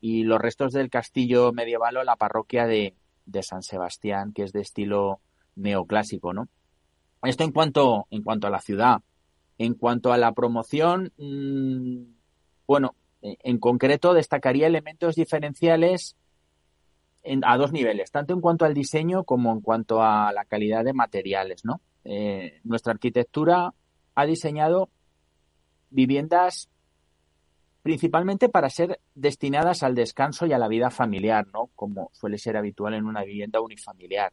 y 0.00 0.24
los 0.24 0.40
restos 0.40 0.72
del 0.72 0.90
castillo 0.90 1.52
medieval 1.52 1.96
o 1.96 2.04
la 2.04 2.16
parroquia 2.16 2.66
de, 2.66 2.94
de 3.26 3.42
San 3.42 3.62
Sebastián, 3.62 4.32
que 4.32 4.42
es 4.42 4.52
de 4.52 4.60
estilo 4.60 5.20
neoclásico, 5.56 6.32
¿no? 6.32 6.48
Esto 7.22 7.44
en 7.44 7.52
cuanto, 7.52 8.06
en 8.10 8.22
cuanto 8.22 8.46
a 8.46 8.50
la 8.50 8.60
ciudad. 8.60 9.00
En 9.56 9.74
cuanto 9.74 10.12
a 10.12 10.18
la 10.18 10.32
promoción, 10.32 11.12
mm, 11.16 12.02
bueno, 12.66 12.94
en 13.22 13.58
concreto 13.58 14.12
destacaría 14.12 14.66
elementos 14.66 15.14
diferenciales 15.14 16.16
a 17.42 17.56
dos 17.56 17.72
niveles, 17.72 18.10
tanto 18.10 18.34
en 18.34 18.40
cuanto 18.40 18.66
al 18.66 18.74
diseño 18.74 19.24
como 19.24 19.52
en 19.52 19.60
cuanto 19.60 20.02
a 20.02 20.32
la 20.32 20.44
calidad 20.44 20.84
de 20.84 20.92
materiales, 20.92 21.64
¿no? 21.64 21.80
Eh, 22.04 22.60
nuestra 22.64 22.92
arquitectura 22.92 23.72
ha 24.14 24.26
diseñado 24.26 24.90
viviendas 25.90 26.68
principalmente 27.82 28.48
para 28.48 28.70
ser 28.70 29.00
destinadas 29.14 29.82
al 29.82 29.94
descanso 29.94 30.46
y 30.46 30.52
a 30.52 30.58
la 30.58 30.68
vida 30.68 30.90
familiar, 30.90 31.46
¿no? 31.52 31.70
Como 31.74 32.10
suele 32.12 32.38
ser 32.38 32.56
habitual 32.56 32.94
en 32.94 33.04
una 33.04 33.24
vivienda 33.24 33.60
unifamiliar. 33.60 34.32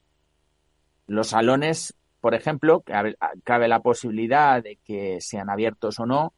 Los 1.07 1.29
salones 1.29 1.95
por 2.21 2.35
ejemplo, 2.35 2.83
cabe, 2.83 3.67
la 3.67 3.79
posibilidad 3.81 4.61
de 4.63 4.77
que 4.85 5.19
sean 5.21 5.49
abiertos 5.49 5.99
o 5.99 6.05
no, 6.05 6.33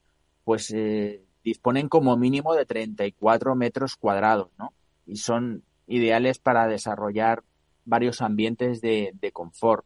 pues 0.45 0.71
eh, 0.73 1.25
disponen 1.43 1.89
como 1.89 2.15
mínimo 2.15 2.55
de 2.55 2.65
34 2.65 3.53
metros 3.55 3.97
cuadrados, 3.97 4.49
¿no? 4.57 4.73
Y 5.05 5.17
son 5.17 5.63
ideales 5.88 6.39
para 6.39 6.67
desarrollar 6.67 7.43
varios 7.84 8.21
ambientes 8.21 8.79
de, 8.79 9.13
confort. 9.34 9.86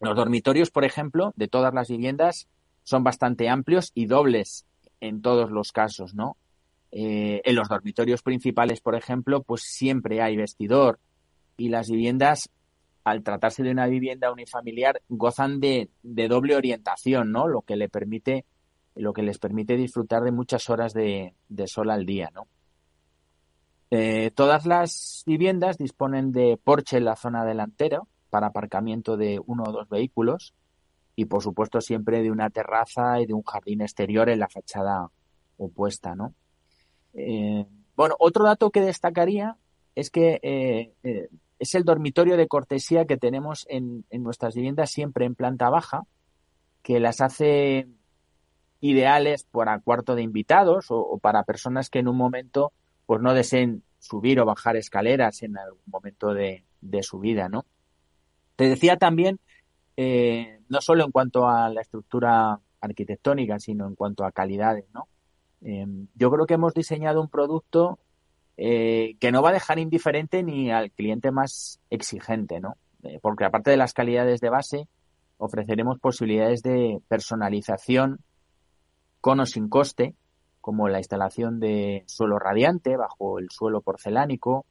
Los 0.00 0.16
dormitorios, 0.16 0.70
por 0.70 0.84
ejemplo, 0.84 1.32
de 1.36 1.46
todas 1.46 1.74
las 1.74 1.88
viviendas 1.88 2.48
son 2.82 3.04
bastante 3.04 3.48
amplios 3.48 3.92
y 3.94 4.06
dobles 4.06 4.66
en 5.00 5.20
todos 5.20 5.50
los 5.50 5.72
casos, 5.72 6.14
¿no? 6.14 6.36
Eh, 6.90 7.42
en 7.44 7.54
los 7.54 7.68
dormitorios 7.68 8.22
principales, 8.22 8.80
por 8.80 8.96
ejemplo, 8.96 9.42
pues 9.42 9.62
siempre 9.62 10.22
hay 10.22 10.36
vestidor 10.36 10.98
y 11.56 11.68
las 11.68 11.88
viviendas 11.90 12.50
al 13.04 13.22
tratarse 13.22 13.62
de 13.62 13.70
una 13.70 13.86
vivienda 13.86 14.32
unifamiliar, 14.32 15.02
gozan 15.08 15.60
de, 15.60 15.90
doble 16.02 16.56
orientación, 16.56 17.30
¿no? 17.30 17.46
Lo 17.46 17.62
que 17.62 17.76
le 17.76 17.88
permite, 17.88 18.44
lo 18.94 19.12
que 19.12 19.22
les 19.22 19.38
permite 19.38 19.76
disfrutar 19.76 20.22
de 20.22 20.32
muchas 20.32 20.68
horas 20.70 20.94
de, 20.94 21.34
sol 21.66 21.90
al 21.90 22.06
día, 22.06 22.30
¿no? 22.34 22.46
Eh, 23.90 24.30
todas 24.34 24.66
las 24.66 25.24
viviendas 25.26 25.76
disponen 25.76 26.32
de 26.32 26.58
porche 26.62 26.98
en 26.98 27.04
la 27.04 27.16
zona 27.16 27.44
delantera 27.44 28.02
para 28.30 28.48
aparcamiento 28.48 29.16
de 29.16 29.40
uno 29.44 29.64
o 29.64 29.72
dos 29.72 29.88
vehículos 29.88 30.54
y, 31.16 31.26
por 31.26 31.42
supuesto, 31.42 31.80
siempre 31.80 32.22
de 32.22 32.30
una 32.30 32.50
terraza 32.50 33.20
y 33.20 33.26
de 33.26 33.34
un 33.34 33.42
jardín 33.42 33.82
exterior 33.82 34.30
en 34.30 34.38
la 34.38 34.48
fachada 34.48 35.10
opuesta, 35.58 36.14
¿no? 36.14 36.34
Eh, 37.12 37.66
bueno, 37.96 38.14
otro 38.18 38.44
dato 38.44 38.70
que 38.70 38.80
destacaría 38.80 39.56
es 39.94 40.10
que 40.10 40.40
eh, 40.42 41.28
es 41.60 41.74
el 41.74 41.84
dormitorio 41.84 42.36
de 42.38 42.48
cortesía 42.48 43.04
que 43.04 43.18
tenemos 43.18 43.66
en, 43.68 44.04
nuestras 44.10 44.54
viviendas 44.54 44.90
siempre 44.90 45.26
en 45.26 45.34
planta 45.34 45.68
baja, 45.68 46.06
que 46.82 46.98
las 46.98 47.20
hace 47.20 47.86
ideales 48.80 49.44
para 49.44 49.78
cuarto 49.80 50.14
de 50.14 50.22
invitados 50.22 50.86
o, 50.88 51.18
para 51.18 51.44
personas 51.44 51.90
que 51.90 51.98
en 51.98 52.08
un 52.08 52.16
momento 52.16 52.72
pues 53.04 53.20
no 53.20 53.34
deseen 53.34 53.82
subir 53.98 54.40
o 54.40 54.46
bajar 54.46 54.76
escaleras 54.76 55.42
en 55.42 55.58
algún 55.58 55.82
momento 55.86 56.32
de, 56.32 56.64
su 57.02 57.18
vida, 57.18 57.50
¿no? 57.50 57.66
Te 58.60 58.68
decía 58.68 58.98
también, 58.98 59.40
eh, 59.96 60.60
no 60.68 60.82
solo 60.82 61.06
en 61.06 61.12
cuanto 61.12 61.48
a 61.48 61.70
la 61.70 61.80
estructura 61.80 62.60
arquitectónica, 62.82 63.58
sino 63.58 63.86
en 63.86 63.94
cuanto 63.94 64.22
a 64.22 64.32
calidades, 64.32 64.84
¿no? 64.92 65.08
Eh, 65.62 65.86
yo 66.14 66.30
creo 66.30 66.44
que 66.44 66.52
hemos 66.52 66.74
diseñado 66.74 67.22
un 67.22 67.30
producto 67.30 67.98
eh, 68.58 69.16
que 69.18 69.32
no 69.32 69.40
va 69.40 69.48
a 69.48 69.54
dejar 69.54 69.78
indiferente 69.78 70.42
ni 70.42 70.70
al 70.70 70.90
cliente 70.90 71.30
más 71.30 71.80
exigente, 71.88 72.60
¿no? 72.60 72.76
Eh, 73.02 73.18
porque 73.22 73.46
aparte 73.46 73.70
de 73.70 73.78
las 73.78 73.94
calidades 73.94 74.42
de 74.42 74.50
base, 74.50 74.88
ofreceremos 75.38 75.98
posibilidades 75.98 76.62
de 76.62 77.00
personalización 77.08 78.18
con 79.22 79.40
o 79.40 79.46
sin 79.46 79.70
coste, 79.70 80.16
como 80.60 80.90
la 80.90 80.98
instalación 80.98 81.60
de 81.60 82.04
suelo 82.06 82.38
radiante 82.38 82.98
bajo 82.98 83.38
el 83.38 83.48
suelo 83.48 83.80
porcelánico 83.80 84.66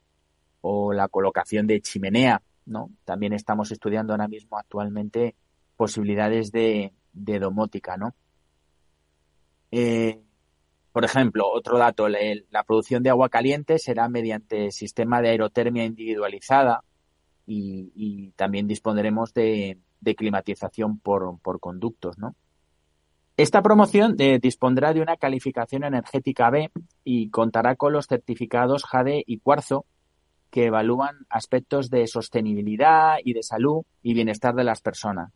o 0.60 0.92
la 0.92 1.08
colocación 1.08 1.66
de 1.66 1.80
chimenea, 1.80 2.40
¿no? 2.66 2.90
También 3.04 3.32
estamos 3.32 3.72
estudiando 3.72 4.12
ahora 4.12 4.28
mismo 4.28 4.58
actualmente 4.58 5.34
posibilidades 5.76 6.52
de, 6.52 6.92
domótica, 7.12 7.96
¿no? 7.96 8.14
Eh, 9.70 10.20
por 10.92 11.04
ejemplo, 11.04 11.48
otro 11.48 11.78
dato, 11.78 12.08
la 12.08 12.64
producción 12.64 13.02
de 13.02 13.10
agua 13.10 13.28
caliente 13.28 13.78
será 13.78 14.08
mediante 14.08 14.72
sistema 14.72 15.22
de 15.22 15.30
aerotermia 15.30 15.84
individualizada 15.84 16.82
y, 17.46 18.32
también 18.36 18.66
dispondremos 18.66 19.32
de, 19.32 19.78
climatización 20.16 20.98
por, 20.98 21.38
por 21.40 21.60
conductos, 21.60 22.18
¿no? 22.18 22.34
Esta 23.36 23.62
promoción 23.62 24.16
eh, 24.18 24.38
dispondrá 24.38 24.92
de 24.92 25.00
una 25.00 25.16
calificación 25.16 25.84
energética 25.84 26.50
B 26.50 26.70
y 27.04 27.30
contará 27.30 27.74
con 27.74 27.94
los 27.94 28.06
certificados 28.06 28.84
JADE 28.84 29.24
y 29.26 29.38
Cuarzo 29.38 29.86
que 30.50 30.66
evalúan 30.66 31.26
aspectos 31.28 31.90
de 31.90 32.06
sostenibilidad 32.06 33.16
y 33.24 33.32
de 33.32 33.42
salud 33.42 33.82
y 34.02 34.14
bienestar 34.14 34.54
de 34.54 34.64
las 34.64 34.82
personas. 34.82 35.32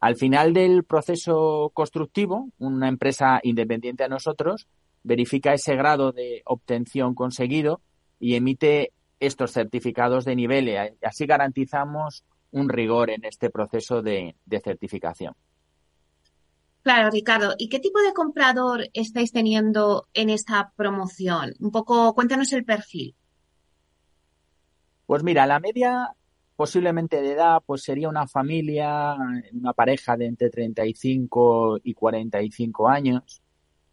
Al 0.00 0.16
final 0.16 0.54
del 0.54 0.84
proceso 0.84 1.70
constructivo, 1.74 2.48
una 2.58 2.88
empresa 2.88 3.40
independiente 3.42 4.04
a 4.04 4.08
nosotros 4.08 4.66
verifica 5.02 5.52
ese 5.52 5.76
grado 5.76 6.12
de 6.12 6.42
obtención 6.44 7.14
conseguido 7.14 7.80
y 8.18 8.34
emite 8.34 8.92
estos 9.18 9.52
certificados 9.52 10.24
de 10.24 10.36
nivel 10.36 10.68
y 10.68 10.76
así 10.76 11.26
garantizamos 11.26 12.24
un 12.52 12.68
rigor 12.68 13.10
en 13.10 13.24
este 13.24 13.50
proceso 13.50 14.00
de 14.00 14.34
certificación. 14.64 15.34
Claro, 16.82 17.10
Ricardo. 17.10 17.54
¿Y 17.58 17.68
qué 17.68 17.78
tipo 17.78 18.00
de 18.00 18.14
comprador 18.14 18.88
estáis 18.94 19.32
teniendo 19.32 20.08
en 20.14 20.30
esta 20.30 20.72
promoción? 20.76 21.52
Un 21.60 21.70
poco, 21.70 22.14
cuéntanos 22.14 22.52
el 22.54 22.64
perfil. 22.64 23.14
Pues 25.10 25.24
mira, 25.24 25.44
la 25.44 25.58
media 25.58 26.14
posiblemente 26.54 27.20
de 27.20 27.32
edad 27.32 27.60
pues 27.66 27.82
sería 27.82 28.08
una 28.08 28.28
familia, 28.28 29.16
una 29.52 29.72
pareja 29.72 30.16
de 30.16 30.26
entre 30.26 30.50
35 30.50 31.80
y 31.82 31.94
45 31.94 32.88
años. 32.88 33.42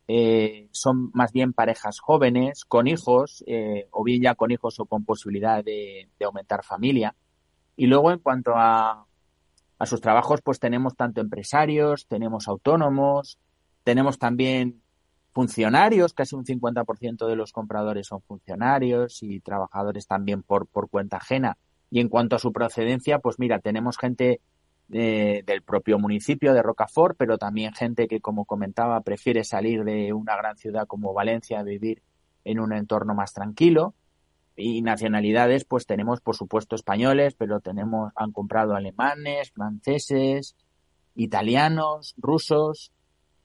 Eh, 0.07 0.67
son 0.69 1.09
más 1.15 1.31
bien 1.31 1.53
parejas 1.53 1.99
jóvenes, 1.99 2.65
con 2.65 2.87
hijos, 2.87 3.43
eh, 3.47 3.87
o 3.89 4.03
bien 4.03 4.21
ya 4.21 4.35
con 4.35 4.51
hijos 4.51 4.79
o 4.79 4.85
con 4.85 5.05
posibilidad 5.05 5.63
de 5.63 6.07
aumentar 6.23 6.63
familia. 6.63 7.15
Y 7.75 7.87
luego 7.87 8.11
en 8.11 8.19
cuanto 8.19 8.51
a 8.55 9.07
a 9.79 9.85
sus 9.87 9.99
trabajos 9.99 10.41
pues 10.43 10.59
tenemos 10.59 10.95
tanto 10.95 11.19
empresarios, 11.19 12.05
tenemos 12.05 12.47
autónomos, 12.47 13.39
tenemos 13.83 14.19
también 14.19 14.83
funcionarios, 15.37 16.15
casi 16.15 16.35
un 16.35 16.45
50% 16.45 17.27
de 17.27 17.35
los 17.35 17.51
compradores 17.51 18.07
son 18.07 18.23
funcionarios 18.23 19.21
y 19.21 19.39
trabajadores 19.39 20.07
también 20.07 20.41
por, 20.41 20.65
por 20.65 20.89
cuenta 20.89 21.17
ajena. 21.17 21.59
Y 21.91 21.99
en 21.99 22.09
cuanto 22.09 22.35
a 22.35 22.39
su 22.39 22.51
procedencia, 22.51 23.19
pues 23.19 23.37
mira, 23.37 23.59
tenemos 23.59 23.99
gente 23.99 24.41
del 24.87 25.61
propio 25.61 25.99
municipio 25.99 26.55
de 26.55 26.63
Rocafort, 26.63 27.15
pero 27.19 27.37
también 27.37 27.73
gente 27.73 28.07
que, 28.07 28.19
como 28.19 28.45
comentaba, 28.45 28.99
prefiere 29.01 29.43
salir 29.43 29.83
de 29.83 30.11
una 30.11 30.35
gran 30.35 30.57
ciudad 30.57 30.87
como 30.87 31.13
Valencia 31.13 31.59
a 31.59 31.63
vivir 31.63 32.01
en 32.43 32.59
un 32.59 32.73
entorno 32.73 33.13
más 33.13 33.31
tranquilo 33.31 33.93
y 34.55 34.81
nacionalidades, 34.81 35.65
pues 35.65 35.85
tenemos, 35.85 36.19
por 36.19 36.35
supuesto, 36.35 36.75
españoles, 36.75 37.35
pero 37.35 37.59
tenemos, 37.59 38.11
han 38.15 38.31
comprado 38.31 38.73
alemanes, 38.73 39.51
franceses, 39.51 40.55
italianos, 41.13 42.15
rusos, 42.17 42.91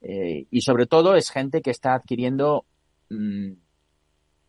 eh, 0.03 0.47
y 0.51 0.61
sobre 0.63 0.87
todo 0.87 1.15
es 1.15 1.31
gente 1.31 1.63
que 1.63 1.71
está 1.71 1.95
adquiriendo 1.95 2.65
mm, 3.11 3.53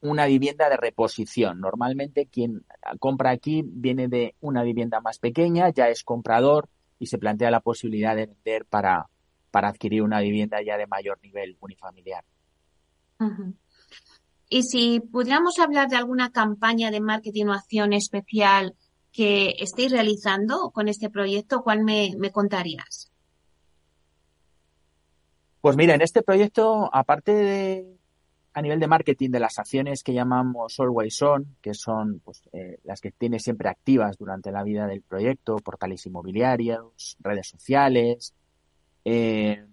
una 0.01 0.25
vivienda 0.25 0.69
de 0.69 0.77
reposición. 0.77 1.59
Normalmente 1.59 2.27
quien 2.27 2.65
compra 2.99 3.31
aquí 3.31 3.63
viene 3.65 4.07
de 4.07 4.35
una 4.41 4.63
vivienda 4.63 4.99
más 4.99 5.19
pequeña, 5.19 5.69
ya 5.69 5.87
es 5.87 6.03
comprador 6.03 6.67
y 6.99 7.05
se 7.05 7.17
plantea 7.17 7.51
la 7.51 7.61
posibilidad 7.61 8.15
de 8.15 8.27
vender 8.27 8.65
para, 8.65 9.07
para 9.51 9.69
adquirir 9.69 10.01
una 10.01 10.19
vivienda 10.19 10.61
ya 10.61 10.77
de 10.77 10.87
mayor 10.87 11.19
nivel 11.21 11.57
unifamiliar. 11.59 12.23
Y 14.49 14.63
si 14.63 14.99
pudiéramos 14.99 15.57
hablar 15.59 15.87
de 15.87 15.95
alguna 15.95 16.31
campaña 16.31 16.91
de 16.91 16.99
marketing 16.99 17.45
o 17.45 17.53
acción 17.53 17.93
especial 17.93 18.75
que 19.11 19.55
estéis 19.59 19.91
realizando 19.91 20.71
con 20.71 20.89
este 20.89 21.09
proyecto, 21.09 21.61
¿cuál 21.61 21.83
me, 21.83 22.11
contarías? 22.31 23.12
Pues 25.64 25.78
mira, 25.78 25.95
en 25.95 26.01
este 26.01 26.24
proyecto, 26.24 26.93
aparte 26.93 27.34
de 27.34 27.97
a 28.53 28.61
nivel 28.61 28.82
de 28.82 28.88
marketing 28.88 29.30
de 29.30 29.39
las 29.39 29.59
acciones 29.59 30.03
que 30.03 30.14
llamamos 30.14 30.78
Always 30.78 31.22
On, 31.22 31.55
que 31.61 31.74
son 31.74 32.20
pues, 32.20 32.41
eh, 32.51 32.80
las 32.84 32.99
que 32.99 33.11
tiene 33.11 33.39
siempre 33.39 33.70
activas 33.70 34.18
durante 34.18 34.51
la 34.51 34.61
vida 34.64 34.88
del 34.88 35.03
proyecto, 35.03 35.55
portales 35.55 36.05
inmobiliarios, 36.05 37.16
redes 37.22 37.47
sociales. 37.47 38.34
Eh, 39.05 39.66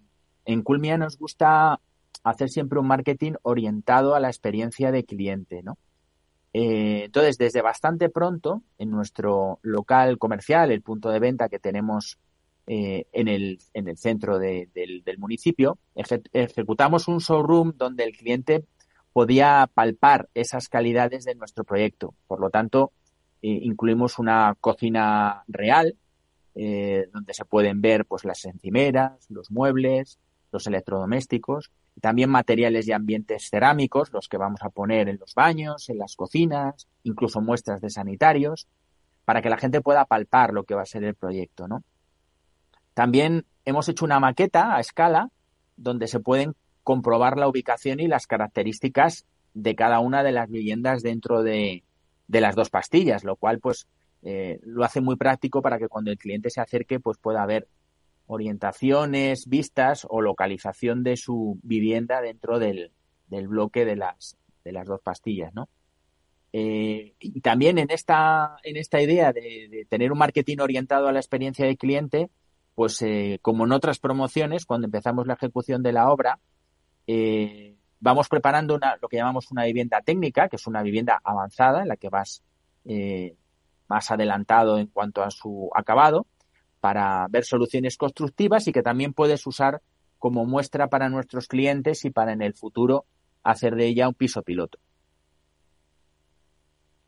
en 0.45 0.61
Culmia 0.61 0.97
nos 0.97 1.17
gusta 1.17 1.81
hacer 2.23 2.49
siempre 2.49 2.79
un 2.79 2.87
marketing 2.87 3.33
orientado 3.41 4.15
a 4.15 4.21
la 4.21 4.29
experiencia 4.29 4.93
de 4.93 5.03
cliente, 5.03 5.61
¿no? 5.61 5.77
Eh, 6.53 7.03
entonces, 7.03 7.37
desde 7.37 7.61
bastante 7.61 8.07
pronto, 8.07 8.61
en 8.77 8.91
nuestro 8.91 9.59
local 9.61 10.17
comercial, 10.17 10.71
el 10.71 10.83
punto 10.83 11.09
de 11.09 11.19
venta 11.19 11.49
que 11.49 11.59
tenemos 11.59 12.17
eh, 12.73 13.05
en, 13.11 13.27
el, 13.27 13.59
en 13.73 13.89
el 13.89 13.97
centro 13.97 14.39
del, 14.39 14.71
municipio, 15.17 15.77
ejecutamos 15.93 17.09
un 17.09 17.17
showroom 17.17 17.73
donde 17.75 18.05
el 18.05 18.15
cliente 18.15 18.63
podía 19.11 19.69
palpar 19.73 20.29
esas 20.35 20.69
calidades 20.69 21.25
de 21.25 21.35
nuestro 21.35 21.65
proyecto. 21.65 22.15
Por 22.27 22.39
lo 22.39 22.49
tanto, 22.49 22.93
eh, 23.41 23.49
incluimos 23.63 24.19
una 24.19 24.55
cocina 24.61 25.43
real, 25.49 25.97
donde 26.53 27.33
se 27.33 27.43
pueden 27.43 27.81
ver 27.81 28.05
pues 28.05 28.23
las 28.23 28.45
encimeras, 28.45 29.25
los 29.29 29.51
muebles, 29.51 30.17
los 30.53 30.65
electrodomésticos, 30.65 31.71
también 31.99 32.29
materiales 32.29 32.87
y 32.87 32.93
ambientes 32.93 33.49
cerámicos, 33.49 34.13
los 34.13 34.29
que 34.29 34.37
vamos 34.37 34.61
a 34.63 34.69
poner 34.69 35.09
en 35.09 35.17
los 35.19 35.35
baños, 35.35 35.89
en 35.89 35.97
las 35.97 36.15
cocinas, 36.15 36.87
incluso 37.03 37.41
muestras 37.41 37.81
de 37.81 37.89
sanitarios, 37.89 38.69
para 39.25 39.41
que 39.41 39.49
la 39.49 39.57
gente 39.57 39.81
pueda 39.81 40.05
palpar 40.05 40.53
lo 40.53 40.63
que 40.63 40.73
va 40.73 40.83
a 40.83 40.85
ser 40.85 41.03
el 41.03 41.15
proyecto, 41.15 41.67
¿no? 41.67 41.83
También 42.93 43.45
hemos 43.65 43.87
hecho 43.89 44.05
una 44.05 44.19
maqueta 44.19 44.75
a 44.75 44.79
escala 44.79 45.29
donde 45.77 46.07
se 46.07 46.19
pueden 46.19 46.55
comprobar 46.83 47.37
la 47.37 47.47
ubicación 47.47 47.99
y 47.99 48.07
las 48.07 48.27
características 48.27 49.25
de 49.53 49.75
cada 49.75 49.99
una 49.99 50.23
de 50.23 50.31
las 50.31 50.49
viviendas 50.49 51.01
dentro 51.03 51.43
de, 51.43 51.83
las 52.27 52.55
dos 52.55 52.69
pastillas, 52.69 53.23
lo 53.23 53.35
cual 53.35 53.59
pues 53.59 53.87
eh, 54.23 54.59
lo 54.63 54.83
hace 54.83 55.01
muy 55.01 55.15
práctico 55.15 55.61
para 55.61 55.77
que 55.77 55.87
cuando 55.87 56.11
el 56.11 56.17
cliente 56.17 56.49
se 56.49 56.61
acerque 56.61 56.99
pues 56.99 57.17
pueda 57.17 57.45
ver 57.45 57.67
orientaciones, 58.27 59.47
vistas 59.47 60.07
o 60.09 60.21
localización 60.21 61.03
de 61.03 61.17
su 61.17 61.59
vivienda 61.63 62.21
dentro 62.21 62.59
del, 62.59 62.91
bloque 63.29 63.83
de 63.83 63.97
las, 63.97 64.37
de 64.63 64.71
las 64.71 64.87
dos 64.87 65.01
pastillas, 65.01 65.53
¿no? 65.53 65.67
Eh, 66.53 67.13
y 67.19 67.39
también 67.41 67.77
en 67.77 67.91
esta, 67.91 68.57
en 68.63 68.75
esta 68.75 69.01
idea 69.01 69.31
de, 69.31 69.85
tener 69.89 70.11
un 70.11 70.17
marketing 70.17 70.57
orientado 70.59 71.07
a 71.07 71.11
la 71.11 71.19
experiencia 71.19 71.65
del 71.65 71.77
cliente, 71.77 72.29
pues 72.81 72.99
eh, 73.03 73.37
como 73.43 73.65
en 73.65 73.73
otras 73.73 73.99
promociones, 73.99 74.65
cuando 74.65 74.85
empezamos 74.85 75.27
la 75.27 75.35
ejecución 75.35 75.83
de 75.83 75.91
la 75.91 76.09
obra, 76.09 76.39
eh, 77.05 77.75
vamos 77.99 78.27
preparando 78.27 78.73
una, 78.73 78.97
lo 78.99 79.07
que 79.07 79.17
llamamos 79.17 79.51
una 79.51 79.65
vivienda 79.65 80.01
técnica, 80.01 80.49
que 80.49 80.55
es 80.55 80.65
una 80.65 80.81
vivienda 80.81 81.21
avanzada 81.23 81.83
en 81.83 81.89
la 81.89 81.95
que 81.95 82.09
vas 82.09 82.41
más 83.87 84.09
adelantado 84.09 84.79
en 84.79 84.87
cuanto 84.87 85.21
a 85.21 85.29
su 85.29 85.69
acabado, 85.75 86.25
para 86.79 87.27
ver 87.29 87.45
soluciones 87.45 87.97
constructivas 87.97 88.67
y 88.67 88.71
que 88.71 88.81
también 88.81 89.13
puedes 89.13 89.45
usar 89.45 89.83
como 90.17 90.43
muestra 90.47 90.87
para 90.87 91.07
nuestros 91.07 91.45
clientes 91.45 92.03
y 92.03 92.09
para 92.09 92.33
en 92.33 92.41
el 92.41 92.55
futuro 92.55 93.05
hacer 93.43 93.75
de 93.75 93.85
ella 93.85 94.07
un 94.07 94.15
piso 94.15 94.41
piloto. 94.41 94.79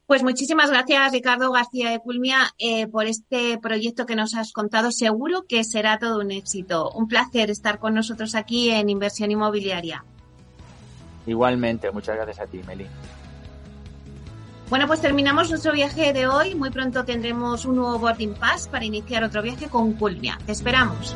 Pues 0.05 0.21
muchísimas 0.21 0.69
gracias, 0.69 1.13
Ricardo 1.13 1.51
García 1.51 1.89
de 1.89 1.99
Culmia, 1.99 2.53
eh, 2.57 2.87
por 2.87 3.05
este 3.05 3.57
proyecto 3.57 4.05
que 4.05 4.15
nos 4.15 4.35
has 4.35 4.51
contado. 4.51 4.91
Seguro 4.91 5.45
que 5.47 5.63
será 5.63 5.97
todo 5.97 6.19
un 6.19 6.31
éxito. 6.31 6.91
Un 6.91 7.07
placer 7.07 7.49
estar 7.49 7.79
con 7.79 7.93
nosotros 7.93 8.35
aquí 8.35 8.69
en 8.69 8.89
Inversión 8.89 9.31
Inmobiliaria. 9.31 10.03
Igualmente, 11.25 11.89
muchas 11.91 12.17
gracias 12.17 12.39
a 12.41 12.47
ti, 12.47 12.59
Meli. 12.67 12.85
Bueno, 14.69 14.87
pues 14.87 15.01
terminamos 15.01 15.49
nuestro 15.49 15.71
viaje 15.71 16.11
de 16.11 16.27
hoy. 16.27 16.55
Muy 16.55 16.69
pronto 16.69 17.05
tendremos 17.05 17.63
un 17.65 17.75
nuevo 17.77 17.99
boarding 17.99 18.33
pass 18.33 18.67
para 18.67 18.83
iniciar 18.83 19.23
otro 19.23 19.41
viaje 19.41 19.67
con 19.67 19.93
Culmia. 19.93 20.37
Te 20.45 20.51
esperamos. 20.51 21.15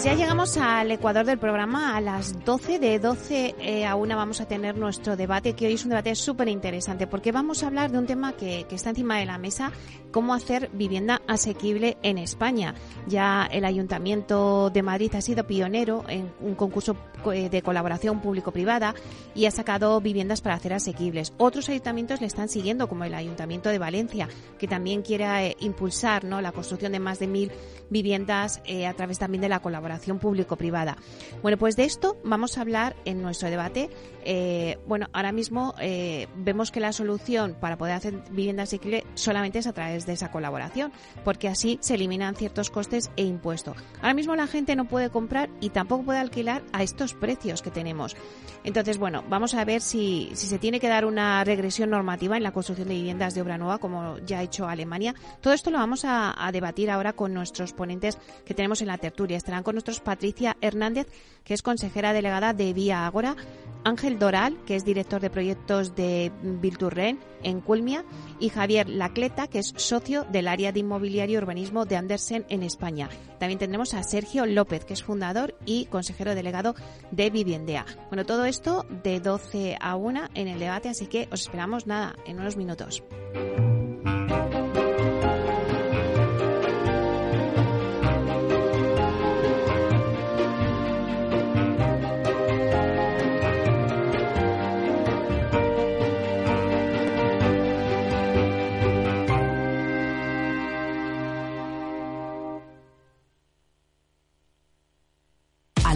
Pues 0.00 0.12
ya 0.12 0.16
llegamos 0.16 0.56
al 0.56 0.90
ecuador 0.92 1.26
del 1.26 1.38
programa 1.38 1.94
a 1.94 2.00
las 2.00 2.42
12. 2.46 2.78
De 2.78 2.98
12 2.98 3.54
eh, 3.58 3.84
a 3.84 3.96
1 3.96 4.16
vamos 4.16 4.40
a 4.40 4.46
tener 4.46 4.74
nuestro 4.74 5.14
debate, 5.14 5.52
que 5.52 5.66
hoy 5.66 5.74
es 5.74 5.84
un 5.84 5.90
debate 5.90 6.14
súper 6.14 6.48
interesante, 6.48 7.06
porque 7.06 7.32
vamos 7.32 7.62
a 7.62 7.66
hablar 7.66 7.90
de 7.90 7.98
un 7.98 8.06
tema 8.06 8.32
que, 8.32 8.64
que, 8.66 8.76
está 8.76 8.88
encima 8.88 9.18
de 9.18 9.26
la 9.26 9.36
mesa, 9.36 9.72
cómo 10.10 10.32
hacer 10.32 10.70
vivienda 10.72 11.20
asequible 11.28 11.98
en 12.02 12.16
España. 12.16 12.74
Ya 13.08 13.46
el 13.52 13.66
Ayuntamiento 13.66 14.70
de 14.70 14.82
Madrid 14.82 15.14
ha 15.16 15.20
sido 15.20 15.46
pionero 15.46 16.06
en 16.08 16.32
un 16.40 16.54
concurso 16.54 16.96
eh, 17.34 17.50
de 17.50 17.60
colaboración 17.60 18.22
público-privada 18.22 18.94
y 19.34 19.44
ha 19.44 19.50
sacado 19.50 20.00
viviendas 20.00 20.40
para 20.40 20.54
hacer 20.54 20.72
asequibles. 20.72 21.34
Otros 21.36 21.68
ayuntamientos 21.68 22.22
le 22.22 22.26
están 22.26 22.48
siguiendo, 22.48 22.88
como 22.88 23.04
el 23.04 23.12
Ayuntamiento 23.12 23.68
de 23.68 23.78
Valencia, 23.78 24.30
que 24.58 24.66
también 24.66 25.02
quiere 25.02 25.48
eh, 25.48 25.56
impulsar 25.60 26.24
¿no? 26.24 26.40
la 26.40 26.52
construcción 26.52 26.92
de 26.92 27.00
más 27.00 27.18
de 27.18 27.26
mil 27.26 27.52
viviendas 27.90 28.62
eh, 28.64 28.86
a 28.86 28.94
través 28.94 29.18
también 29.18 29.42
de 29.42 29.50
la 29.50 29.60
colaboración 29.60 29.89
público-privada. 30.18 30.96
Bueno, 31.42 31.58
pues 31.58 31.76
de 31.76 31.84
esto 31.84 32.16
vamos 32.24 32.58
a 32.58 32.62
hablar 32.62 32.96
en 33.04 33.22
nuestro 33.22 33.50
debate. 33.50 33.90
Eh, 34.24 34.78
bueno, 34.86 35.06
ahora 35.12 35.32
mismo 35.32 35.74
eh, 35.80 36.26
vemos 36.36 36.70
que 36.70 36.80
la 36.80 36.92
solución 36.92 37.56
para 37.58 37.78
poder 37.78 37.94
hacer 37.94 38.22
vivienda 38.30 38.64
asequible 38.64 39.04
solamente 39.14 39.58
es 39.58 39.66
a 39.66 39.72
través 39.72 40.06
de 40.06 40.12
esa 40.12 40.30
colaboración, 40.30 40.92
porque 41.24 41.48
así 41.48 41.78
se 41.80 41.94
eliminan 41.94 42.34
ciertos 42.34 42.70
costes 42.70 43.10
e 43.16 43.24
impuestos. 43.24 43.76
Ahora 43.96 44.14
mismo 44.14 44.36
la 44.36 44.46
gente 44.46 44.76
no 44.76 44.86
puede 44.86 45.10
comprar 45.10 45.48
y 45.60 45.70
tampoco 45.70 46.04
puede 46.04 46.18
alquilar 46.18 46.62
a 46.72 46.82
estos 46.82 47.14
precios 47.14 47.62
que 47.62 47.70
tenemos. 47.70 48.16
Entonces, 48.62 48.98
bueno, 48.98 49.24
vamos 49.28 49.54
a 49.54 49.64
ver 49.64 49.80
si, 49.80 50.30
si 50.34 50.46
se 50.46 50.58
tiene 50.58 50.80
que 50.80 50.88
dar 50.88 51.06
una 51.06 51.42
regresión 51.44 51.90
normativa 51.90 52.36
en 52.36 52.42
la 52.42 52.52
construcción 52.52 52.88
de 52.88 52.94
viviendas 52.94 53.34
de 53.34 53.40
obra 53.40 53.56
nueva, 53.56 53.78
como 53.78 54.18
ya 54.18 54.40
ha 54.40 54.42
hecho 54.42 54.68
Alemania. 54.68 55.14
Todo 55.40 55.54
esto 55.54 55.70
lo 55.70 55.78
vamos 55.78 56.04
a, 56.04 56.46
a 56.46 56.52
debatir 56.52 56.90
ahora 56.90 57.14
con 57.14 57.32
nuestros 57.32 57.72
ponentes 57.72 58.18
que 58.44 58.52
tenemos 58.52 58.82
en 58.82 58.88
la 58.88 58.98
tertulia. 58.98 59.38
Estarán 59.38 59.62
con 59.62 59.74
nosotros 59.80 60.00
Patricia 60.00 60.58
Hernández, 60.60 61.06
que 61.42 61.54
es 61.54 61.62
consejera 61.62 62.12
delegada 62.12 62.52
de 62.52 62.74
Vía 62.74 63.06
Agora, 63.06 63.34
Ángel 63.82 64.18
Doral, 64.18 64.58
que 64.66 64.76
es 64.76 64.84
director 64.84 65.22
de 65.22 65.30
proyectos 65.30 65.96
de 65.96 66.30
Bilturren 66.42 67.18
en 67.42 67.62
Culmia, 67.62 68.04
y 68.38 68.50
Javier 68.50 68.90
Lacleta, 68.90 69.46
que 69.46 69.60
es 69.60 69.72
socio 69.76 70.24
del 70.24 70.48
área 70.48 70.70
de 70.70 70.80
inmobiliario 70.80 71.38
y 71.38 71.42
urbanismo 71.42 71.86
de 71.86 71.96
Andersen 71.96 72.44
en 72.50 72.62
España. 72.62 73.08
También 73.38 73.58
tendremos 73.58 73.94
a 73.94 74.02
Sergio 74.02 74.44
López, 74.44 74.84
que 74.84 74.92
es 74.92 75.02
fundador 75.02 75.54
y 75.64 75.86
consejero 75.86 76.34
delegado 76.34 76.74
de 77.10 77.30
Viviendea. 77.30 77.86
Bueno, 78.10 78.26
todo 78.26 78.44
esto 78.44 78.84
de 79.02 79.18
12 79.20 79.78
a 79.80 79.96
1 79.96 80.28
en 80.34 80.48
el 80.48 80.58
debate, 80.58 80.90
así 80.90 81.06
que 81.06 81.26
os 81.32 81.40
esperamos 81.40 81.86
nada, 81.86 82.16
en 82.26 82.38
unos 82.38 82.58
minutos. 82.58 83.02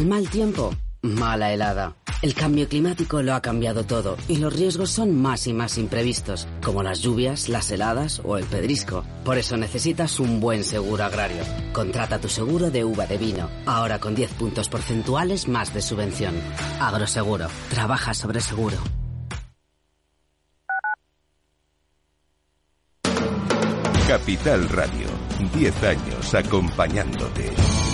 Al 0.05 0.11
mal 0.11 0.28
tiempo, 0.28 0.70
mala 1.00 1.50
helada. 1.50 1.96
El 2.20 2.34
cambio 2.34 2.68
climático 2.68 3.22
lo 3.22 3.32
ha 3.32 3.40
cambiado 3.40 3.84
todo 3.84 4.18
y 4.28 4.36
los 4.36 4.52
riesgos 4.52 4.90
son 4.90 5.18
más 5.18 5.46
y 5.46 5.55
más 5.55 5.78
imprevistos, 5.78 6.46
como 6.62 6.82
las 6.82 7.00
lluvias, 7.00 7.48
las 7.48 7.70
heladas 7.70 8.20
o 8.22 8.36
el 8.36 8.44
pedrisco. 8.44 9.02
Por 9.24 9.38
eso 9.38 9.57
necesitas 9.57 10.20
un 10.20 10.40
buen 10.40 10.62
seguro 10.62 11.05
agrario. 11.05 11.42
Contrata 11.72 12.20
tu 12.20 12.28
seguro 12.28 12.70
de 12.70 12.84
uva 12.84 13.07
de 13.07 13.16
vino, 13.16 13.48
ahora 13.64 13.98
con 13.98 14.14
10 14.14 14.32
puntos 14.34 14.68
porcentuales 14.68 15.48
más 15.48 15.72
de 15.72 15.80
subvención. 15.80 16.34
Agroseguro, 16.80 17.46
trabaja 17.70 18.12
sobre 18.12 18.42
seguro. 18.42 18.76
Capital 24.07 24.68
Radio, 24.68 25.07
10 25.55 25.82
años 25.82 26.34
acompañándote. 26.34 27.93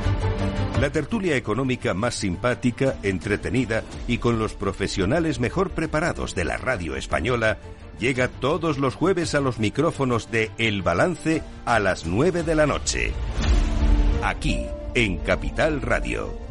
La 0.81 0.89
tertulia 0.89 1.35
económica 1.35 1.93
más 1.93 2.15
simpática, 2.15 2.95
entretenida 3.03 3.83
y 4.07 4.17
con 4.17 4.39
los 4.39 4.55
profesionales 4.55 5.39
mejor 5.39 5.69
preparados 5.69 6.33
de 6.33 6.43
la 6.43 6.57
radio 6.57 6.95
española 6.95 7.59
llega 7.99 8.29
todos 8.29 8.79
los 8.79 8.95
jueves 8.95 9.35
a 9.35 9.41
los 9.41 9.59
micrófonos 9.59 10.31
de 10.31 10.49
El 10.57 10.81
Balance 10.81 11.43
a 11.65 11.79
las 11.79 12.07
9 12.07 12.41
de 12.41 12.55
la 12.55 12.65
noche. 12.65 13.11
Aquí, 14.23 14.65
en 14.95 15.19
Capital 15.19 15.83
Radio. 15.83 16.50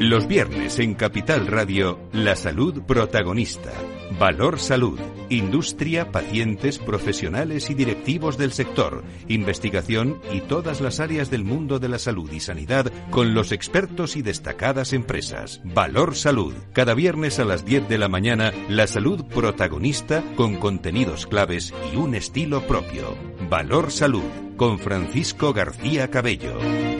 Los 0.00 0.26
viernes 0.26 0.80
en 0.80 0.94
Capital 0.94 1.46
Radio, 1.46 1.98
la 2.12 2.34
salud 2.36 2.82
protagonista. 2.82 3.70
Valor 4.18 4.58
Salud. 4.58 4.98
Industria, 5.30 6.10
pacientes, 6.10 6.78
profesionales 6.78 7.70
y 7.70 7.74
directivos 7.74 8.36
del 8.36 8.52
sector. 8.52 9.04
Investigación 9.28 10.20
y 10.32 10.40
todas 10.40 10.80
las 10.80 11.00
áreas 11.00 11.30
del 11.30 11.44
mundo 11.44 11.78
de 11.78 11.88
la 11.88 11.98
salud 11.98 12.30
y 12.32 12.40
sanidad 12.40 12.92
con 13.10 13.34
los 13.34 13.52
expertos 13.52 14.16
y 14.16 14.22
destacadas 14.22 14.92
empresas. 14.92 15.60
Valor 15.64 16.16
Salud. 16.16 16.54
Cada 16.72 16.94
viernes 16.94 17.38
a 17.38 17.44
las 17.44 17.64
10 17.64 17.88
de 17.88 17.98
la 17.98 18.08
mañana, 18.08 18.52
la 18.68 18.86
salud 18.86 19.24
protagonista 19.24 20.22
con 20.36 20.56
contenidos 20.56 21.26
claves 21.26 21.72
y 21.92 21.96
un 21.96 22.14
estilo 22.14 22.66
propio. 22.66 23.16
Valor 23.48 23.90
Salud. 23.90 24.24
Con 24.56 24.78
Francisco 24.78 25.52
García 25.52 26.10
Cabello. 26.10 26.93